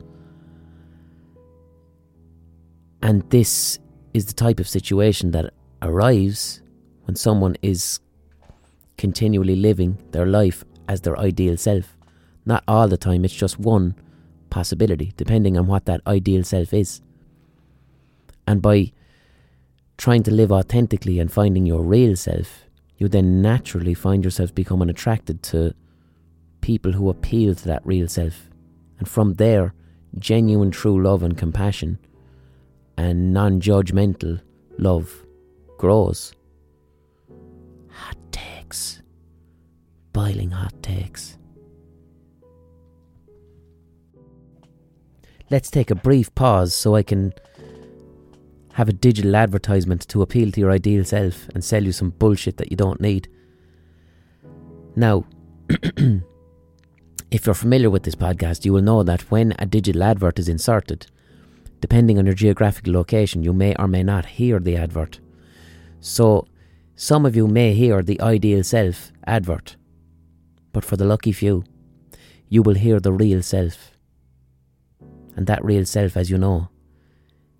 And 3.02 3.28
this 3.30 3.78
is 4.14 4.26
the 4.26 4.32
type 4.32 4.60
of 4.60 4.68
situation 4.68 5.30
that 5.32 5.52
arrives 5.82 6.62
when 7.04 7.16
someone 7.16 7.56
is 7.62 8.00
continually 8.96 9.56
living 9.56 9.98
their 10.12 10.26
life 10.26 10.64
as 10.88 11.02
their 11.02 11.18
ideal 11.18 11.56
self. 11.56 11.96
Not 12.44 12.64
all 12.66 12.88
the 12.88 12.96
time, 12.96 13.24
it's 13.24 13.34
just 13.34 13.58
one 13.58 13.94
possibility, 14.50 15.12
depending 15.16 15.56
on 15.58 15.66
what 15.66 15.84
that 15.86 16.00
ideal 16.06 16.44
self 16.44 16.72
is. 16.72 17.00
And 18.46 18.62
by 18.62 18.92
trying 19.98 20.22
to 20.24 20.30
live 20.30 20.52
authentically 20.52 21.18
and 21.18 21.32
finding 21.32 21.66
your 21.66 21.82
real 21.82 22.16
self, 22.16 22.64
you 22.98 23.08
then 23.08 23.42
naturally 23.42 23.94
find 23.94 24.24
yourself 24.24 24.54
becoming 24.54 24.88
attracted 24.88 25.42
to 25.42 25.74
people 26.60 26.92
who 26.92 27.10
appeal 27.10 27.54
to 27.54 27.64
that 27.66 27.84
real 27.84 28.08
self. 28.08 28.48
And 28.98 29.08
from 29.08 29.34
there, 29.34 29.74
genuine 30.18 30.70
true 30.70 31.02
love 31.02 31.22
and 31.22 31.36
compassion 31.36 31.98
and 32.96 33.32
non 33.32 33.60
judgmental 33.60 34.40
love 34.78 35.26
grows. 35.78 36.32
Hot 37.90 38.16
takes. 38.32 39.02
Boiling 40.12 40.50
hot 40.50 40.82
takes. 40.82 41.38
Let's 45.50 45.70
take 45.70 45.90
a 45.90 45.94
brief 45.94 46.34
pause 46.34 46.74
so 46.74 46.96
I 46.96 47.02
can 47.02 47.32
have 48.72 48.88
a 48.88 48.92
digital 48.92 49.36
advertisement 49.36 50.06
to 50.08 50.20
appeal 50.20 50.50
to 50.50 50.60
your 50.60 50.70
ideal 50.70 51.04
self 51.04 51.48
and 51.54 51.64
sell 51.64 51.84
you 51.84 51.92
some 51.92 52.10
bullshit 52.10 52.56
that 52.58 52.70
you 52.70 52.76
don't 52.76 53.00
need. 53.00 53.28
Now, 54.96 55.24
if 57.30 57.46
you're 57.46 57.54
familiar 57.54 57.90
with 57.90 58.02
this 58.02 58.14
podcast, 58.14 58.64
you 58.64 58.72
will 58.72 58.82
know 58.82 59.02
that 59.02 59.30
when 59.30 59.54
a 59.58 59.66
digital 59.66 60.02
advert 60.02 60.38
is 60.38 60.48
inserted, 60.48 61.06
depending 61.86 62.18
on 62.18 62.26
your 62.26 62.34
geographical 62.34 62.92
location, 62.92 63.44
you 63.44 63.52
may 63.52 63.72
or 63.78 63.86
may 63.86 64.02
not 64.02 64.26
hear 64.26 64.58
the 64.58 64.76
advert. 64.76 65.20
So, 66.00 66.48
some 66.96 67.24
of 67.24 67.36
you 67.36 67.46
may 67.46 67.74
hear 67.74 68.02
the 68.02 68.20
ideal 68.20 68.64
self 68.64 69.12
advert, 69.24 69.76
but 70.72 70.84
for 70.84 70.96
the 70.96 71.04
lucky 71.04 71.30
few, 71.30 71.62
you 72.48 72.60
will 72.60 72.74
hear 72.74 72.98
the 72.98 73.12
real 73.12 73.40
self. 73.40 73.92
And 75.36 75.46
that 75.46 75.64
real 75.64 75.86
self, 75.86 76.16
as 76.16 76.28
you 76.28 76.38
know, 76.38 76.70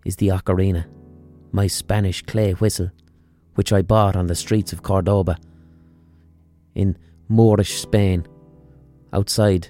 is 0.05 0.17
the 0.17 0.29
ocarina 0.29 0.87
my 1.53 1.69
Spanish 1.69 2.21
clay 2.23 2.51
whistle, 2.55 2.91
which 3.55 3.73
I 3.73 3.81
bought 3.81 4.17
on 4.17 4.27
the 4.27 4.35
streets 4.35 4.73
of 4.73 4.83
Cordoba 4.83 5.37
in 6.75 6.99
Moorish 7.29 7.81
Spain, 7.81 8.27
outside 9.13 9.69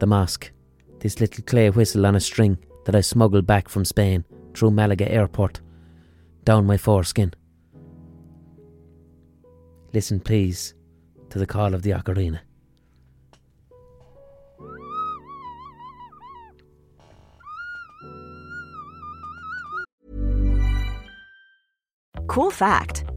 the 0.00 0.08
mosque. 0.08 0.50
This 0.98 1.20
little 1.20 1.44
clay 1.44 1.70
whistle 1.70 2.04
on 2.04 2.16
a 2.16 2.20
string 2.20 2.58
that 2.84 2.94
I 2.94 3.00
smuggled 3.00 3.46
back 3.46 3.68
from 3.68 3.84
Spain 3.84 4.24
through 4.54 4.70
Malaga 4.70 5.10
airport, 5.10 5.60
down 6.44 6.66
my 6.66 6.76
foreskin. 6.76 7.32
Listen, 9.92 10.20
please, 10.20 10.74
to 11.30 11.38
the 11.38 11.46
call 11.46 11.74
of 11.74 11.82
the 11.82 11.90
ocarina. 11.90 12.40
Cool 22.26 22.50
fact 22.50 23.01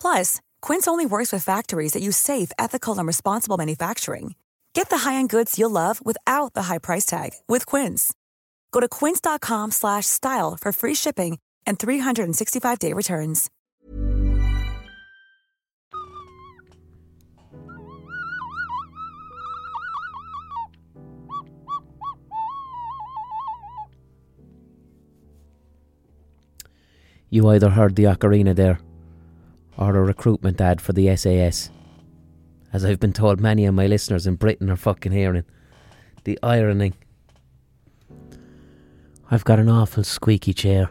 Plus, 0.00 0.40
Quince 0.62 0.88
only 0.88 1.04
works 1.04 1.32
with 1.32 1.44
factories 1.44 1.92
that 1.92 2.02
use 2.02 2.16
safe, 2.16 2.50
ethical, 2.58 2.96
and 2.98 3.06
responsible 3.06 3.58
manufacturing. 3.58 4.34
Get 4.72 4.88
the 4.90 4.98
high-end 4.98 5.28
goods 5.28 5.58
you'll 5.58 5.70
love 5.70 6.00
without 6.04 6.54
the 6.54 6.62
high 6.62 6.78
price 6.78 7.04
tag 7.04 7.32
with 7.48 7.66
Quince. 7.66 8.14
Go 8.72 8.80
to 8.80 8.88
quince.com 8.88 9.70
slash 9.72 10.06
style 10.06 10.56
for 10.56 10.72
free 10.72 10.94
shipping 10.94 11.38
and 11.66 11.78
365-day 11.78 12.92
returns. 12.92 13.50
You 27.30 27.46
either 27.48 27.68
heard 27.68 27.94
the 27.94 28.04
ocarina 28.04 28.54
there, 28.56 28.78
or 29.78 29.96
a 29.96 30.02
recruitment 30.02 30.60
ad 30.60 30.80
for 30.80 30.92
the 30.92 31.14
SAS. 31.16 31.70
As 32.72 32.84
I've 32.84 33.00
been 33.00 33.12
told 33.12 33.40
many 33.40 33.64
of 33.64 33.74
my 33.74 33.86
listeners 33.86 34.26
in 34.26 34.34
Britain 34.34 34.68
are 34.70 34.76
fucking 34.76 35.12
hearing. 35.12 35.44
The 36.24 36.38
ironing. 36.42 36.94
I've 39.30 39.44
got 39.44 39.60
an 39.60 39.68
awful 39.68 40.04
squeaky 40.04 40.52
chair. 40.52 40.90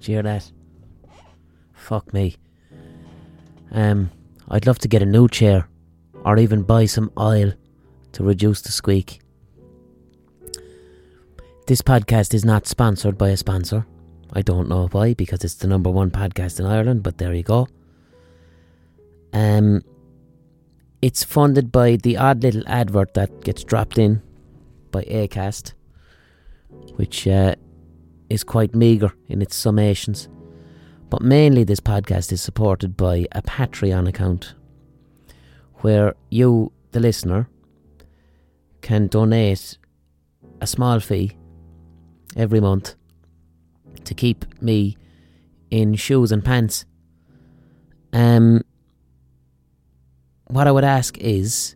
Do 0.00 0.12
you 0.12 0.16
hear 0.16 0.22
that? 0.22 0.50
Fuck 1.72 2.12
me. 2.12 2.36
Um, 3.70 4.10
I'd 4.48 4.66
love 4.66 4.78
to 4.80 4.88
get 4.88 5.02
a 5.02 5.06
new 5.06 5.28
chair, 5.28 5.68
or 6.24 6.38
even 6.38 6.62
buy 6.62 6.86
some 6.86 7.10
oil 7.18 7.52
to 8.12 8.24
reduce 8.24 8.60
the 8.62 8.72
squeak. 8.72 9.20
This 11.66 11.82
podcast 11.82 12.34
is 12.34 12.44
not 12.44 12.66
sponsored 12.66 13.16
by 13.16 13.30
a 13.30 13.36
sponsor. 13.36 13.86
I 14.34 14.42
don't 14.42 14.68
know 14.68 14.88
why, 14.88 15.14
because 15.14 15.44
it's 15.44 15.54
the 15.54 15.68
number 15.68 15.90
one 15.90 16.10
podcast 16.10 16.58
in 16.58 16.66
Ireland, 16.66 17.04
but 17.04 17.18
there 17.18 17.32
you 17.32 17.44
go. 17.44 17.68
Um, 19.32 19.82
it's 21.00 21.22
funded 21.22 21.70
by 21.70 21.96
the 21.96 22.16
odd 22.16 22.42
little 22.42 22.64
advert 22.66 23.14
that 23.14 23.42
gets 23.42 23.62
dropped 23.62 23.96
in 23.96 24.22
by 24.90 25.04
Acast, 25.04 25.74
which 26.96 27.28
uh, 27.28 27.54
is 28.28 28.42
quite 28.42 28.74
meagre 28.74 29.14
in 29.28 29.40
its 29.40 29.56
summations. 29.62 30.28
But 31.10 31.22
mainly, 31.22 31.62
this 31.62 31.80
podcast 31.80 32.32
is 32.32 32.42
supported 32.42 32.96
by 32.96 33.26
a 33.32 33.42
Patreon 33.42 34.08
account, 34.08 34.54
where 35.76 36.14
you, 36.30 36.72
the 36.90 37.00
listener, 37.00 37.48
can 38.80 39.06
donate 39.06 39.78
a 40.60 40.66
small 40.66 40.98
fee 40.98 41.36
every 42.36 42.60
month 42.60 42.96
to 44.04 44.14
keep 44.14 44.44
me 44.62 44.96
in 45.70 45.94
shoes 45.94 46.30
and 46.32 46.44
pants. 46.44 46.84
Um, 48.12 48.62
what 50.46 50.66
I 50.66 50.72
would 50.72 50.84
ask 50.84 51.18
is, 51.18 51.74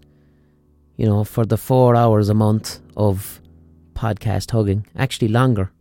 you 0.97 1.07
know, 1.07 1.25
for 1.25 1.45
the 1.45 1.57
four 1.57 1.97
hours 1.97 2.29
a 2.29 2.35
month 2.35 2.81
of 2.97 3.41
podcast 3.95 4.51
hugging, 4.51 4.87
actually 4.97 5.29
longer, 5.29 5.73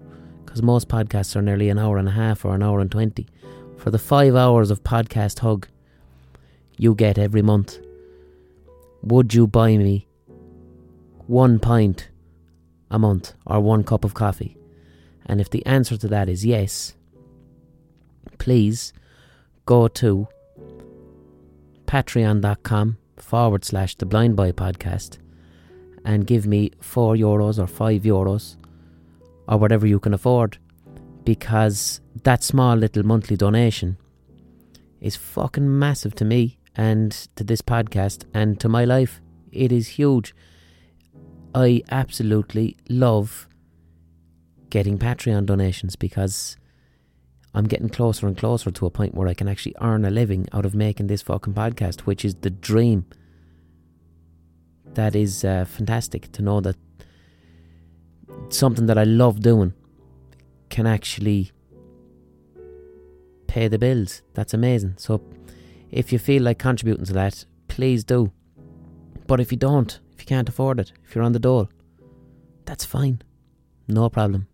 because 0.43 0.63
most 0.63 0.87
podcasts 0.87 1.35
are 1.35 1.41
nearly 1.41 1.69
an 1.69 1.77
hour 1.77 1.97
and 1.97 2.07
a 2.07 2.11
half 2.11 2.43
or 2.43 2.55
an 2.55 2.63
hour 2.63 2.79
and 2.79 2.91
20. 2.91 3.27
For 3.77 3.91
the 3.91 3.99
five 3.99 4.35
hours 4.35 4.71
of 4.71 4.83
podcast 4.83 5.39
hug 5.39 5.67
you 6.77 6.95
get 6.95 7.17
every 7.17 7.41
month, 7.41 7.77
would 9.03 9.33
you 9.33 9.47
buy 9.47 9.77
me 9.77 10.07
one 11.27 11.59
pint 11.59 12.09
a 12.89 12.97
month 12.97 13.33
or 13.45 13.59
one 13.59 13.83
cup 13.83 14.03
of 14.03 14.13
coffee? 14.13 14.57
And 15.27 15.41
if 15.41 15.49
the 15.49 15.65
answer 15.65 15.97
to 15.97 16.07
that 16.07 16.29
is 16.29 16.45
yes, 16.45 16.95
please 18.37 18.93
go 19.65 19.87
to 19.89 20.27
patreon.com 21.85 22.97
forward 23.17 23.65
slash 23.65 23.95
the 23.95 24.05
blind 24.05 24.35
boy 24.35 24.51
podcast 24.51 25.17
and 26.05 26.25
give 26.25 26.47
me 26.47 26.71
four 26.79 27.15
euros 27.15 27.61
or 27.61 27.67
five 27.67 28.03
euros 28.03 28.55
or 29.47 29.57
whatever 29.57 29.85
you 29.85 29.99
can 29.99 30.13
afford 30.13 30.57
because 31.25 31.99
that 32.23 32.43
small 32.43 32.75
little 32.75 33.03
monthly 33.03 33.35
donation 33.35 33.97
is 35.01 35.15
fucking 35.15 35.77
massive 35.77 36.15
to 36.15 36.25
me 36.25 36.57
and 36.75 37.11
to 37.35 37.43
this 37.43 37.61
podcast 37.61 38.23
and 38.33 38.59
to 38.59 38.69
my 38.69 38.85
life. 38.85 39.21
It 39.51 39.71
is 39.71 39.87
huge. 39.87 40.33
I 41.53 41.83
absolutely 41.89 42.77
love 42.87 43.49
getting 44.69 44.97
Patreon 44.97 45.45
donations 45.45 45.95
because 45.95 46.57
I'm 47.53 47.65
getting 47.65 47.89
closer 47.89 48.27
and 48.27 48.37
closer 48.37 48.71
to 48.71 48.85
a 48.85 48.91
point 48.91 49.15
where 49.15 49.27
I 49.27 49.33
can 49.33 49.47
actually 49.47 49.75
earn 49.81 50.05
a 50.05 50.09
living 50.09 50.47
out 50.53 50.65
of 50.65 50.75
making 50.75 51.07
this 51.07 51.21
fucking 51.21 51.53
podcast, 51.53 52.01
which 52.01 52.23
is 52.23 52.35
the 52.35 52.49
dream. 52.49 53.05
That 54.93 55.15
is 55.15 55.43
uh, 55.43 55.65
fantastic 55.65 56.31
to 56.33 56.41
know 56.41 56.61
that 56.61 56.75
something 58.49 58.85
that 58.87 58.97
I 58.97 59.03
love 59.03 59.41
doing 59.41 59.73
can 60.69 60.85
actually 60.85 61.51
pay 63.47 63.67
the 63.67 63.79
bills. 63.79 64.21
That's 64.33 64.53
amazing. 64.53 64.95
So 64.97 65.21
if 65.91 66.11
you 66.11 66.19
feel 66.19 66.43
like 66.43 66.59
contributing 66.59 67.05
to 67.05 67.13
that, 67.13 67.45
please 67.67 68.03
do. 68.03 68.31
But 69.25 69.39
if 69.39 69.51
you 69.51 69.57
don't, 69.57 69.99
if 70.13 70.21
you 70.21 70.25
can't 70.25 70.49
afford 70.49 70.79
it, 70.79 70.91
if 71.03 71.15
you're 71.15 71.23
on 71.23 71.33
the 71.33 71.39
dole, 71.39 71.69
that's 72.65 72.85
fine. 72.85 73.21
No 73.87 74.09
problem. 74.09 74.47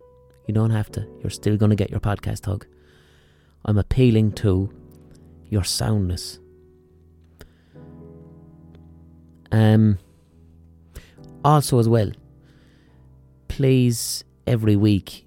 You 0.46 0.54
don't 0.54 0.72
have 0.72 0.92
to. 0.92 1.08
You're 1.22 1.30
still 1.30 1.58
going 1.58 1.70
to 1.70 1.76
get 1.76 1.90
your 1.90 2.00
podcast 2.00 2.46
hug. 2.46 2.66
I'm 3.66 3.78
appealing 3.78 4.34
to 4.34 4.70
your 5.50 5.64
soundness. 5.64 6.40
Um, 9.52 10.00
also, 11.46 11.80
as 11.80 11.88
well, 11.88 12.12
please 13.48 14.24
every 14.48 14.76
week, 14.76 15.26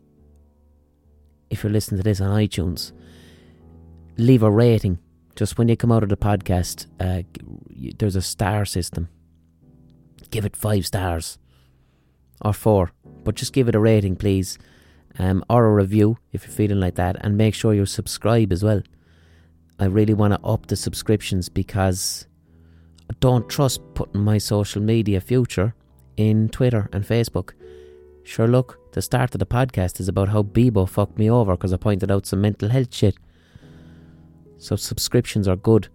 if 1.49 1.63
you're 1.63 1.73
listening 1.73 1.99
to 1.99 2.03
this 2.03 2.21
on 2.21 2.37
iTunes, 2.37 2.93
leave 4.19 4.43
a 4.43 4.51
rating. 4.51 4.99
Just 5.37 5.59
when 5.59 5.69
you 5.69 5.77
come 5.77 5.93
out 5.93 6.03
of 6.03 6.09
the 6.09 6.17
podcast, 6.17 6.87
uh, 6.99 7.23
there's 7.99 8.17
a 8.17 8.23
star 8.23 8.65
system. 8.65 9.09
Give 10.31 10.45
it 10.45 10.57
five 10.57 10.87
stars 10.87 11.39
or 12.43 12.53
four, 12.53 12.91
but 13.23 13.37
just 13.37 13.53
give 13.53 13.69
it 13.69 13.75
a 13.75 13.81
rating, 13.81 14.17
please 14.17 14.59
um, 15.19 15.45
or 15.49 15.67
a 15.67 15.75
review 15.75 16.19
if 16.33 16.45
you're 16.45 16.53
feeling 16.53 16.81
like 16.81 16.95
that, 16.97 17.17
and 17.21 17.37
make 17.37 17.55
sure 17.55 17.75
you 17.75 17.87
subscribe 17.87 18.53
as 18.53 18.63
well. 18.63 18.83
I 19.79 19.87
really 19.87 20.15
want 20.15 20.33
to 20.35 20.41
up 20.41 20.67
the 20.67 20.77
subscriptions 20.77 21.49
because 21.49 22.27
I 23.11 23.15
don't 23.21 23.49
trust 23.49 23.81
putting 23.95 24.23
my 24.23 24.39
social 24.39 24.83
media 24.83 25.21
future 25.21 25.75
in 26.17 26.49
Twitter 26.49 26.89
and 26.93 27.05
Facebook. 27.05 27.53
Sure, 28.25 28.49
look, 28.49 28.79
the 28.93 29.03
start 29.03 29.35
of 29.35 29.39
the 29.39 29.47
podcast 29.47 30.01
is 30.01 30.09
about 30.09 30.31
how 30.31 30.43
Bebo 30.43 30.89
fucked 30.89 31.19
me 31.19 31.31
over 31.31 31.57
because 31.57 31.73
I 31.73 31.77
pointed 31.77 32.11
out 32.11 32.27
some 32.27 32.41
mental 32.41 32.69
health 32.71 32.93
shit. 32.95 33.17
So, 34.59 34.75
subscriptions 34.75 35.47
are 35.47 35.57
good. 35.57 35.89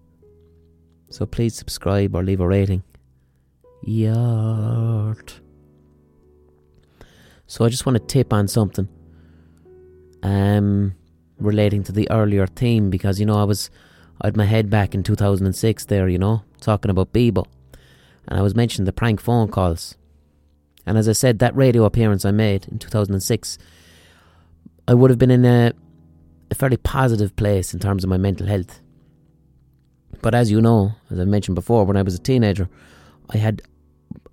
So, 1.09 1.25
please 1.25 1.55
subscribe 1.55 2.15
or 2.15 2.23
leave 2.23 2.39
a 2.39 2.47
rating. 2.47 2.83
Yart. 3.85 5.41
So, 7.47 7.65
I 7.65 7.69
just 7.69 7.85
want 7.85 7.97
to 7.97 8.05
tip 8.05 8.31
on 8.31 8.47
something 8.47 8.87
um, 10.23 10.95
relating 11.39 11.83
to 11.83 11.91
the 11.91 12.09
earlier 12.11 12.47
theme 12.47 12.89
because 12.89 13.19
you 13.19 13.25
know 13.25 13.37
I 13.39 13.43
was 13.43 13.69
I 14.21 14.27
had 14.27 14.37
my 14.37 14.45
head 14.45 14.69
back 14.69 14.93
in 14.93 15.01
2006 15.01 15.85
there, 15.85 16.07
you 16.07 16.19
know, 16.19 16.43
talking 16.59 16.91
about 16.91 17.11
Bebo, 17.11 17.45
and 18.27 18.37
I 18.39 18.41
was 18.41 18.53
mentioning 18.55 18.85
the 18.85 18.93
prank 18.93 19.19
phone 19.19 19.49
calls, 19.49 19.95
and 20.85 20.97
as 20.97 21.09
I 21.09 21.13
said, 21.13 21.39
that 21.39 21.55
radio 21.55 21.85
appearance 21.85 22.25
I 22.25 22.31
made 22.31 22.67
in 22.67 22.79
2006, 22.79 23.57
I 24.87 24.93
would 24.93 25.09
have 25.09 25.19
been 25.19 25.31
in 25.31 25.45
a 25.45 25.73
a 26.49 26.55
fairly 26.55 26.77
positive 26.77 27.35
place 27.37 27.73
in 27.73 27.79
terms 27.79 28.03
of 28.03 28.09
my 28.09 28.17
mental 28.17 28.45
health. 28.45 28.81
But 30.21 30.35
as 30.35 30.51
you 30.51 30.61
know, 30.61 30.91
as 31.09 31.17
I 31.17 31.23
mentioned 31.23 31.55
before, 31.55 31.85
when 31.85 31.95
I 31.95 32.01
was 32.01 32.13
a 32.13 32.19
teenager, 32.19 32.69
I 33.29 33.37
had 33.37 33.61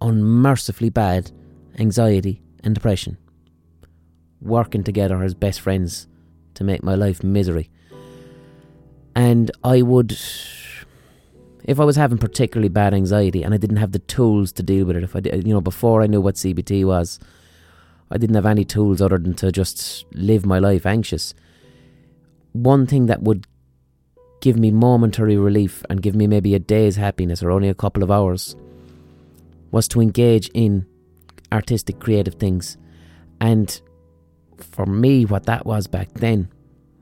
unmercifully 0.00 0.90
bad 0.90 1.30
anxiety 1.78 2.42
and 2.64 2.74
depression 2.74 3.16
working 4.40 4.84
together 4.84 5.22
as 5.22 5.34
best 5.34 5.60
friends 5.60 6.06
to 6.54 6.64
make 6.64 6.82
my 6.82 6.94
life 6.94 7.22
misery. 7.22 7.70
And 9.14 9.50
I 9.64 9.82
would, 9.82 10.12
if 11.64 11.80
I 11.80 11.84
was 11.84 11.96
having 11.96 12.18
particularly 12.18 12.68
bad 12.68 12.94
anxiety 12.94 13.42
and 13.42 13.52
I 13.52 13.56
didn't 13.56 13.78
have 13.78 13.92
the 13.92 13.98
tools 13.98 14.52
to 14.52 14.62
deal 14.62 14.86
with 14.86 14.96
it, 14.96 15.02
if 15.02 15.16
I 15.16 15.20
did, 15.20 15.46
you 15.46 15.52
know, 15.52 15.60
before 15.60 16.02
I 16.02 16.06
knew 16.06 16.20
what 16.20 16.36
CBT 16.36 16.84
was, 16.84 17.18
I 18.10 18.18
didn't 18.18 18.36
have 18.36 18.46
any 18.46 18.64
tools 18.64 19.02
other 19.02 19.18
than 19.18 19.34
to 19.34 19.52
just 19.52 20.06
live 20.12 20.46
my 20.46 20.58
life 20.58 20.86
anxious. 20.86 21.34
One 22.52 22.86
thing 22.86 23.06
that 23.06 23.22
would 23.22 23.46
give 24.40 24.56
me 24.56 24.70
momentary 24.70 25.36
relief 25.36 25.84
and 25.90 26.00
give 26.00 26.14
me 26.14 26.26
maybe 26.26 26.54
a 26.54 26.58
day's 26.58 26.96
happiness 26.96 27.42
or 27.42 27.50
only 27.50 27.68
a 27.68 27.74
couple 27.74 28.02
of 28.02 28.10
hours 28.10 28.56
was 29.70 29.88
to 29.88 30.00
engage 30.00 30.48
in 30.54 30.86
artistic 31.52 31.98
creative 31.98 32.34
things 32.34 32.76
and 33.40 33.80
for 34.62 34.86
me, 34.86 35.24
what 35.24 35.46
that 35.46 35.66
was 35.66 35.86
back 35.86 36.12
then, 36.14 36.48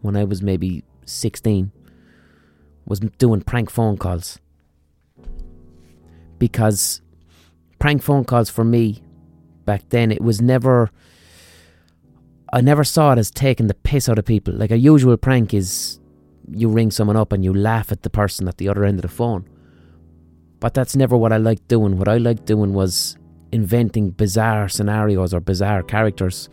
when 0.03 0.17
I 0.17 0.25
was 0.25 0.43
maybe 0.43 0.85
16, 1.05 1.73
was 2.87 3.01
doing 3.01 3.41
prank 3.43 3.71
phone 3.71 3.97
calls. 3.97 4.39
Because 6.39 7.01
prank 7.79 8.03
phone 8.03 8.25
calls 8.25 8.51
for 8.51 8.65
me 8.65 9.03
back 9.65 9.89
then, 9.89 10.11
it 10.13 10.21
was 10.21 10.41
never. 10.41 10.91
I 12.53 12.61
never 12.61 12.85
saw 12.85 13.13
it 13.13 13.19
as 13.19 13.31
taking 13.31 13.67
the 13.67 13.75
piss 13.75 14.09
out 14.09 14.19
of 14.19 14.25
people. 14.25 14.55
Like 14.55 14.71
a 14.71 14.79
usual 14.79 15.17
prank 15.17 15.53
is 15.53 15.99
you 16.51 16.69
ring 16.69 16.91
someone 16.91 17.17
up 17.17 17.33
and 17.33 17.45
you 17.45 17.53
laugh 17.53 17.91
at 17.91 18.03
the 18.03 18.11
person 18.11 18.47
at 18.47 18.59
the 18.59 18.69
other 18.69 18.85
end 18.85 18.99
of 18.99 19.03
the 19.03 19.09
phone. 19.09 19.49
But 20.61 20.75
that's 20.75 20.97
never 20.97 21.17
what 21.17 21.33
I 21.33 21.39
liked 21.39 21.69
doing. 21.69 21.99
What 21.99 22.09
I 22.09 22.19
liked 22.19 22.47
doing 22.47 22.73
was 22.73 23.17
inventing 23.53 24.11
bizarre 24.11 24.69
scenarios 24.69 25.35
or 25.35 25.41
bizarre 25.41 25.83
characters. 25.83 26.49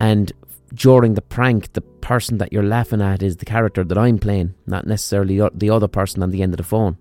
And 0.00 0.32
during 0.74 1.14
the 1.14 1.22
prank, 1.22 1.72
the 1.74 1.80
person 1.80 2.38
that 2.38 2.52
you're 2.52 2.62
laughing 2.62 3.02
at 3.02 3.22
is 3.22 3.36
the 3.36 3.44
character 3.44 3.84
that 3.84 3.98
I'm 3.98 4.18
playing, 4.18 4.54
not 4.66 4.86
necessarily 4.86 5.40
the 5.54 5.70
other 5.70 5.88
person 5.88 6.22
on 6.22 6.30
the 6.30 6.42
end 6.42 6.54
of 6.54 6.58
the 6.58 6.64
phone. 6.64 6.96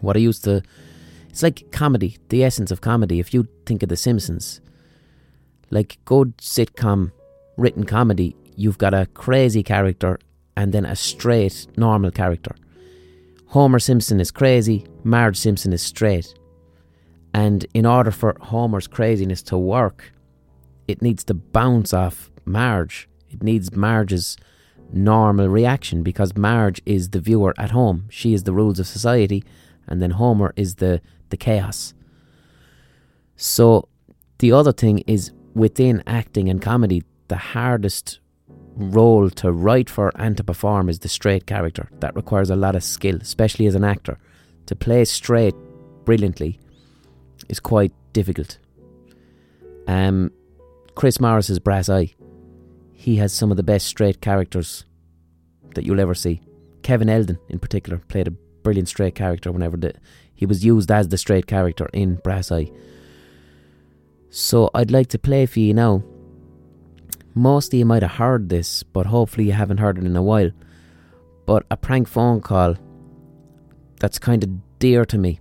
What 0.00 0.16
I 0.16 0.20
used 0.20 0.44
to. 0.44 0.62
It's 1.28 1.42
like 1.44 1.70
comedy, 1.70 2.18
the 2.28 2.42
essence 2.42 2.72
of 2.72 2.80
comedy. 2.80 3.20
If 3.20 3.32
you 3.32 3.46
think 3.64 3.84
of 3.84 3.88
The 3.88 3.96
Simpsons, 3.96 4.60
like 5.70 5.98
good 6.04 6.36
sitcom 6.38 7.12
written 7.56 7.84
comedy, 7.84 8.34
you've 8.56 8.78
got 8.78 8.94
a 8.94 9.06
crazy 9.14 9.62
character 9.62 10.18
and 10.56 10.72
then 10.72 10.84
a 10.84 10.96
straight, 10.96 11.68
normal 11.76 12.10
character. 12.10 12.56
Homer 13.46 13.78
Simpson 13.78 14.20
is 14.20 14.32
crazy, 14.32 14.86
Marge 15.04 15.36
Simpson 15.36 15.72
is 15.72 15.82
straight. 15.82 16.34
And 17.32 17.64
in 17.74 17.86
order 17.86 18.10
for 18.10 18.36
Homer's 18.40 18.88
craziness 18.88 19.42
to 19.44 19.56
work, 19.58 20.12
it 20.90 21.02
needs 21.02 21.24
to 21.24 21.34
bounce 21.34 21.92
off 21.92 22.30
Marge. 22.44 23.08
It 23.30 23.42
needs 23.42 23.74
Marge's 23.74 24.36
normal 24.92 25.48
reaction 25.48 26.02
because 26.02 26.36
Marge 26.36 26.80
is 26.84 27.10
the 27.10 27.20
viewer 27.20 27.54
at 27.58 27.70
home. 27.70 28.06
She 28.10 28.34
is 28.34 28.44
the 28.44 28.52
rules 28.52 28.78
of 28.78 28.86
society, 28.86 29.44
and 29.86 30.02
then 30.02 30.12
Homer 30.12 30.52
is 30.56 30.76
the, 30.76 31.00
the 31.28 31.36
chaos. 31.36 31.94
So 33.36 33.88
the 34.38 34.52
other 34.52 34.72
thing 34.72 34.98
is 35.06 35.32
within 35.54 36.02
acting 36.06 36.48
and 36.48 36.60
comedy, 36.60 37.02
the 37.28 37.36
hardest 37.36 38.18
role 38.76 39.30
to 39.30 39.52
write 39.52 39.90
for 39.90 40.12
and 40.14 40.36
to 40.36 40.44
perform 40.44 40.88
is 40.88 41.00
the 41.00 41.08
straight 41.08 41.46
character. 41.46 41.88
That 42.00 42.16
requires 42.16 42.50
a 42.50 42.56
lot 42.56 42.76
of 42.76 42.82
skill, 42.82 43.18
especially 43.20 43.66
as 43.66 43.74
an 43.74 43.84
actor. 43.84 44.18
To 44.66 44.76
play 44.76 45.04
straight 45.04 45.54
brilliantly 46.04 46.58
is 47.48 47.60
quite 47.60 47.92
difficult. 48.12 48.58
Um, 49.86 50.30
Chris 50.94 51.20
Morris's 51.20 51.58
Brass 51.58 51.88
Eye, 51.88 52.14
he 52.92 53.16
has 53.16 53.32
some 53.32 53.50
of 53.50 53.56
the 53.56 53.62
best 53.62 53.86
straight 53.86 54.20
characters 54.20 54.84
that 55.74 55.84
you'll 55.84 56.00
ever 56.00 56.14
see. 56.14 56.42
Kevin 56.82 57.08
Eldon, 57.08 57.38
in 57.48 57.58
particular, 57.58 57.98
played 58.08 58.28
a 58.28 58.32
brilliant 58.32 58.88
straight 58.88 59.14
character 59.14 59.52
whenever 59.52 59.76
the, 59.76 59.94
he 60.34 60.46
was 60.46 60.64
used 60.64 60.90
as 60.90 61.08
the 61.08 61.18
straight 61.18 61.46
character 61.46 61.88
in 61.92 62.16
Brass 62.16 62.50
Eye. 62.52 62.70
So 64.30 64.70
I'd 64.74 64.90
like 64.90 65.08
to 65.08 65.18
play 65.18 65.46
for 65.46 65.60
you 65.60 65.74
now. 65.74 66.02
Most 67.34 67.72
of 67.72 67.78
you 67.78 67.86
might 67.86 68.02
have 68.02 68.12
heard 68.12 68.48
this, 68.48 68.82
but 68.82 69.06
hopefully 69.06 69.46
you 69.46 69.52
haven't 69.52 69.78
heard 69.78 69.98
it 69.98 70.04
in 70.04 70.16
a 70.16 70.22
while. 70.22 70.50
But 71.46 71.64
a 71.70 71.76
prank 71.76 72.08
phone 72.08 72.40
call 72.40 72.76
that's 73.98 74.18
kind 74.18 74.42
of 74.42 74.50
dear 74.78 75.04
to 75.04 75.18
me. 75.18 75.40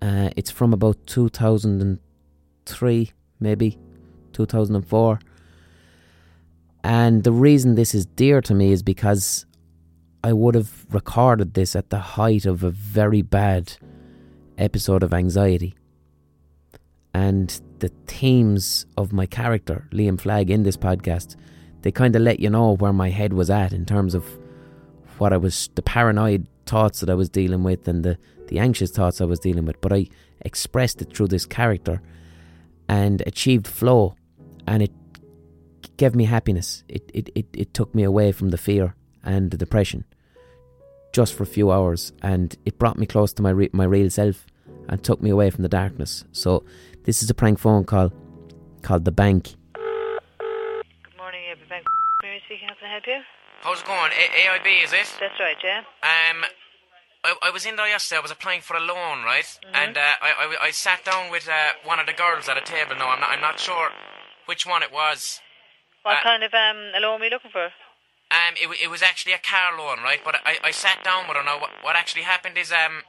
Uh, 0.00 0.30
it's 0.36 0.50
from 0.50 0.72
about 0.72 1.06
2003, 1.06 3.12
maybe 3.38 3.78
2004. 4.32 5.20
And 6.82 7.24
the 7.24 7.32
reason 7.32 7.74
this 7.74 7.94
is 7.94 8.06
dear 8.06 8.40
to 8.42 8.54
me 8.54 8.72
is 8.72 8.82
because 8.82 9.46
I 10.22 10.32
would 10.32 10.54
have 10.54 10.86
recorded 10.90 11.54
this 11.54 11.74
at 11.76 11.90
the 11.90 11.98
height 11.98 12.46
of 12.46 12.62
a 12.62 12.70
very 12.70 13.22
bad 13.22 13.74
episode 14.58 15.02
of 15.02 15.14
anxiety. 15.14 15.74
And 17.12 17.60
the 17.80 17.90
themes 18.06 18.86
of 18.96 19.12
my 19.12 19.26
character, 19.26 19.88
Liam 19.92 20.20
Flagg, 20.20 20.50
in 20.50 20.62
this 20.62 20.76
podcast, 20.76 21.36
they 21.82 21.90
kind 21.90 22.14
of 22.14 22.22
let 22.22 22.40
you 22.40 22.50
know 22.50 22.76
where 22.76 22.92
my 22.92 23.10
head 23.10 23.32
was 23.32 23.50
at 23.50 23.72
in 23.72 23.86
terms 23.86 24.14
of 24.14 24.38
what 25.18 25.32
I 25.32 25.36
was, 25.36 25.70
the 25.74 25.82
paranoid 25.82 26.46
thoughts 26.66 27.00
that 27.00 27.10
I 27.10 27.14
was 27.14 27.28
dealing 27.28 27.62
with 27.62 27.88
and 27.88 28.04
the, 28.04 28.18
the 28.48 28.58
anxious 28.58 28.90
thoughts 28.90 29.20
I 29.20 29.24
was 29.24 29.40
dealing 29.40 29.64
with. 29.64 29.80
But 29.80 29.92
I 29.92 30.06
expressed 30.42 31.02
it 31.02 31.14
through 31.14 31.28
this 31.28 31.46
character 31.46 32.02
and 32.88 33.22
achieved 33.26 33.66
flow. 33.66 34.14
And 34.70 34.84
it 34.84 34.92
gave 35.96 36.14
me 36.14 36.26
happiness. 36.26 36.84
It, 36.88 37.10
it, 37.12 37.28
it, 37.34 37.46
it 37.52 37.74
took 37.74 37.92
me 37.92 38.04
away 38.04 38.30
from 38.30 38.50
the 38.50 38.56
fear 38.56 38.94
and 39.24 39.50
the 39.50 39.56
depression 39.56 40.04
just 41.12 41.34
for 41.34 41.42
a 41.42 41.46
few 41.46 41.72
hours. 41.72 42.12
And 42.22 42.56
it 42.64 42.78
brought 42.78 42.96
me 42.96 43.04
close 43.04 43.32
to 43.32 43.42
my, 43.42 43.50
re- 43.50 43.70
my 43.72 43.82
real 43.82 44.10
self 44.10 44.46
and 44.88 45.02
took 45.02 45.20
me 45.20 45.28
away 45.30 45.50
from 45.50 45.62
the 45.64 45.68
darkness. 45.68 46.24
So 46.30 46.64
this 47.02 47.20
is 47.20 47.28
a 47.30 47.34
prank 47.34 47.58
phone 47.58 47.82
call 47.84 48.12
called 48.82 49.04
The 49.04 49.10
Bank. 49.10 49.56
Good 49.74 51.16
morning, 51.18 51.40
AIB 51.50 51.68
Bank. 51.68 51.84
Mary 52.22 52.40
speaking. 52.46 52.68
How 52.68 52.74
can 52.74 52.88
I 52.88 52.92
help 52.92 53.06
you? 53.08 53.20
How's 53.62 53.80
it 53.80 53.86
going? 53.86 54.12
A- 54.12 54.58
AIB, 54.58 54.84
is 54.84 54.92
it? 54.92 55.16
That's 55.18 55.40
right, 55.40 55.56
yeah. 55.64 55.78
Um, 55.80 56.44
I, 57.24 57.34
I 57.42 57.50
was 57.50 57.66
in 57.66 57.74
there 57.74 57.88
yesterday. 57.88 58.20
I 58.20 58.22
was 58.22 58.30
applying 58.30 58.60
for 58.60 58.76
a 58.76 58.80
loan, 58.80 59.24
right? 59.24 59.46
And 59.74 59.98
uh, 59.98 60.00
I, 60.00 60.56
I, 60.62 60.66
I 60.66 60.70
sat 60.70 61.04
down 61.04 61.32
with 61.32 61.48
uh, 61.48 61.72
one 61.84 61.98
of 61.98 62.06
the 62.06 62.12
girls 62.12 62.48
at 62.48 62.56
a 62.56 62.62
table. 62.62 62.94
No, 62.96 63.08
I'm 63.08 63.18
not, 63.18 63.30
I'm 63.30 63.40
not 63.40 63.58
sure 63.58 63.90
which 64.50 64.66
one 64.66 64.82
it 64.82 64.92
was. 64.92 65.40
What 66.02 66.18
Uh, 66.18 66.22
kind 66.22 66.42
of 66.42 66.52
um, 66.52 66.90
a 66.96 67.00
loan 67.00 67.22
are 67.22 67.24
you 67.24 67.30
looking 67.30 67.52
for? 67.52 67.66
Um, 68.38 68.54
it, 68.62 68.68
it 68.84 68.90
was 68.90 69.02
actually 69.02 69.32
a 69.32 69.38
car 69.38 69.78
loan, 69.78 70.02
right? 70.02 70.22
But 70.24 70.36
I, 70.44 70.58
I 70.64 70.72
sat 70.72 71.04
down 71.04 71.28
with 71.28 71.36
her. 71.36 71.44
Now, 71.44 71.60
what, 71.60 71.70
what 71.82 71.94
actually 71.96 72.22
happened 72.22 72.58
is, 72.58 72.72
um, 72.72 73.02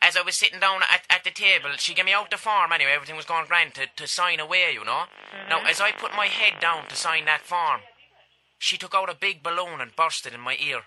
as 0.00 0.16
I 0.16 0.22
was 0.22 0.36
sitting 0.36 0.58
down 0.58 0.82
at, 0.94 1.02
at 1.08 1.22
the 1.22 1.30
table, 1.30 1.70
she 1.78 1.94
gave 1.94 2.04
me 2.04 2.12
out 2.12 2.30
the 2.30 2.36
form 2.36 2.72
anyway. 2.72 2.92
Everything 2.94 3.16
was 3.16 3.32
going 3.32 3.46
grand 3.46 3.74
to, 3.74 3.86
to 3.94 4.06
sign 4.08 4.40
away, 4.40 4.72
you 4.72 4.84
know. 4.84 5.04
Now, 5.48 5.62
as 5.62 5.80
I 5.80 5.92
put 5.92 6.16
my 6.16 6.26
head 6.26 6.54
down 6.60 6.88
to 6.88 6.96
sign 6.96 7.24
that 7.26 7.42
form, 7.42 7.82
she 8.58 8.76
took 8.76 8.94
out 8.94 9.10
a 9.10 9.14
big 9.14 9.42
balloon 9.42 9.80
and 9.80 9.94
burst 9.94 10.26
it 10.26 10.34
in 10.34 10.40
my 10.40 10.56
ear. 10.60 10.82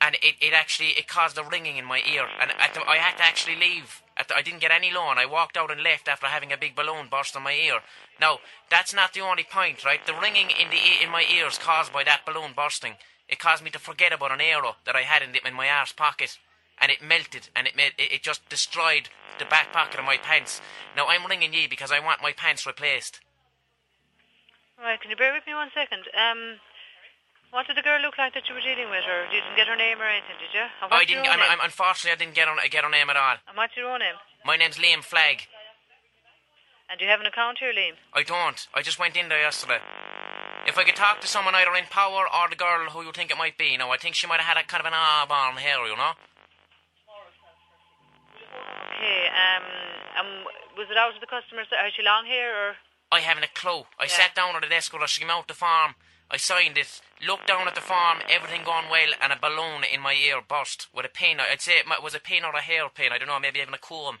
And 0.00 0.14
it, 0.16 0.36
it 0.40 0.52
actually 0.52 0.90
it 1.00 1.08
caused 1.08 1.38
a 1.38 1.42
ringing 1.42 1.76
in 1.76 1.84
my 1.84 2.00
ear, 2.14 2.26
and 2.40 2.52
at 2.64 2.74
the, 2.74 2.80
I 2.86 2.96
had 2.96 3.16
to 3.18 3.24
actually 3.24 3.56
leave. 3.56 4.02
I 4.34 4.42
didn't 4.42 4.60
get 4.60 4.70
any 4.70 4.90
loan. 4.90 5.18
I 5.18 5.26
walked 5.26 5.56
out 5.56 5.70
and 5.70 5.82
left 5.82 6.08
after 6.08 6.26
having 6.26 6.52
a 6.52 6.56
big 6.56 6.74
balloon 6.74 7.08
burst 7.10 7.36
in 7.36 7.42
my 7.42 7.52
ear. 7.52 7.80
Now 8.20 8.38
that's 8.70 8.94
not 8.94 9.12
the 9.12 9.20
only 9.20 9.44
point, 9.44 9.84
right? 9.84 10.04
The 10.04 10.14
ringing 10.14 10.50
in 10.50 10.70
the 10.70 11.02
in 11.02 11.10
my 11.10 11.24
ears 11.32 11.58
caused 11.58 11.92
by 11.92 12.04
that 12.04 12.26
balloon 12.26 12.52
bursting. 12.54 12.94
It 13.28 13.38
caused 13.38 13.62
me 13.62 13.70
to 13.70 13.78
forget 13.78 14.12
about 14.12 14.32
an 14.32 14.40
Aero 14.40 14.76
that 14.86 14.96
I 14.96 15.02
had 15.02 15.22
in, 15.22 15.32
the, 15.32 15.46
in 15.46 15.54
my 15.54 15.68
arse 15.68 15.92
pocket, 15.92 16.38
and 16.80 16.90
it 16.90 17.02
melted, 17.02 17.50
and 17.54 17.66
it 17.66 17.76
made 17.76 17.92
it, 17.98 18.12
it 18.12 18.22
just 18.22 18.48
destroyed 18.48 19.10
the 19.38 19.44
back 19.44 19.72
pocket 19.72 20.00
of 20.00 20.06
my 20.06 20.16
pants. 20.16 20.60
Now 20.96 21.06
I'm 21.06 21.26
ringing 21.26 21.52
ye 21.52 21.66
because 21.66 21.92
I 21.92 22.00
want 22.00 22.22
my 22.22 22.32
pants 22.32 22.66
replaced. 22.66 23.20
Right, 24.80 25.00
can 25.00 25.10
you 25.10 25.16
bear 25.16 25.32
with 25.32 25.46
me 25.46 25.54
one 25.54 25.70
second? 25.74 26.04
Um, 26.14 26.60
what 27.50 27.66
did 27.66 27.76
the 27.76 27.82
girl 27.82 28.00
look 28.00 28.18
like 28.18 28.34
that 28.34 28.48
you 28.48 28.54
were 28.54 28.60
dealing 28.60 28.90
with, 28.90 29.04
or 29.08 29.24
you 29.32 29.40
didn't 29.40 29.56
get 29.56 29.68
her 29.68 29.76
name 29.76 30.00
or 30.00 30.04
anything, 30.08 30.36
did 30.40 30.52
you? 30.52 30.66
And 30.82 30.92
I 30.92 31.04
didn't. 31.04 31.26
I'm? 31.26 31.40
I'm, 31.40 31.60
unfortunately, 31.62 32.12
I 32.12 32.18
didn't 32.20 32.34
get 32.34 32.48
on 32.48 32.58
get 32.70 32.84
her 32.84 32.90
name 32.90 33.08
at 33.10 33.16
all. 33.16 33.36
And 33.48 33.56
what's 33.56 33.76
your 33.76 33.90
own 33.90 34.00
name? 34.00 34.14
My 34.44 34.56
name's 34.56 34.76
Liam 34.76 35.02
Flagg. 35.02 35.48
And 36.90 36.98
do 36.98 37.04
you 37.04 37.10
have 37.10 37.20
an 37.20 37.26
account 37.26 37.58
here, 37.58 37.72
Liam? 37.72 37.96
I 38.14 38.22
don't. 38.22 38.66
I 38.74 38.80
just 38.82 38.98
went 38.98 39.16
in 39.16 39.28
there 39.28 39.40
yesterday. 39.40 39.80
If 40.66 40.76
I 40.76 40.84
could 40.84 40.96
talk 40.96 41.20
to 41.20 41.26
someone 41.26 41.54
either 41.54 41.74
in 41.74 41.84
power 41.88 42.24
or 42.28 42.48
the 42.48 42.56
girl 42.56 42.88
who 42.90 43.02
you 43.02 43.12
think 43.12 43.30
it 43.30 43.38
might 43.38 43.56
be, 43.56 43.66
you 43.72 43.78
know, 43.78 43.90
I 43.90 43.96
think 43.96 44.14
she 44.14 44.26
might 44.26 44.40
have 44.40 44.56
had 44.56 44.62
a 44.62 44.66
kind 44.66 44.80
of 44.80 44.86
an 44.86 44.92
arm 44.96 45.56
hair, 45.56 45.80
you 45.86 45.96
know. 45.96 46.12
Okay, 48.98 49.28
um, 49.32 49.64
um, 50.20 50.44
was 50.76 50.88
it 50.90 50.96
out 50.96 51.14
of 51.14 51.20
the 51.20 51.26
customers? 51.26 51.66
Is 51.70 51.94
she 51.96 52.02
long 52.02 52.26
hair, 52.26 52.70
or? 52.70 52.74
I 53.12 53.20
haven't 53.20 53.44
a 53.44 53.48
clue. 53.48 53.86
I 53.98 54.04
Yeah. 54.04 54.08
sat 54.08 54.34
down 54.34 54.56
at 54.56 54.62
the 54.62 54.68
desk 54.68 54.92
with 54.92 55.00
her, 55.02 55.08
she 55.08 55.20
came 55.20 55.30
out 55.30 55.46
the 55.48 55.54
farm. 55.54 55.94
I 56.30 56.36
signed 56.36 56.76
it, 56.76 57.00
looked 57.26 57.46
down 57.46 57.66
at 57.68 57.74
the 57.74 57.80
farm, 57.80 58.18
everything 58.28 58.62
going 58.62 58.90
well, 58.90 59.12
and 59.20 59.32
a 59.32 59.38
balloon 59.40 59.82
in 59.84 60.00
my 60.00 60.12
ear 60.12 60.40
burst 60.46 60.88
with 60.94 61.06
a 61.06 61.08
pin. 61.08 61.40
I'd 61.40 61.62
say 61.62 61.78
it 61.78 61.86
was 62.02 62.14
a 62.14 62.20
pin 62.20 62.44
or 62.44 62.52
a 62.52 62.60
hairpin. 62.60 63.12
I 63.12 63.18
don't 63.18 63.28
know, 63.28 63.40
maybe 63.40 63.60
even 63.60 63.72
a 63.72 63.78
comb. 63.78 64.18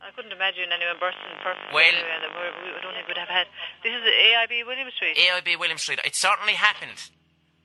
I 0.00 0.10
couldn't 0.14 0.32
imagine 0.32 0.70
anyone 0.70 0.98
bursting 0.98 1.38
perfectly. 1.42 1.74
Well- 1.74 1.86
anyway, 1.86 2.18
and 2.22 2.62
we, 2.62 2.74
we 2.74 2.80
don't 2.82 2.94
think 2.94 3.06
we'd 3.06 3.18
have 3.18 3.28
had. 3.30 3.46
This 3.82 3.94
is 3.94 4.02
AIB 4.02 4.66
William 4.66 4.90
Street. 4.94 5.16
AIB 5.16 5.58
William 5.58 5.78
Street. 5.78 6.00
It 6.04 6.14
certainly 6.14 6.54
happened. 6.54 7.10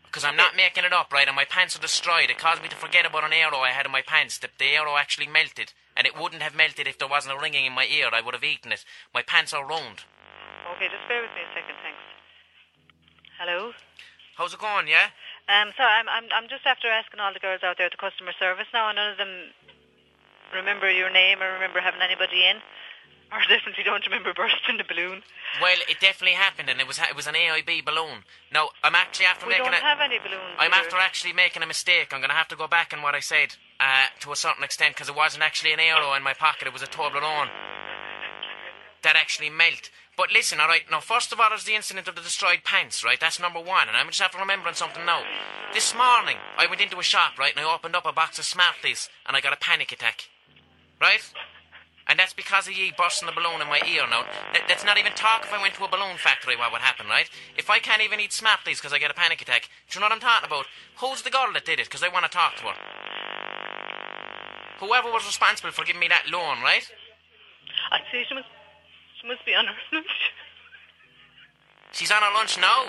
Because 0.05 0.25
I'm 0.25 0.37
not 0.37 0.55
making 0.55 0.85
it 0.85 0.93
up, 0.93 1.11
right? 1.11 1.25
And 1.25 1.35
my 1.35 1.45
pants 1.45 1.75
are 1.75 1.81
destroyed. 1.81 2.29
It 2.29 2.37
caused 2.37 2.61
me 2.61 2.69
to 2.69 2.75
forget 2.75 3.05
about 3.05 3.23
an 3.23 3.33
Aero 3.33 3.57
I 3.65 3.69
had 3.69 3.85
in 3.87 3.91
my 3.91 4.03
pants. 4.05 4.37
The, 4.37 4.49
the 4.59 4.77
Aero 4.77 4.95
actually 4.95 5.25
melted. 5.25 5.73
And 5.97 6.05
it 6.05 6.13
wouldn't 6.17 6.43
have 6.43 6.53
melted 6.53 6.85
if 6.85 6.99
there 6.99 7.07
wasn't 7.07 7.33
a 7.33 7.41
ringing 7.41 7.65
in 7.65 7.73
my 7.73 7.85
ear. 7.85 8.09
I 8.13 8.21
would 8.21 8.35
have 8.35 8.43
eaten 8.43 8.71
it. 8.71 8.85
My 9.13 9.23
pants 9.23 9.53
are 9.53 9.65
ruined. 9.65 10.05
Okay, 10.77 10.85
just 10.85 11.05
bear 11.09 11.21
with 11.21 11.33
me 11.33 11.41
a 11.41 11.49
second, 11.57 11.77
thanks. 11.81 12.02
Hello. 13.43 13.75
How's 14.39 14.55
it 14.55 14.63
going, 14.63 14.87
yeah? 14.87 15.11
Um, 15.51 15.75
sorry, 15.75 15.91
I'm, 15.99 16.07
I'm, 16.07 16.31
I'm 16.31 16.47
just 16.47 16.63
after 16.63 16.87
asking 16.87 17.19
all 17.19 17.35
the 17.35 17.43
girls 17.43 17.59
out 17.59 17.75
there 17.75 17.87
at 17.87 17.91
the 17.91 17.99
customer 17.99 18.31
service 18.39 18.71
now, 18.71 18.87
and 18.87 18.95
none 18.95 19.11
of 19.11 19.19
them 19.19 19.51
remember 20.55 20.87
your 20.87 21.11
name 21.11 21.43
or 21.43 21.51
remember 21.51 21.83
having 21.83 21.99
anybody 21.99 22.47
in. 22.47 22.63
Or 23.35 23.43
definitely 23.51 23.83
don't 23.83 23.99
remember 24.07 24.31
bursting 24.31 24.79
the 24.79 24.87
balloon. 24.87 25.27
Well, 25.59 25.75
it 25.91 25.99
definitely 25.99 26.39
happened, 26.39 26.71
and 26.71 26.79
it 26.79 26.87
was 26.87 27.03
it 27.03 27.19
was 27.19 27.27
an 27.27 27.35
AIB 27.35 27.83
balloon. 27.83 28.23
Now 28.47 28.71
I'm 28.79 28.95
actually 28.95 29.27
after 29.27 29.43
We 29.43 29.59
making 29.59 29.75
don't 29.75 29.83
a, 29.83 29.91
have 29.91 29.99
any 29.99 30.23
balloons. 30.23 30.55
I'm 30.55 30.71
after 30.71 30.95
actually 30.95 31.35
making 31.35 31.67
a 31.67 31.67
mistake. 31.67 32.15
I'm 32.15 32.23
going 32.23 32.31
to 32.31 32.39
have 32.39 32.47
to 32.55 32.55
go 32.55 32.71
back 32.71 32.95
on 32.95 33.03
what 33.03 33.11
I 33.11 33.19
said 33.19 33.59
uh, 33.83 34.07
to 34.23 34.31
a 34.31 34.39
certain 34.39 34.63
extent 34.63 34.95
because 34.95 35.11
it 35.11 35.19
wasn't 35.19 35.43
actually 35.43 35.75
an 35.75 35.83
Aero 35.83 36.15
in 36.15 36.23
my 36.23 36.31
pocket. 36.31 36.63
It 36.63 36.71
was 36.71 36.79
a 36.79 36.87
Toblerone 36.87 37.51
that 39.03 39.15
actually 39.15 39.49
melt. 39.49 39.89
But 40.15 40.31
listen, 40.31 40.59
all 40.59 40.67
right. 40.67 40.83
Now, 40.91 40.99
first 40.99 41.31
of 41.33 41.39
all, 41.39 41.49
there's 41.49 41.63
the 41.63 41.75
incident 41.75 42.07
of 42.07 42.15
the 42.15 42.21
destroyed 42.21 42.61
pants, 42.63 43.03
right? 43.03 43.19
That's 43.19 43.39
number 43.39 43.59
one. 43.59 43.87
And 43.87 43.97
I'm 43.97 44.07
just 44.07 44.21
after 44.21 44.37
remembering 44.37 44.75
something 44.75 45.05
now. 45.05 45.23
This 45.73 45.95
morning, 45.95 46.37
I 46.57 46.67
went 46.67 46.81
into 46.81 46.99
a 46.99 47.03
shop, 47.03 47.39
right, 47.39 47.51
and 47.55 47.65
I 47.65 47.73
opened 47.73 47.95
up 47.95 48.05
a 48.05 48.13
box 48.13 48.37
of 48.37 48.45
Smarties, 48.45 49.09
and 49.25 49.35
I 49.35 49.41
got 49.41 49.53
a 49.53 49.57
panic 49.57 49.91
attack, 49.91 50.29
right? 51.01 51.21
And 52.05 52.19
that's 52.19 52.33
because 52.33 52.67
of 52.67 52.73
ye 52.77 52.91
bursting 52.95 53.25
the 53.25 53.31
balloon 53.33 53.61
in 53.61 53.67
my 53.67 53.81
ear 53.87 54.03
now. 54.07 54.25
Let- 54.53 54.67
Let's 54.69 54.83
not 54.85 54.97
even 54.99 55.13
talk 55.13 55.45
if 55.45 55.53
I 55.53 55.61
went 55.61 55.73
to 55.75 55.85
a 55.85 55.87
balloon 55.87 56.17
factory 56.17 56.55
what 56.55 56.71
would 56.71 56.81
happen, 56.81 57.07
right? 57.07 57.29
If 57.57 57.69
I 57.69 57.79
can't 57.79 58.01
even 58.03 58.19
eat 58.19 58.33
Smarties 58.33 58.79
because 58.79 58.93
I 58.93 58.99
get 58.99 59.09
a 59.09 59.15
panic 59.15 59.41
attack, 59.41 59.69
do 59.89 59.95
you 59.95 60.01
know 60.01 60.05
what 60.05 60.11
I'm 60.13 60.19
talking 60.19 60.45
about? 60.47 60.65
Who's 60.97 61.21
the 61.23 61.29
girl 61.31 61.47
that 61.53 61.65
did 61.65 61.79
it? 61.79 61.85
Because 61.85 62.03
I 62.03 62.09
want 62.09 62.25
to 62.25 62.31
talk 62.31 62.57
to 62.57 62.63
her. 62.65 62.75
Whoever 64.79 65.09
was 65.11 65.25
responsible 65.25 65.71
for 65.71 65.85
giving 65.85 66.01
me 66.01 66.09
that 66.09 66.29
loan, 66.29 66.61
right? 66.61 66.85
I 67.91 67.99
see 68.11 68.25
must, 69.23 69.45
be 69.45 69.55
on 69.55 69.65
her 69.65 69.73
lunch. 69.93 70.31
She's 71.91 72.11
on 72.11 72.21
her 72.21 72.33
lunch 72.33 72.59
now. 72.59 72.85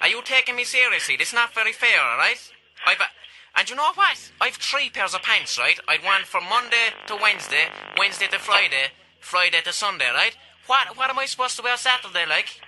Are 0.00 0.08
you 0.08 0.22
taking 0.22 0.56
me 0.56 0.64
seriously? 0.64 1.16
This 1.16 1.28
is 1.28 1.34
not 1.34 1.54
very 1.54 1.72
fair, 1.72 2.00
alright? 2.00 2.52
I've. 2.86 3.00
A, 3.00 3.04
and 3.56 3.68
you 3.68 3.74
know 3.74 3.90
what? 3.94 4.30
I've 4.40 4.54
three 4.54 4.88
pairs 4.90 5.14
of 5.14 5.22
pants, 5.22 5.58
right? 5.58 5.78
I'd 5.88 6.04
one 6.04 6.22
from 6.22 6.44
Monday 6.44 6.94
to 7.08 7.16
Wednesday, 7.20 7.66
Wednesday 7.98 8.28
to 8.28 8.38
Friday, 8.38 8.92
Friday 9.18 9.60
to 9.64 9.72
Sunday, 9.72 10.08
right? 10.14 10.36
What 10.66 10.96
what 10.96 11.10
am 11.10 11.18
I 11.18 11.26
supposed 11.26 11.56
to 11.56 11.62
wear 11.62 11.76
Saturday, 11.76 12.24
like? 12.28 12.60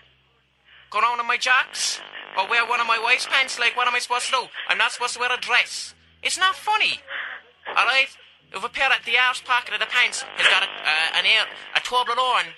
Go 0.90 1.00
round 1.00 1.20
in 1.20 1.26
my 1.26 1.36
jocks? 1.36 2.00
Or 2.36 2.48
wear 2.48 2.66
one 2.66 2.80
of 2.80 2.86
my 2.86 2.98
wife's 2.98 3.26
pants, 3.26 3.58
like, 3.58 3.76
what 3.76 3.88
am 3.88 3.94
I 3.94 3.98
supposed 3.98 4.26
to 4.26 4.32
do? 4.32 4.42
I'm 4.68 4.78
not 4.78 4.92
supposed 4.92 5.14
to 5.14 5.20
wear 5.20 5.32
a 5.32 5.40
dress. 5.40 5.94
It's 6.22 6.38
not 6.38 6.54
funny. 6.54 7.00
Alright? 7.68 8.08
If 8.08 8.16
a 8.52 8.68
pair 8.68 8.90
of 8.90 9.04
the 9.06 9.16
arse 9.16 9.40
pocket 9.40 9.74
of 9.74 9.80
the 9.80 9.86
pants 9.86 10.22
has 10.22 10.46
got 10.48 10.62
a, 10.62 10.66
uh, 10.66 11.18
an 11.18 11.24
air, 11.26 11.46
a 11.76 11.80
Toblerone 11.80 12.50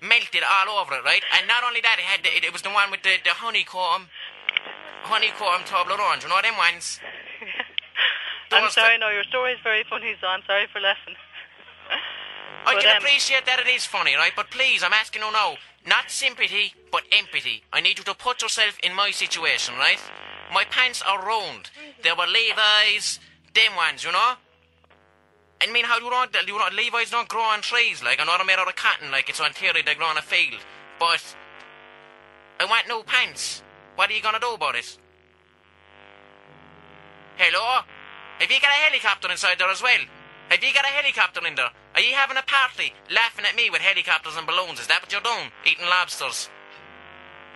melted 0.00 0.42
all 0.42 0.78
over 0.82 0.94
it, 0.94 1.04
right? 1.04 1.22
And 1.38 1.46
not 1.46 1.64
only 1.64 1.80
that, 1.80 1.96
it 1.98 2.04
had 2.04 2.22
the, 2.22 2.30
it, 2.34 2.44
it 2.44 2.52
was 2.52 2.62
the 2.62 2.70
one 2.70 2.90
with 2.90 3.02
the, 3.02 3.18
the 3.24 3.30
honeycomb, 3.30 4.06
honeycomb 5.02 5.62
Toblerone. 5.66 6.20
Do 6.20 6.26
you 6.26 6.34
know 6.34 6.42
them 6.42 6.56
ones? 6.56 7.00
I'm 8.52 8.70
sorry, 8.70 8.98
no, 8.98 9.08
your 9.08 9.24
story 9.24 9.52
is 9.52 9.58
very 9.64 9.84
funny, 9.88 10.14
so 10.20 10.26
I'm 10.26 10.42
sorry 10.46 10.66
for 10.72 10.80
laughing. 10.80 11.14
I 12.66 12.74
But, 12.74 12.82
can 12.82 12.96
um, 12.96 13.02
appreciate 13.02 13.46
that 13.46 13.58
it 13.60 13.66
is 13.66 13.86
funny, 13.86 14.14
right? 14.14 14.32
But 14.36 14.50
please, 14.50 14.82
I'm 14.82 14.92
asking 14.92 15.22
you 15.22 15.32
now, 15.32 15.56
not 15.86 16.10
sympathy, 16.10 16.74
but 16.92 17.02
empathy. 17.10 17.62
I 17.72 17.80
need 17.80 17.98
you 17.98 18.04
to 18.04 18.14
put 18.14 18.42
yourself 18.42 18.78
in 18.82 18.94
my 18.94 19.10
situation, 19.10 19.74
right? 19.76 19.98
My 20.52 20.64
pants 20.64 21.02
are 21.02 21.24
ruined. 21.26 21.70
They 22.02 22.12
were 22.12 22.26
Levi's, 22.26 23.18
them 23.54 23.74
ones, 23.74 24.04
you 24.04 24.12
know? 24.12 24.34
I 25.62 25.70
mean, 25.70 25.84
how 25.84 25.98
do 25.98 26.04
you 26.04 26.10
want 26.10 26.32
that? 26.32 26.48
You 26.48 26.58
know, 26.58 26.66
Levi's 26.74 27.10
don't 27.10 27.28
grow 27.28 27.42
on 27.42 27.60
trees, 27.60 28.02
like, 28.02 28.18
know 28.18 28.26
they're 28.36 28.44
made 28.44 28.58
out 28.58 28.66
of 28.66 28.74
cotton, 28.74 29.12
like, 29.12 29.28
it's 29.28 29.40
on 29.40 29.52
theory 29.52 29.82
they 29.82 29.94
grow 29.94 30.06
on 30.06 30.18
a 30.18 30.22
field. 30.22 30.60
But, 30.98 31.22
I 32.58 32.64
want 32.64 32.88
new 32.88 33.02
pants. 33.04 33.62
What 33.94 34.10
are 34.10 34.12
you 34.12 34.22
gonna 34.22 34.40
do 34.40 34.54
about 34.54 34.74
it? 34.74 34.98
Hello? 37.36 37.82
Have 38.40 38.50
you 38.50 38.60
got 38.60 38.70
a 38.70 38.82
helicopter 38.90 39.30
inside 39.30 39.58
there 39.58 39.70
as 39.70 39.80
well? 39.80 40.00
Have 40.48 40.64
you 40.64 40.74
got 40.74 40.84
a 40.84 40.88
helicopter 40.88 41.46
in 41.46 41.54
there? 41.54 41.70
Are 41.94 42.00
you 42.00 42.14
having 42.14 42.36
a 42.36 42.42
party, 42.42 42.92
laughing 43.10 43.44
at 43.44 43.54
me 43.54 43.70
with 43.70 43.82
helicopters 43.82 44.36
and 44.36 44.46
balloons? 44.46 44.80
Is 44.80 44.88
that 44.88 45.00
what 45.00 45.12
you're 45.12 45.20
doing? 45.20 45.52
Eating 45.64 45.86
lobsters? 45.86 46.48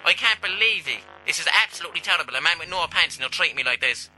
I 0.04 0.12
can't 0.12 0.40
believe 0.40 0.86
it. 0.86 1.00
This 1.26 1.40
is 1.40 1.48
absolutely 1.64 2.00
terrible. 2.00 2.36
A 2.36 2.40
man 2.40 2.60
with 2.60 2.70
no 2.70 2.86
pants 2.86 3.16
and 3.16 3.22
he'll 3.22 3.30
treat 3.30 3.56
me 3.56 3.64
like 3.64 3.80
this. 3.80 4.10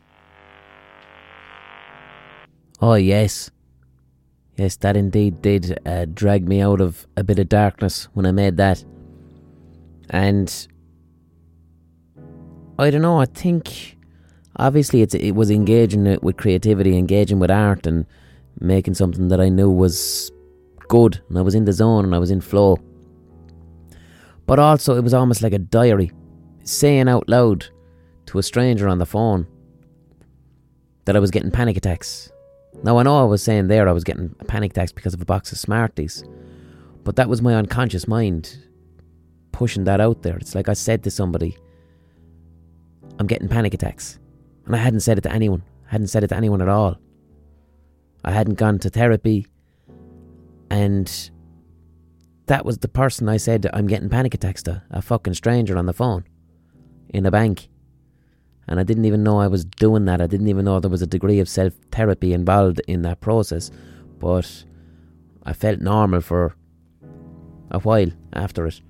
Oh, 2.81 2.95
yes. 2.95 3.51
Yes, 4.59 4.75
that 4.79 4.97
indeed 4.97 5.41
did 5.41 5.79
uh, 5.87 6.07
drag 6.07 6.49
me 6.49 6.61
out 6.61 6.81
of 6.81 7.07
a 7.17 7.23
bit 7.23 7.39
of 7.39 7.49
darkness 7.49 8.09
when 8.15 8.27
I 8.27 8.33
made 8.33 8.57
that. 8.57 8.85
And 10.11 10.53
I 12.77 12.91
don't 12.91 13.03
know, 13.03 13.21
I 13.21 13.27
think 13.27 13.97
obviously 14.57 15.03
it 15.03 15.37
was 15.37 15.53
engaging 15.53 16.09
it 16.09 16.25
with 16.25 16.39
creativity, 16.39 16.99
engaging 16.99 17.39
with 17.39 17.53
art, 17.53 17.87
and 17.87 18.05
making 18.59 18.95
something 18.95 19.29
that 19.29 19.41
I 19.41 19.49
knew 19.49 19.71
was 19.71 20.33
good, 20.89 21.23
and 21.29 21.39
I 21.39 21.43
was 21.43 21.55
in 21.55 21.65
the 21.65 21.73
zone 21.73 22.05
and 22.05 22.15
I 22.15 22.19
was 22.19 22.33
in 22.33 22.41
flow. 22.41 22.79
But 24.45 24.59
also, 24.59 24.97
it 24.97 25.05
was 25.05 25.15
almost 25.15 25.41
like 25.41 25.53
a 25.53 25.59
diary, 25.59 26.11
saying 26.65 27.09
out 27.09 27.29
loud 27.29 27.67
to 28.27 28.39
a 28.39 28.43
stranger 28.43 28.89
on 28.89 28.99
the 28.99 29.07
phone 29.07 29.47
that 31.05 31.15
I 31.15 31.21
was 31.21 31.31
getting 31.31 31.53
panic 31.53 31.77
attacks. 31.77 32.33
Now, 32.83 32.99
I 32.99 33.03
know 33.03 33.21
I 33.21 33.25
was 33.25 33.43
saying 33.43 33.69
there 33.69 33.89
I 33.89 33.93
was 33.93 34.05
getting 34.05 34.31
panic 34.47 34.71
attacks 34.71 34.93
because 34.93 35.15
of 35.15 35.21
a 35.21 35.25
box 35.25 35.51
of 35.53 35.59
Smarties, 35.59 36.25
but 37.05 37.17
that 37.17 37.29
was 37.29 37.43
my 37.43 37.55
unconscious 37.55 38.07
mind 38.07 38.57
pushing 39.53 39.85
that 39.85 40.01
out 40.01 40.23
there. 40.23 40.37
It's 40.37 40.55
like 40.55 40.69
I 40.69 40.75
said 40.75 41.03
to 41.05 41.11
somebody, 41.11 41.59
I'm 43.19 43.27
getting 43.27 43.49
panic 43.49 43.75
attacks. 43.75 44.19
And 44.67 44.77
I 44.77 44.79
hadn't 44.79 45.01
said 45.01 45.19
it 45.19 45.23
to 45.23 45.33
anyone. 45.33 45.63
I 45.89 45.93
hadn't 45.93 46.09
said 46.09 46.23
it 46.23 46.29
to 46.29 46.37
anyone 46.37 46.63
at 46.63 46.69
all. 46.69 46.99
I 48.25 48.31
hadn't 48.31 48.55
gone 48.55 48.79
to 48.81 48.91
therapy. 48.91 49.47
And 50.71 51.31
that 52.47 52.65
was 52.65 52.79
the 52.79 52.89
person 52.89 53.29
I 53.29 53.39
said 53.39 53.69
I'm 53.73 53.87
getting 53.87 54.09
panic 54.09 54.35
attacks 54.35 54.63
to. 54.65 54.83
A 54.91 55.03
fucking 55.03 55.35
stranger 55.35 55.77
on 55.77 55.87
the 55.87 55.93
phone. 55.93 56.25
In 57.09 57.27
a 57.27 57.31
bank. 57.31 57.69
And 58.69 58.79
I 58.79 58.83
didn't 58.83 59.07
even 59.07 59.23
know 59.23 59.41
I 59.41 59.47
was 59.47 59.65
doing 59.65 60.05
that. 60.05 60.21
I 60.21 60.27
didn't 60.27 60.49
even 60.49 60.65
know 60.67 60.79
there 60.79 60.91
was 60.91 61.03
a 61.03 61.07
degree 61.07 61.41
of 61.41 61.49
self 61.49 61.73
therapy 61.91 62.33
involved 62.33 62.81
in 62.87 63.03
that 63.03 63.21
process. 63.21 63.71
But 64.19 64.65
I 65.45 65.53
felt 65.55 65.81
normal 65.81 66.21
for 66.21 66.55
a 67.71 67.79
while 67.81 68.11
after 68.35 68.67
it. 68.67 68.81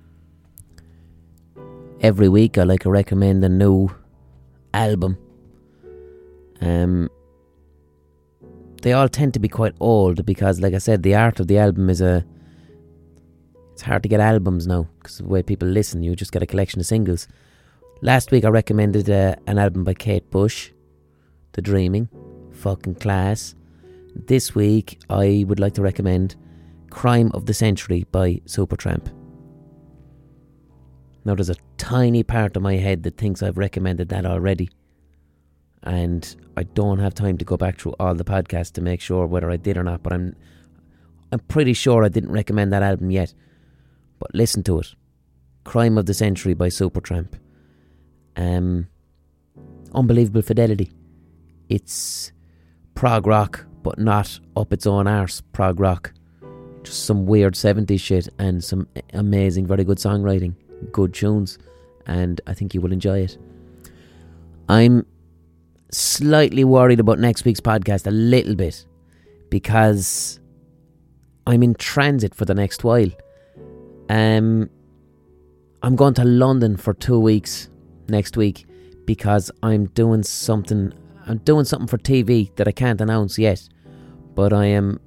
Every 2.01 2.29
week 2.29 2.57
I 2.57 2.63
like 2.63 2.81
to 2.81 2.89
recommend 2.89 3.43
a 3.43 3.49
new 3.49 3.89
album. 4.73 5.17
Um 6.61 7.09
they 8.81 8.93
all 8.93 9.09
tend 9.09 9.33
to 9.33 9.39
be 9.39 9.49
quite 9.49 9.75
old 9.79 10.25
because 10.25 10.61
like 10.61 10.73
I 10.73 10.77
said 10.77 11.03
the 11.03 11.15
art 11.15 11.39
of 11.39 11.47
the 11.47 11.57
album 11.57 11.89
is 11.89 12.01
a 12.01 12.25
it's 13.73 13.81
hard 13.81 14.03
to 14.03 14.09
get 14.09 14.19
albums 14.21 14.67
now 14.67 14.87
because 14.99 15.17
the 15.17 15.25
way 15.25 15.43
people 15.43 15.67
listen 15.67 16.03
you 16.03 16.15
just 16.15 16.31
get 16.31 16.43
a 16.43 16.45
collection 16.45 16.79
of 16.79 16.85
singles. 16.85 17.27
Last 18.01 18.31
week 18.31 18.45
I 18.45 18.47
recommended 18.47 19.09
uh, 19.09 19.35
an 19.45 19.57
album 19.57 19.83
by 19.83 19.93
Kate 19.93 20.29
Bush, 20.31 20.71
The 21.51 21.61
Dreaming, 21.61 22.07
fucking 22.53 22.95
class. 22.95 23.55
This 24.15 24.55
week 24.55 25.01
I 25.09 25.43
would 25.49 25.59
like 25.59 25.73
to 25.73 25.81
recommend 25.81 26.37
Crime 26.89 27.29
of 27.33 27.45
the 27.45 27.53
Century 27.53 28.05
by 28.09 28.35
Supertramp. 28.45 29.13
Now 31.25 31.35
there's 31.35 31.49
a 31.49 31.57
tiny 31.75 32.23
part 32.23 32.55
of 32.55 32.63
my 32.63 32.75
head 32.77 33.03
that 33.03 33.17
thinks 33.17 33.43
I've 33.43 33.57
recommended 33.57 34.07
that 34.09 34.25
already. 34.25 34.69
And 35.83 36.33
I 36.55 36.63
don't 36.63 36.99
have 36.99 37.13
time 37.13 37.37
to 37.37 37.43
go 37.43 37.57
back 37.57 37.79
through 37.79 37.95
all 37.99 38.15
the 38.15 38.23
podcasts 38.23 38.71
to 38.73 38.81
make 38.81 39.01
sure 39.01 39.25
whether 39.25 39.51
I 39.51 39.57
did 39.57 39.77
or 39.77 39.83
not, 39.83 40.03
but 40.03 40.13
I'm 40.13 40.37
I'm 41.33 41.39
pretty 41.39 41.73
sure 41.73 42.05
I 42.05 42.09
didn't 42.09 42.31
recommend 42.31 42.71
that 42.71 42.81
album 42.81 43.11
yet. 43.11 43.33
But 44.19 44.33
listen 44.33 44.63
to 44.63 44.79
it. 44.79 44.95
Crime 45.65 45.97
of 45.97 46.05
the 46.05 46.13
Century 46.13 46.53
by 46.53 46.69
Supertramp. 46.69 47.33
Um 48.35 48.87
unbelievable 49.93 50.41
fidelity. 50.41 50.91
It's 51.67 52.31
prog 52.95 53.27
rock, 53.27 53.65
but 53.83 53.99
not 53.99 54.39
up 54.55 54.73
its 54.73 54.85
own 54.87 55.07
arse 55.07 55.41
prog 55.53 55.79
rock. 55.79 56.13
Just 56.83 57.05
some 57.05 57.25
weird 57.25 57.53
70s 57.55 57.99
shit 57.99 58.29
and 58.39 58.63
some 58.63 58.87
amazing, 59.13 59.67
very 59.67 59.83
good 59.83 59.97
songwriting, 59.97 60.55
good 60.91 61.13
tunes, 61.13 61.57
and 62.05 62.39
I 62.47 62.53
think 62.53 62.73
you 62.73 62.81
will 62.81 62.91
enjoy 62.91 63.19
it. 63.19 63.37
I'm 64.67 65.05
slightly 65.91 66.63
worried 66.63 66.99
about 66.99 67.19
next 67.19 67.43
week's 67.45 67.59
podcast 67.59 68.07
a 68.07 68.11
little 68.11 68.55
bit 68.55 68.85
because 69.49 70.39
I'm 71.47 71.63
in 71.63 71.73
transit 71.75 72.35
for 72.35 72.45
the 72.45 72.53
next 72.53 72.83
while. 72.83 73.09
Um, 74.09 74.69
I'm 75.81 75.95
going 75.95 76.13
to 76.15 76.23
London 76.23 76.77
for 76.77 76.93
two 76.93 77.19
weeks 77.19 77.69
next 78.09 78.37
week 78.37 78.65
because 79.05 79.51
I'm 79.63 79.85
doing 79.87 80.23
something. 80.23 80.93
I'm 81.25 81.39
doing 81.39 81.65
something 81.65 81.87
for 81.87 81.97
TV 81.97 82.55
that 82.55 82.67
I 82.67 82.71
can't 82.71 83.01
announce 83.01 83.37
yet, 83.37 83.67
but 84.35 84.53
I 84.53 84.65
am 84.65 84.99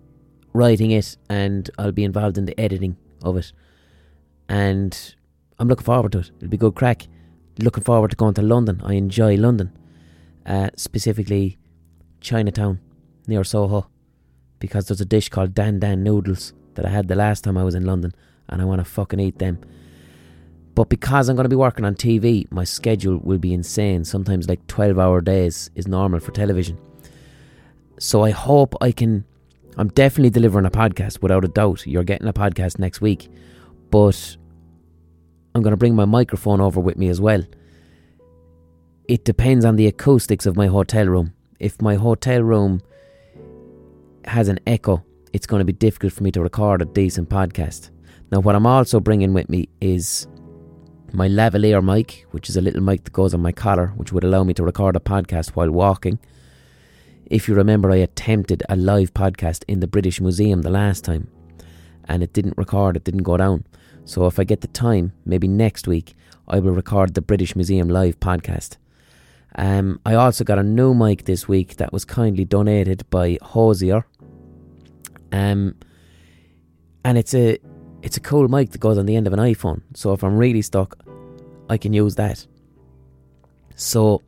writing 0.52 0.90
it 0.90 1.16
and 1.28 1.70
I'll 1.78 1.92
be 1.92 2.04
involved 2.04 2.38
in 2.38 2.46
the 2.46 2.58
editing 2.60 2.96
of 3.22 3.36
it. 3.36 3.52
And 4.48 5.14
I'm 5.58 5.68
looking 5.68 5.84
forward 5.84 6.12
to 6.12 6.18
it. 6.18 6.30
It'll 6.38 6.48
be 6.48 6.56
good 6.56 6.74
crack. 6.74 7.06
Looking 7.58 7.84
forward 7.84 8.10
to 8.10 8.16
going 8.16 8.34
to 8.34 8.42
London. 8.42 8.80
I 8.84 8.94
enjoy 8.94 9.36
London, 9.36 9.76
uh, 10.46 10.70
specifically 10.76 11.58
Chinatown 12.20 12.80
near 13.26 13.44
Soho, 13.44 13.88
because 14.58 14.86
there's 14.86 15.00
a 15.00 15.04
dish 15.04 15.28
called 15.28 15.54
Dan 15.54 15.78
Dan 15.78 16.02
noodles 16.02 16.52
that 16.74 16.86
I 16.86 16.90
had 16.90 17.08
the 17.08 17.14
last 17.14 17.44
time 17.44 17.58
I 17.58 17.64
was 17.64 17.74
in 17.74 17.84
London, 17.84 18.14
and 18.48 18.60
I 18.60 18.64
want 18.64 18.80
to 18.80 18.84
fucking 18.84 19.20
eat 19.20 19.38
them. 19.38 19.60
But 20.74 20.88
because 20.88 21.28
I'm 21.28 21.36
going 21.36 21.44
to 21.44 21.50
be 21.50 21.56
working 21.56 21.84
on 21.84 21.94
TV, 21.94 22.50
my 22.50 22.64
schedule 22.64 23.18
will 23.18 23.38
be 23.38 23.52
insane. 23.52 24.04
Sometimes 24.04 24.48
like 24.48 24.66
12 24.68 24.98
hour 24.98 25.20
days 25.20 25.70
is 25.74 25.86
normal 25.86 26.20
for 26.20 26.32
television. 26.32 26.78
So 27.98 28.24
I 28.24 28.30
hope 28.30 28.74
I 28.80 28.92
can. 28.92 29.24
I'm 29.76 29.88
definitely 29.88 30.30
delivering 30.30 30.66
a 30.66 30.70
podcast 30.70 31.22
without 31.22 31.44
a 31.44 31.48
doubt. 31.48 31.86
You're 31.86 32.04
getting 32.04 32.28
a 32.28 32.32
podcast 32.32 32.78
next 32.78 33.00
week. 33.00 33.30
But 33.90 34.36
I'm 35.54 35.62
going 35.62 35.72
to 35.72 35.76
bring 35.76 35.94
my 35.94 36.06
microphone 36.06 36.60
over 36.60 36.80
with 36.80 36.96
me 36.96 37.08
as 37.08 37.20
well. 37.20 37.44
It 39.08 39.24
depends 39.24 39.64
on 39.64 39.76
the 39.76 39.86
acoustics 39.86 40.46
of 40.46 40.56
my 40.56 40.66
hotel 40.66 41.06
room. 41.06 41.34
If 41.58 41.80
my 41.82 41.96
hotel 41.96 42.42
room 42.42 42.80
has 44.24 44.48
an 44.48 44.58
echo, 44.66 45.04
it's 45.32 45.46
going 45.46 45.60
to 45.60 45.64
be 45.64 45.72
difficult 45.72 46.12
for 46.12 46.22
me 46.22 46.30
to 46.32 46.40
record 46.40 46.80
a 46.80 46.86
decent 46.86 47.28
podcast. 47.28 47.90
Now, 48.30 48.40
what 48.40 48.54
I'm 48.54 48.66
also 48.66 49.00
bringing 49.00 49.34
with 49.34 49.50
me 49.50 49.68
is 49.80 50.26
my 51.14 51.28
lavalier 51.28 51.82
mic, 51.82 52.26
which 52.30 52.48
is 52.48 52.56
a 52.56 52.60
little 52.60 52.82
mic 52.82 53.04
that 53.04 53.12
goes 53.12 53.34
on 53.34 53.40
my 53.40 53.52
collar, 53.52 53.88
which 53.96 54.12
would 54.12 54.24
allow 54.24 54.44
me 54.44 54.54
to 54.54 54.62
record 54.62 54.96
a 54.96 55.00
podcast 55.00 55.50
while 55.50 55.70
walking. 55.70 56.18
If 57.26 57.48
you 57.48 57.54
remember, 57.54 57.90
I 57.90 57.96
attempted 57.96 58.62
a 58.68 58.76
live 58.76 59.14
podcast 59.14 59.64
in 59.68 59.80
the 59.80 59.86
British 59.86 60.20
Museum 60.20 60.62
the 60.62 60.70
last 60.70 61.04
time, 61.04 61.28
and 62.06 62.22
it 62.22 62.32
didn't 62.32 62.58
record, 62.58 62.96
it 62.96 63.04
didn't 63.04 63.22
go 63.22 63.36
down. 63.36 63.64
So 64.04 64.26
if 64.26 64.38
I 64.38 64.44
get 64.44 64.60
the 64.60 64.68
time, 64.68 65.12
maybe 65.24 65.48
next 65.48 65.86
week, 65.86 66.14
I 66.48 66.58
will 66.58 66.72
record 66.72 67.14
the 67.14 67.22
British 67.22 67.54
Museum 67.54 67.88
live 67.88 68.18
podcast. 68.20 68.76
Um, 69.54 70.00
I 70.04 70.14
also 70.14 70.44
got 70.44 70.58
a 70.58 70.62
new 70.62 70.94
mic 70.94 71.24
this 71.24 71.46
week 71.46 71.76
that 71.76 71.92
was 71.92 72.04
kindly 72.04 72.44
donated 72.44 73.08
by 73.10 73.38
Hozier. 73.42 74.06
Um, 75.30 75.76
and 77.04 77.18
it's 77.18 77.34
a 77.34 77.58
it's 78.02 78.16
a 78.16 78.20
cool 78.20 78.48
mic 78.48 78.70
that 78.70 78.80
goes 78.80 78.98
on 78.98 79.06
the 79.06 79.16
end 79.16 79.26
of 79.26 79.32
an 79.32 79.38
iPhone. 79.38 79.82
So 79.94 80.12
if 80.12 80.24
I'm 80.24 80.36
really 80.36 80.62
stuck, 80.62 80.98
I 81.68 81.76
can 81.78 81.92
use 81.92 82.14
that. 82.16 82.46
So 83.76 84.22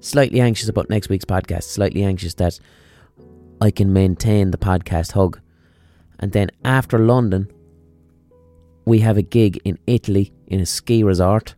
slightly 0.00 0.40
anxious 0.40 0.68
about 0.68 0.90
next 0.90 1.08
week's 1.08 1.24
podcast. 1.24 1.64
Slightly 1.64 2.04
anxious 2.04 2.34
that 2.34 2.58
I 3.60 3.70
can 3.70 3.92
maintain 3.92 4.50
the 4.50 4.58
podcast 4.58 5.12
hug. 5.12 5.40
And 6.18 6.32
then 6.32 6.50
after 6.64 6.98
London, 6.98 7.50
we 8.84 9.00
have 9.00 9.16
a 9.16 9.22
gig 9.22 9.60
in 9.64 9.78
Italy 9.86 10.32
in 10.46 10.60
a 10.60 10.66
ski 10.66 11.02
resort. 11.02 11.54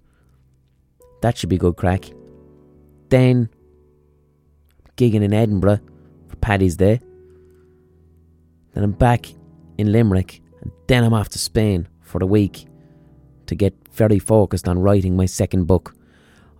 That 1.23 1.37
should 1.37 1.49
be 1.49 1.59
good 1.59 1.77
crack. 1.77 2.11
Then 3.09 3.49
gigging 4.97 5.23
in 5.23 5.33
Edinburgh 5.33 5.81
for 6.29 6.37
Paddy's 6.37 6.77
Day. 6.77 7.01
Then 8.73 8.85
I'm 8.85 8.93
back 8.93 9.27
in 9.79 9.93
Limerick, 9.93 10.43
and 10.61 10.71
then 10.87 11.05
I'm 11.05 11.15
off 11.15 11.29
to 11.31 11.39
Spain 11.39 11.89
for 12.03 12.19
the 12.19 12.27
week 12.27 12.67
to 13.51 13.57
get 13.57 13.75
very 13.93 14.21
focused 14.21 14.69
on 14.69 14.79
writing 14.79 15.17
my 15.17 15.27
second 15.27 15.65
book. 15.67 15.93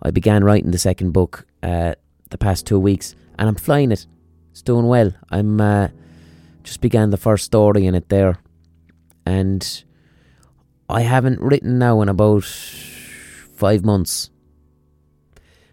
I 0.01 0.11
began 0.11 0.43
writing 0.43 0.71
the 0.71 0.77
second 0.77 1.11
book 1.11 1.47
uh, 1.63 1.95
the 2.29 2.37
past 2.37 2.67
two 2.67 2.79
weeks, 2.79 3.15
and 3.39 3.47
I'm 3.47 3.55
flying 3.55 3.93
it. 3.93 4.05
It's 4.51 4.61
doing 4.61 4.87
well. 4.87 5.13
I'm 5.29 5.61
uh, 5.61 5.87
just 6.63 6.81
began 6.81 7.09
the 7.09 7.17
first 7.17 7.45
story 7.45 7.85
in 7.85 7.95
it 7.95 8.09
there, 8.09 8.39
and 9.25 9.83
I 10.89 11.01
haven't 11.01 11.39
written 11.39 11.79
now 11.79 12.01
in 12.01 12.09
about 12.09 12.43
five 12.43 13.85
months. 13.85 14.29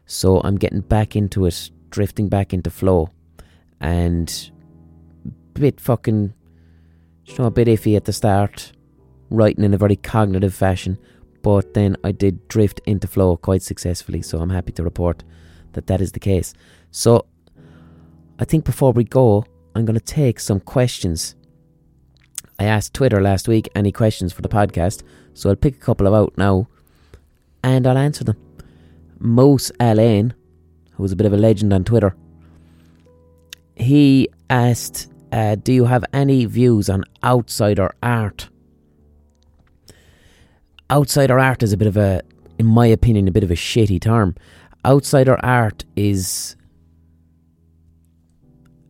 So 0.06 0.40
I'm 0.44 0.56
getting 0.56 0.82
back 0.82 1.16
into 1.16 1.46
it, 1.46 1.70
drifting 1.90 2.28
back 2.28 2.54
into 2.54 2.70
flow, 2.70 3.10
and 3.80 4.52
a 5.26 5.58
bit 5.58 5.80
fucking, 5.80 6.32
you 7.24 7.34
know, 7.38 7.46
a 7.46 7.50
bit 7.50 7.66
iffy 7.66 7.96
at 7.96 8.04
the 8.04 8.12
start, 8.12 8.72
writing 9.30 9.64
in 9.64 9.74
a 9.74 9.78
very 9.78 9.96
cognitive 9.96 10.54
fashion, 10.54 10.98
but 11.42 11.74
then 11.74 11.96
I 12.02 12.12
did 12.12 12.48
drift 12.48 12.80
into 12.86 13.06
flow 13.06 13.36
quite 13.36 13.62
successfully. 13.62 14.22
So 14.22 14.40
I'm 14.40 14.50
happy 14.50 14.72
to 14.72 14.82
report 14.82 15.24
that 15.72 15.86
that 15.86 16.00
is 16.00 16.12
the 16.12 16.20
case. 16.20 16.54
So 16.90 17.26
I 18.38 18.44
think 18.44 18.64
before 18.64 18.92
we 18.92 19.04
go, 19.04 19.44
I'm 19.74 19.84
going 19.84 19.98
to 19.98 20.04
take 20.04 20.40
some 20.40 20.60
questions 20.60 21.34
I 22.60 22.64
asked 22.64 22.92
Twitter 22.92 23.22
last 23.22 23.46
week 23.46 23.68
any 23.76 23.92
questions 23.92 24.32
for 24.32 24.42
the 24.42 24.48
podcast, 24.48 25.04
so 25.32 25.48
I'll 25.48 25.56
pick 25.56 25.76
a 25.76 25.78
couple 25.78 26.08
of 26.08 26.14
out 26.14 26.36
now 26.36 26.66
and 27.62 27.86
I'll 27.86 27.96
answer 27.96 28.24
them. 28.24 28.36
Mose 29.20 29.70
Alain, 29.78 30.34
who 30.92 31.04
was 31.04 31.12
a 31.12 31.16
bit 31.16 31.26
of 31.26 31.32
a 31.32 31.36
legend 31.36 31.72
on 31.72 31.84
Twitter, 31.84 32.16
he 33.76 34.28
asked, 34.50 35.06
uh, 35.30 35.54
Do 35.54 35.72
you 35.72 35.84
have 35.84 36.04
any 36.12 36.46
views 36.46 36.90
on 36.90 37.04
outsider 37.22 37.94
art? 38.02 38.48
Outsider 40.90 41.38
art 41.38 41.62
is 41.62 41.72
a 41.72 41.76
bit 41.76 41.88
of 41.88 41.96
a, 41.96 42.22
in 42.58 42.66
my 42.66 42.86
opinion, 42.86 43.28
a 43.28 43.30
bit 43.30 43.44
of 43.44 43.50
a 43.50 43.54
shitty 43.54 44.00
term. 44.00 44.34
Outsider 44.86 45.38
art 45.44 45.84
is 45.96 46.56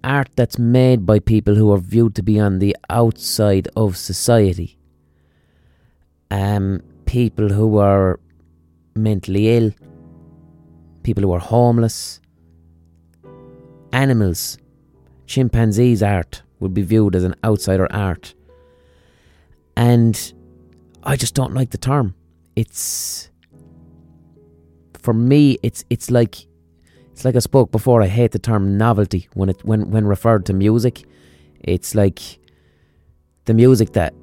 art 0.04 0.28
that's 0.36 0.58
made 0.58 1.04
by 1.04 1.18
people 1.18 1.56
who 1.56 1.72
are 1.72 1.78
viewed 1.78 2.14
to 2.14 2.22
be 2.22 2.38
on 2.38 2.60
the 2.60 2.76
outside 2.88 3.68
of 3.74 3.96
society. 3.96 4.78
Um, 6.30 6.82
people 7.04 7.48
who 7.48 7.78
are 7.78 8.20
mentally 8.94 9.56
ill, 9.56 9.72
people 11.02 11.22
who 11.24 11.32
are 11.32 11.40
homeless, 11.40 12.20
animals, 13.92 14.56
chimpanzees' 15.26 16.02
art 16.02 16.42
would 16.60 16.74
be 16.74 16.82
viewed 16.82 17.16
as 17.16 17.24
an 17.24 17.34
outsider 17.42 17.90
art. 17.92 18.34
And 19.76 20.32
I 21.02 21.16
just 21.16 21.34
don't 21.34 21.54
like 21.54 21.70
the 21.70 21.78
term. 21.78 22.14
It's 22.56 23.30
for 24.98 25.14
me 25.14 25.58
it's 25.62 25.84
it's 25.90 26.10
like 26.10 26.46
it's 27.12 27.24
like 27.24 27.34
I 27.34 27.40
spoke 27.40 27.72
before. 27.72 28.02
I 28.02 28.06
hate 28.06 28.32
the 28.32 28.38
term 28.38 28.76
novelty 28.76 29.28
when 29.34 29.48
it 29.48 29.64
when 29.64 29.90
when 29.90 30.06
referred 30.06 30.46
to 30.46 30.52
music. 30.52 31.04
It's 31.60 31.94
like 31.94 32.20
the 33.44 33.54
music 33.54 33.92
that 33.94 34.14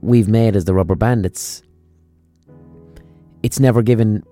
we've 0.00 0.28
made 0.28 0.56
as 0.56 0.64
the 0.64 0.74
Rubber 0.74 0.96
Bandits. 0.96 1.62
It's 3.42 3.60
never 3.60 3.82
given 3.82 4.24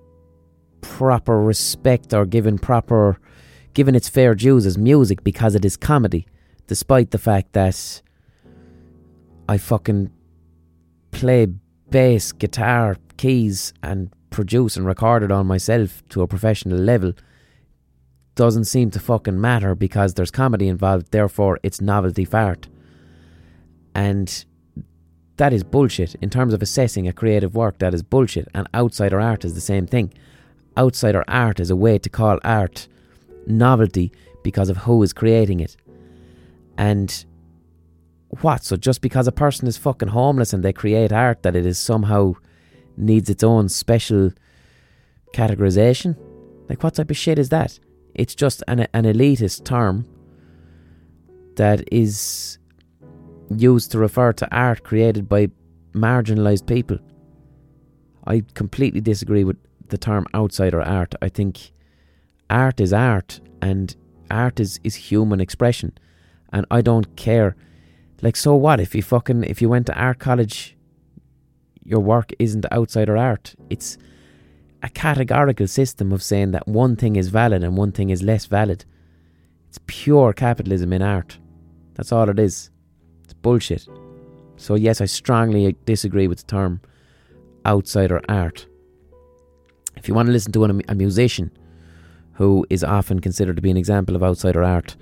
proper 0.81 1.41
respect 1.43 2.13
or 2.15 2.27
given 2.27 2.59
proper 2.59 3.21
given 3.75 3.95
its 3.95 4.09
fair 4.09 4.35
dues 4.35 4.67
as 4.67 4.77
music 4.77 5.23
because 5.23 5.55
it 5.55 5.65
is 5.65 5.77
comedy, 5.77 6.27
despite 6.67 7.11
the 7.11 7.19
fact 7.19 7.53
that 7.53 8.03
I 9.49 9.59
fucking 9.59 10.11
play 11.11 11.47
bass, 11.91 12.33
guitar, 12.33 12.97
keys, 13.17 13.73
and 13.83 14.11
produce 14.31 14.77
and 14.77 14.87
record 14.87 15.23
it 15.23 15.33
on 15.33 15.47
myself 15.47 16.03
to 16.09 16.23
a 16.23 16.27
professional 16.27 16.79
level 16.79 17.13
doesn't 18.35 18.65
seem 18.65 18.91
to 18.91 19.01
fucking 19.01 19.41
matter 19.41 19.75
because 19.75 20.15
there's 20.15 20.31
comedy 20.31 20.69
involved, 20.69 21.11
therefore 21.11 21.59
it's 21.63 21.81
novelty 21.81 22.25
fart. 22.25 22.69
And 23.95 24.45
that 25.37 25.53
is 25.53 25.65
bullshit. 25.65 26.15
In 26.17 26.31
terms 26.31 26.55
of 26.55 26.63
assessing 26.63 27.09
a 27.09 27.13
creative 27.13 27.55
work, 27.55 27.79
that 27.79 27.93
is 27.93 28.03
bullshit. 28.03 28.49
And 28.55 28.69
outsider 28.75 29.21
art 29.21 29.45
is 29.45 29.55
the 29.55 29.61
same 29.61 29.87
thing. 29.87 30.13
Outsider 30.79 31.25
art 31.29 31.61
is 31.61 31.71
a 31.71 31.77
way 31.77 31.99
to 31.99 32.09
call 32.09 32.39
art 32.45 32.89
novelty 33.47 34.13
because 34.43 34.69
of 34.69 34.79
who 34.79 35.03
is 35.03 35.13
creating 35.13 35.61
it. 35.61 35.77
And 36.79 37.25
what? 38.41 38.65
So 38.65 38.77
just 38.77 39.01
because 39.01 39.27
a 39.27 39.33
person 39.33 39.67
is 39.67 39.77
fucking 39.77 40.09
homeless 40.09 40.53
and 40.53 40.65
they 40.65 40.73
create 40.73 41.13
art, 41.13 41.43
that 41.43 41.57
it 41.57 41.67
is 41.67 41.79
somehow 41.79 42.35
needs 42.97 43.29
its 43.29 43.43
own 43.43 43.69
special 43.69 44.31
categorization? 45.35 46.17
Like, 46.69 46.83
what 46.83 46.95
type 46.95 47.11
of 47.11 47.17
shit 47.17 47.39
is 47.39 47.49
that? 47.49 47.79
It's 48.15 48.35
just 48.35 48.63
an, 48.69 48.87
an 48.93 49.05
elitist 49.05 49.65
term 49.65 50.07
that 51.57 51.83
is 51.93 52.59
used 53.57 53.91
to 53.93 53.99
refer 53.99 54.33
to 54.33 54.55
art 54.55 54.85
created 54.85 55.29
by 55.29 55.49
marginalised 55.93 56.67
people. 56.67 56.99
I 58.27 58.45
completely 58.55 59.01
disagree 59.01 59.45
with 59.45 59.57
the 59.89 59.99
term 59.99 60.27
outsider 60.35 60.81
art. 60.81 61.15
I 61.21 61.29
think 61.29 61.73
art 62.49 62.81
is 62.81 62.93
art 62.93 63.41
and 63.61 63.95
art 64.31 64.61
is, 64.61 64.79
is 64.85 64.95
human 64.95 65.41
expression. 65.41 65.93
And 66.53 66.67
I 66.71 66.81
don't 66.81 67.17
care. 67.17 67.57
Like, 68.23 68.37
so 68.37 68.55
what 68.55 68.81
if 68.81 68.95
you 68.95 69.03
fucking, 69.03 69.45
if 69.45 69.63
you 69.63 69.69
went 69.69 69.87
to 69.87 69.95
art 69.95 70.19
college, 70.19 70.77
your 71.83 72.01
work 72.01 72.33
isn't 72.39 72.71
outsider 72.71 73.17
art? 73.17 73.55
It's 73.71 73.97
a 74.83 74.89
categorical 74.89 75.67
system 75.67 76.13
of 76.13 76.23
saying 76.23 76.51
that 76.53 76.69
one 76.69 76.97
thing 76.97 77.17
is 77.17 77.29
valid 77.29 77.65
and 77.65 77.77
one 77.77 77.93
thing 77.93 78.11
is 78.11 78.23
less 78.23 78.47
valid. 78.47 78.85
It's 79.69 79.79
pure 79.87 80.33
capitalism 80.33 80.93
in 80.93 81.03
art. 81.03 81.39
That's 81.95 82.13
all 82.13 82.29
it 82.29 82.39
is. 82.39 82.71
It's 83.25 83.35
bullshit. 83.35 83.87
So, 84.57 84.75
yes, 84.75 85.01
I 85.01 85.07
strongly 85.07 85.77
disagree 85.87 86.29
with 86.29 86.39
the 86.39 86.47
term 86.47 86.81
outsider 87.65 88.21
art. 88.29 88.67
If 89.97 90.09
you 90.09 90.15
want 90.15 90.27
to 90.27 90.33
listen 90.33 90.53
to 90.53 90.65
a 90.65 90.95
musician 90.95 91.51
who 92.35 92.67
is 92.71 92.83
often 92.85 93.21
considered 93.21 93.57
to 93.57 93.63
be 93.63 93.71
an 93.71 93.77
example 93.77 94.17
of 94.17 94.23
outsider 94.23 94.63
art, 94.63 94.97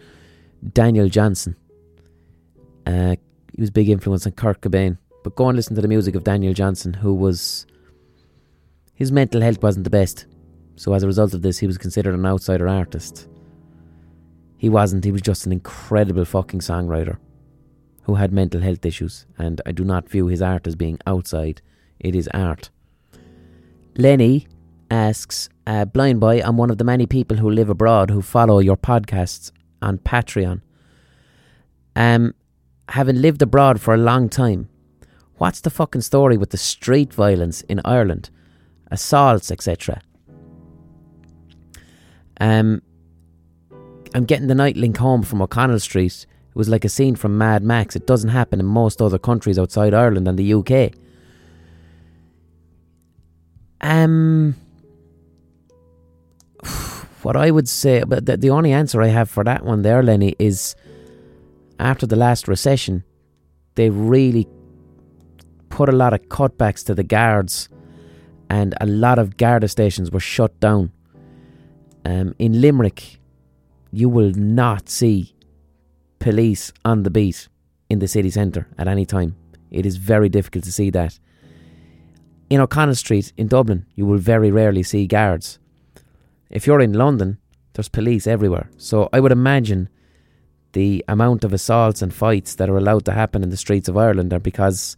Daniel 0.73 1.09
Johnston. 1.09 1.57
Uh, 2.89 3.17
he 3.55 3.61
was 3.61 3.69
a 3.69 3.73
big 3.73 3.91
influence 3.91 4.27
on 4.27 4.33
Kurt 4.33 4.63
Cobain. 4.63 4.99
But 5.23 5.37
go 5.37 5.49
and 5.49 5.57
listen 5.57 5.77
to 5.77 5.83
the 5.83 5.89
music 5.89 6.15
of 6.15 6.25
Daniel 6.25 6.55
Johnston, 6.55 6.95
who 6.95 7.15
was 7.15 7.67
his 8.95 9.13
mental 9.13 9.43
health 9.43 9.63
wasn't 9.63 9.85
the 9.85 9.91
best. 9.91 10.27
So 10.77 10.95
as 10.95 11.03
a 11.03 11.07
result 11.07 11.35
of 11.35 11.43
this, 11.43 11.59
he 11.59 11.67
was 11.67 11.77
considered 11.77 12.15
an 12.15 12.25
outsider 12.25 12.69
artist. 12.69 13.29
He 14.57 14.69
wasn't. 14.69 15.05
He 15.05 15.13
was 15.13 15.21
just 15.21 15.45
an 15.45 15.53
incredible 15.53 16.25
fucking 16.25 16.61
songwriter 16.61 17.19
who 18.05 18.15
had 18.15 18.33
mental 18.33 18.61
health 18.61 18.87
issues, 18.87 19.27
and 19.37 19.61
I 19.67 19.73
do 19.73 19.85
not 19.85 20.09
view 20.09 20.29
his 20.29 20.41
art 20.41 20.67
as 20.67 20.75
being 20.75 20.99
outside. 21.07 21.61
It 22.01 22.15
is 22.15 22.29
art. 22.33 22.71
Lenny 23.97 24.47
asks, 24.91 25.51
uh, 25.67 25.85
Blind 25.85 26.21
Boy, 26.21 26.41
I'm 26.43 26.57
one 26.57 26.71
of 26.71 26.79
the 26.79 26.85
many 26.85 27.07
people 27.07 27.37
who 27.37 27.51
live 27.51 27.69
abroad 27.69 28.11
who 28.11 28.23
follow 28.23 28.61
your 28.61 28.77
podcasts 28.79 29.53
on 29.83 29.99
Patreon. 29.99 30.63
Um, 31.95 32.35
having 32.89 33.21
lived 33.21 33.43
abroad 33.43 33.81
for 33.81 33.95
a 33.95 33.99
long 33.99 34.29
time, 34.29 34.69
what's 35.37 35.61
the 35.61 35.71
fucking 35.71 36.01
story 36.01 36.37
with 36.37 36.51
the 36.51 36.57
street 36.57 37.13
violence 37.13 37.63
in 37.63 37.81
Ireland? 37.85 38.31
Assaults, 38.91 39.51
etc. 39.51 40.01
Um, 42.41 42.83
I'm 44.15 44.25
getting 44.25 44.47
the 44.47 44.55
night 44.55 44.77
link 44.77 44.97
home 44.97 45.23
from 45.23 45.43
O'Connell 45.43 45.81
Street. 45.81 46.27
It 46.49 46.57
was 46.57 46.69
like 46.69 46.85
a 46.85 46.89
scene 46.89 47.15
from 47.15 47.37
Mad 47.37 47.63
Max. 47.63 47.95
It 47.95 48.07
doesn't 48.07 48.31
happen 48.31 48.61
in 48.61 48.67
most 48.67 49.03
other 49.03 49.19
countries 49.19 49.59
outside 49.59 49.93
Ireland 49.93 50.27
and 50.27 50.39
the 50.39 50.55
UK. 50.55 50.93
Um, 53.81 54.57
what 57.23 57.37
I 57.37 57.51
would 57.51 57.69
say, 57.69 58.03
but 58.07 58.27
the, 58.27 58.37
the 58.37 58.51
only 58.51 58.73
answer 58.73 59.03
I 59.03 59.09
have 59.09 59.29
for 59.29 59.45
that 59.45 59.65
one 59.65 59.83
there, 59.83 60.03
Lenny, 60.03 60.35
is 60.39 60.75
after 61.79 62.07
the 62.07 62.17
last 62.17 62.49
recession, 62.49 63.05
they 63.75 63.91
really 63.91 64.49
put 65.69 65.89
a 65.89 65.93
lot 65.93 66.13
of 66.13 66.23
cutbacks 66.23 66.85
to 66.87 66.95
the 66.95 67.05
guards, 67.05 67.69
and 68.51 68.75
a 68.81 68.87
lot 68.87 69.19
of 69.19 69.37
Garda 69.37 69.69
stations 69.69 70.11
were 70.11 70.21
shut 70.21 70.59
down. 70.61 70.93
Um, 72.05 72.35
in 72.39 72.61
Limerick, 72.61 73.21
you 73.93 74.09
will 74.09 74.33
not 74.33 74.89
see 74.89 75.35
police 76.19 76.73
on 76.85 77.03
the 77.03 77.11
beat 77.11 77.49
in 77.89 77.99
the 78.01 78.09
city 78.09 78.31
centre 78.31 78.67
at 78.77 78.89
any 78.89 79.07
time. 79.07 79.37
It 79.71 79.87
is 79.87 79.97
very 79.97 80.29
difficult 80.29 80.65
to 80.65 80.73
see 80.73 80.91
that. 80.91 81.19
In 82.51 82.61
O'Connell 82.61 82.95
Street 82.95 83.33
in 83.37 83.47
Dublin, 83.47 83.87
you 83.95 84.07
will 84.07 84.19
very 84.19 84.51
rarely 84.51 84.83
see 84.83 85.07
guards. 85.07 85.59
If 86.51 86.67
you're 86.67 86.81
in 86.81 86.95
London, 86.95 87.39
there's 87.75 87.89
police 87.89 88.27
everywhere. 88.27 88.71
So 88.79 89.09
I 89.13 89.21
would 89.21 89.33
imagine 89.33 89.91
the 90.79 91.05
amount 91.09 91.43
of 91.43 91.53
assaults 91.53 92.03
and 92.03 92.15
fights 92.15 92.55
that 92.55 92.71
are 92.71 92.77
allowed 92.77 93.05
to 93.05 93.11
happen 93.11 93.43
in 93.43 93.51
the 93.51 93.57
streets 93.57 93.89
of 93.89 93.97
Ireland 93.97 94.33
are 94.33 94.39
because 94.39 94.97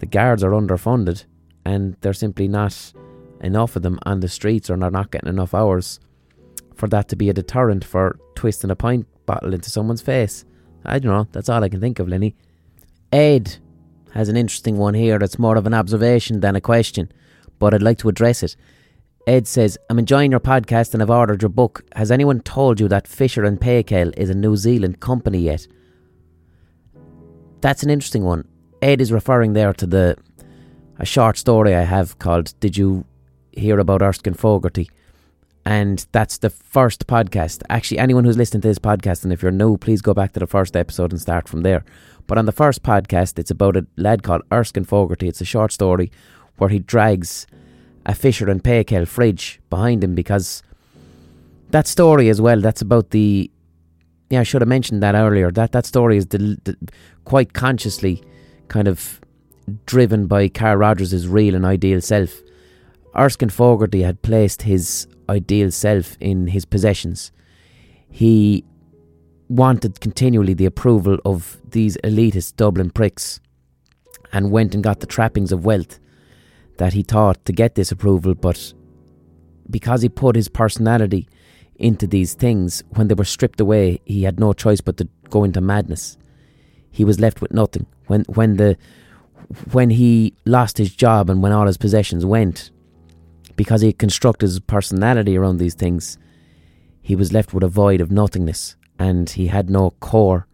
the 0.00 0.04
guards 0.04 0.44
are 0.44 0.50
underfunded 0.50 1.24
and 1.64 1.96
there's 2.02 2.18
simply 2.18 2.48
not 2.48 2.92
enough 3.40 3.76
of 3.76 3.82
them 3.82 3.98
on 4.02 4.20
the 4.20 4.28
streets 4.28 4.68
or 4.68 4.76
they're 4.76 4.90
not 4.90 5.10
getting 5.10 5.30
enough 5.30 5.54
hours 5.54 6.00
for 6.74 6.86
that 6.88 7.08
to 7.08 7.16
be 7.16 7.30
a 7.30 7.32
deterrent 7.32 7.82
for 7.82 8.18
twisting 8.34 8.70
a 8.70 8.76
pint 8.76 9.06
bottle 9.24 9.54
into 9.54 9.70
someone's 9.70 10.02
face. 10.02 10.44
I 10.84 10.98
don't 10.98 11.12
know, 11.12 11.26
that's 11.32 11.48
all 11.48 11.64
I 11.64 11.70
can 11.70 11.80
think 11.80 11.98
of, 11.98 12.10
Lenny. 12.10 12.36
Ed 13.10 13.56
has 14.12 14.28
an 14.28 14.36
interesting 14.36 14.76
one 14.76 14.92
here 14.92 15.18
that's 15.18 15.38
more 15.38 15.56
of 15.56 15.66
an 15.66 15.72
observation 15.72 16.40
than 16.40 16.56
a 16.56 16.60
question, 16.60 17.10
but 17.58 17.72
I'd 17.72 17.80
like 17.80 17.96
to 18.00 18.10
address 18.10 18.42
it. 18.42 18.54
Ed 19.26 19.48
says, 19.48 19.76
I'm 19.90 19.98
enjoying 19.98 20.30
your 20.30 20.38
podcast 20.38 20.94
and 20.94 21.02
I've 21.02 21.10
ordered 21.10 21.42
your 21.42 21.48
book. 21.48 21.82
Has 21.96 22.12
anyone 22.12 22.40
told 22.40 22.78
you 22.78 22.86
that 22.88 23.08
Fisher 23.08 23.44
and 23.44 23.60
Paykel 23.60 24.16
is 24.16 24.30
a 24.30 24.34
New 24.34 24.56
Zealand 24.56 25.00
company 25.00 25.40
yet? 25.40 25.66
That's 27.60 27.82
an 27.82 27.90
interesting 27.90 28.22
one. 28.22 28.46
Ed 28.80 29.00
is 29.00 29.10
referring 29.10 29.54
there 29.54 29.72
to 29.72 29.86
the 29.86 30.16
a 30.98 31.04
short 31.04 31.38
story 31.38 31.74
I 31.74 31.82
have 31.82 32.18
called 32.20 32.54
Did 32.60 32.76
You 32.76 33.04
Hear 33.50 33.80
About 33.80 34.00
Erskine 34.00 34.34
Fogarty? 34.34 34.88
And 35.64 36.06
that's 36.12 36.38
the 36.38 36.48
first 36.48 37.08
podcast. 37.08 37.62
Actually, 37.68 37.98
anyone 37.98 38.24
who's 38.24 38.38
listening 38.38 38.60
to 38.60 38.68
this 38.68 38.78
podcast, 38.78 39.24
and 39.24 39.32
if 39.32 39.42
you're 39.42 39.50
new, 39.50 39.76
please 39.76 40.00
go 40.00 40.14
back 40.14 40.34
to 40.34 40.40
the 40.40 40.46
first 40.46 40.76
episode 40.76 41.10
and 41.10 41.20
start 41.20 41.48
from 41.48 41.62
there. 41.62 41.84
But 42.28 42.38
on 42.38 42.46
the 42.46 42.52
first 42.52 42.84
podcast, 42.84 43.40
it's 43.40 43.50
about 43.50 43.76
a 43.76 43.86
lad 43.96 44.22
called 44.22 44.42
Erskine 44.52 44.84
Fogarty. 44.84 45.26
It's 45.26 45.40
a 45.40 45.44
short 45.44 45.72
story 45.72 46.12
where 46.58 46.70
he 46.70 46.78
drags 46.78 47.48
a 48.06 48.14
Fisher 48.14 48.48
and 48.48 48.62
Paykel 48.62 49.06
fridge 49.06 49.60
behind 49.68 50.02
him 50.02 50.14
because 50.14 50.62
that 51.70 51.86
story 51.86 52.28
as 52.30 52.40
well, 52.40 52.60
that's 52.60 52.80
about 52.80 53.10
the. 53.10 53.50
Yeah, 54.30 54.40
I 54.40 54.44
should 54.44 54.62
have 54.62 54.68
mentioned 54.68 55.02
that 55.02 55.14
earlier. 55.14 55.50
That 55.50 55.72
that 55.72 55.86
story 55.86 56.16
is 56.16 56.24
del- 56.26 56.56
del- 56.62 56.74
quite 57.24 57.52
consciously 57.52 58.22
kind 58.68 58.88
of 58.88 59.20
driven 59.84 60.26
by 60.26 60.48
Carl 60.48 60.76
Rogers' 60.76 61.28
real 61.28 61.54
and 61.54 61.66
ideal 61.66 62.00
self. 62.00 62.40
Erskine 63.16 63.50
Fogarty 63.50 64.02
had 64.02 64.22
placed 64.22 64.62
his 64.62 65.06
ideal 65.28 65.70
self 65.70 66.16
in 66.20 66.48
his 66.48 66.64
possessions. 66.64 67.32
He 68.08 68.64
wanted 69.48 70.00
continually 70.00 70.54
the 70.54 70.66
approval 70.66 71.18
of 71.24 71.58
these 71.68 71.96
elitist 72.04 72.56
Dublin 72.56 72.90
pricks 72.90 73.40
and 74.32 74.50
went 74.50 74.74
and 74.74 74.82
got 74.82 75.00
the 75.00 75.06
trappings 75.06 75.52
of 75.52 75.64
wealth 75.64 75.98
that 76.78 76.92
he 76.92 77.02
taught 77.02 77.44
to 77.44 77.52
get 77.52 77.74
this 77.74 77.92
approval, 77.92 78.34
but 78.34 78.72
because 79.68 80.02
he 80.02 80.08
put 80.08 80.36
his 80.36 80.48
personality 80.48 81.28
into 81.76 82.06
these 82.06 82.34
things, 82.34 82.82
when 82.90 83.08
they 83.08 83.14
were 83.14 83.24
stripped 83.24 83.60
away, 83.60 84.00
he 84.04 84.22
had 84.22 84.40
no 84.40 84.52
choice 84.52 84.80
but 84.80 84.96
to 84.98 85.08
go 85.30 85.44
into 85.44 85.60
madness. 85.60 86.16
He 86.90 87.04
was 87.04 87.20
left 87.20 87.40
with 87.40 87.52
nothing. 87.52 87.86
When 88.06 88.24
when 88.28 88.56
the 88.56 88.76
when 89.72 89.90
he 89.90 90.34
lost 90.44 90.78
his 90.78 90.94
job 90.94 91.30
and 91.30 91.42
when 91.42 91.52
all 91.52 91.66
his 91.66 91.76
possessions 91.76 92.24
went, 92.24 92.70
because 93.54 93.80
he 93.80 93.92
constructed 93.92 94.46
his 94.46 94.60
personality 94.60 95.36
around 95.36 95.58
these 95.58 95.74
things, 95.74 96.18
he 97.02 97.14
was 97.14 97.32
left 97.32 97.52
with 97.52 97.62
a 97.62 97.68
void 97.68 98.00
of 98.00 98.10
nothingness 98.10 98.76
and 98.98 99.30
he 99.30 99.48
had 99.48 99.70
no 99.70 99.90
core 100.00 100.46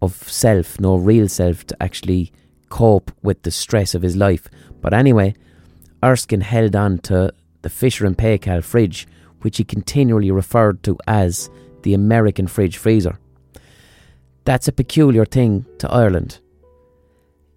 of 0.00 0.14
self, 0.28 0.80
no 0.80 0.96
real 0.96 1.28
self 1.28 1.66
to 1.66 1.82
actually 1.82 2.32
cope 2.68 3.10
with 3.22 3.42
the 3.42 3.50
stress 3.50 3.94
of 3.94 4.02
his 4.02 4.16
life. 4.16 4.48
But 4.80 4.94
anyway, 4.94 5.34
Erskine 6.04 6.40
held 6.40 6.76
on 6.76 6.98
to 6.98 7.32
the 7.62 7.70
Fisher 7.70 8.06
and 8.06 8.16
Paykel 8.16 8.62
fridge, 8.62 9.06
which 9.42 9.56
he 9.56 9.64
continually 9.64 10.30
referred 10.30 10.82
to 10.84 10.96
as 11.06 11.50
the 11.82 11.94
American 11.94 12.46
fridge 12.46 12.76
freezer. 12.76 13.18
That's 14.44 14.68
a 14.68 14.72
peculiar 14.72 15.24
thing 15.24 15.66
to 15.78 15.90
Ireland. 15.90 16.38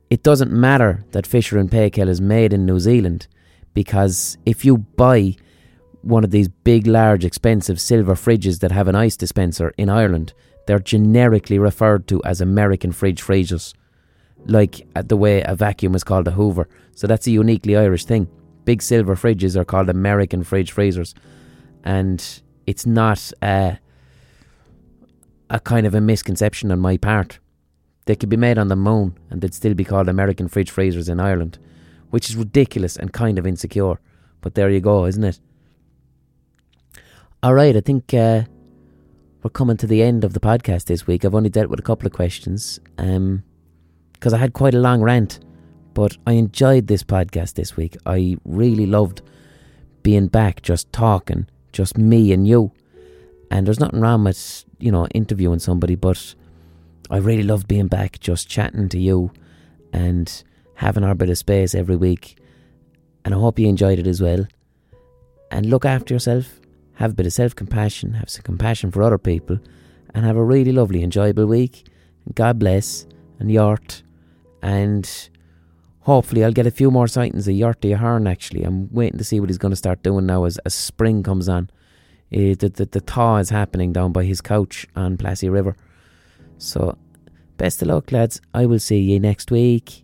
It 0.10 0.24
doesn't 0.24 0.52
matter 0.52 1.06
that 1.12 1.26
Fisher 1.26 1.58
and 1.58 1.72
Paykel 1.72 2.10
is 2.10 2.20
made 2.20 2.52
in 2.52 2.66
New 2.66 2.80
Zealand 2.80 3.28
because 3.74 4.38
if 4.46 4.66
you 4.66 4.80
buy 4.80 5.36
one 6.02 6.24
of 6.24 6.32
these 6.32 6.50
big, 6.50 6.88
large, 6.88 7.24
expensive 7.24 7.80
silver 7.80 8.16
fridges 8.16 8.60
that 8.60 8.72
have 8.72 8.88
an 8.88 8.96
ice 8.96 9.16
dispenser 9.16 9.74
in 9.78 9.90
Ireland, 9.90 10.34
they're 10.68 10.80
generically 10.80 11.60
referred 11.60 12.08
to 12.08 12.22
as 12.24 12.42
American 12.42 12.92
fridge 12.92 13.22
freezers, 13.22 13.74
like 14.46 14.88
uh, 14.96 15.02
the 15.02 15.18
way 15.18 15.42
a 15.42 15.56
vacuum 15.56 15.96
is 15.96 16.04
called 16.04 16.28
a 16.28 16.32
Hoover. 16.32 16.68
So 16.96 17.08
that's 17.08 17.28
a 17.28 17.32
uniquely 17.32 17.76
Irish 17.78 18.06
thing. 18.06 18.28
Big 18.66 18.82
silver 18.82 19.16
fridges 19.16 19.56
are 19.56 19.66
called 19.66 19.90
American 19.90 20.44
fridge 20.44 20.72
freezers, 20.72 21.16
and 21.84 22.42
it's 22.68 22.86
not 22.86 23.32
a, 23.42 23.80
a 25.50 25.60
kind 25.60 25.88
of 25.88 25.96
a 25.96 26.02
misconception 26.02 26.72
on 26.72 26.80
my 26.80 26.98
part. 26.98 27.40
They 28.06 28.16
could 28.16 28.30
be 28.30 28.38
made 28.38 28.58
on 28.58 28.68
the 28.68 28.76
moon 28.76 29.18
and 29.30 29.42
they'd 29.42 29.54
still 29.54 29.74
be 29.74 29.84
called 29.84 30.10
American 30.10 30.48
fridge 30.48 30.72
freezers 30.72 31.08
in 31.08 31.20
Ireland, 31.20 31.60
which 32.10 32.30
is 32.30 32.36
ridiculous 32.36 32.96
and 32.98 33.14
kind 33.14 33.38
of 33.38 33.48
insecure. 33.48 34.00
But 34.42 34.56
there 34.56 34.70
you 34.70 34.80
go, 34.80 35.06
isn't 35.06 35.24
it? 35.24 35.40
All 37.44 37.54
right, 37.54 37.76
I 37.76 37.82
think 37.82 38.14
uh, 38.14 38.44
we're 39.44 39.50
coming 39.50 39.78
to 39.78 39.88
the 39.88 40.04
end 40.04 40.24
of 40.24 40.34
the 40.34 40.40
podcast 40.40 40.86
this 40.86 41.08
week. 41.08 41.26
I've 41.26 41.36
only 41.36 41.50
dealt 41.50 41.70
with 41.70 41.80
a 41.80 41.84
couple 41.84 42.08
of 42.08 42.14
questions 42.14 42.80
because 44.22 44.34
I 44.34 44.38
had 44.38 44.54
quite 44.54 44.76
a 44.76 44.80
long 44.80 45.02
rant, 45.02 45.40
but 45.96 46.16
I 46.28 46.34
enjoyed 46.34 46.86
this 46.86 47.04
podcast 47.04 47.56
this 47.56 47.76
week. 47.76 47.98
I 48.06 48.38
really 48.46 48.86
loved 48.86 49.24
being 50.04 50.28
back, 50.28 50.62
just 50.62 50.94
talking, 50.94 51.48
just 51.72 51.98
me 51.98 52.32
and 52.32 52.48
you. 52.48 52.72
And 53.50 53.66
there's 53.66 53.80
nothing 53.80 54.00
wrong 54.00 54.24
with 54.24 54.64
you 54.78 54.92
know 54.92 55.08
interviewing 55.08 55.58
somebody, 55.58 55.96
but 55.96 56.36
I 57.10 57.18
really 57.18 57.42
loved 57.42 57.68
being 57.68 57.88
back, 57.88 58.20
just 58.20 58.48
chatting 58.48 58.90
to 58.90 59.00
you 59.00 59.32
and 59.92 60.44
having 60.76 61.04
our 61.04 61.16
bit 61.16 61.32
of 61.32 61.40
space 61.40 61.74
every 61.74 61.96
week. 61.96 62.38
And 63.26 63.34
I 63.34 63.40
hope 63.40 63.58
you 63.58 63.68
enjoyed 63.68 63.98
it 63.98 64.06
as 64.06 64.22
well. 64.22 64.46
And 65.50 65.66
look 65.66 65.84
after 65.84 66.14
yourself 66.14 66.60
have 66.94 67.12
a 67.12 67.16
bit 67.16 67.26
of 67.26 67.34
self 67.34 67.56
compassion, 67.56 68.14
have 68.14 68.30
some 68.30 68.44
compassion 68.44 68.92
for 68.92 69.02
other 69.02 69.18
people, 69.18 69.58
and 70.14 70.24
have 70.26 70.38
a 70.38 70.44
really 70.44 70.72
lovely, 70.72 71.02
enjoyable 71.02 71.48
week. 71.48 71.88
God 72.36 72.60
bless 72.60 73.08
and 73.40 73.50
Yort. 73.50 74.04
And 74.62 75.30
hopefully, 76.02 76.44
I'll 76.44 76.52
get 76.52 76.68
a 76.68 76.72
few 76.72 76.92
more 76.92 77.08
sightings 77.08 77.48
of 77.48 77.56
Yorty 77.56 77.94
Ahern 77.94 78.28
actually. 78.28 78.64
I'm 78.64 78.92
waiting 78.94 79.18
to 79.18 79.24
see 79.24 79.40
what 79.40 79.50
he's 79.50 79.58
going 79.58 79.72
to 79.72 79.76
start 79.78 80.04
doing 80.04 80.26
now 80.26 80.46
as, 80.46 80.58
as 80.60 80.74
spring 80.74 81.24
comes 81.24 81.50
on. 81.50 81.70
Uh, 82.34 82.56
the, 82.58 82.72
the, 82.74 82.86
the 82.86 83.00
thaw 83.00 83.38
is 83.38 83.50
happening 83.50 83.92
down 83.92 84.12
by 84.12 84.24
his 84.24 84.42
couch 84.42 84.88
on 84.96 85.18
Plassey 85.18 85.50
River. 85.52 85.76
So 86.58 86.98
Best 87.62 87.80
of 87.84 87.90
luck, 87.90 88.12
lads. 88.12 88.42
I 88.56 88.66
will 88.66 88.80
see 88.80 88.98
you 88.98 89.20
next 89.20 89.52
week. 89.52 90.04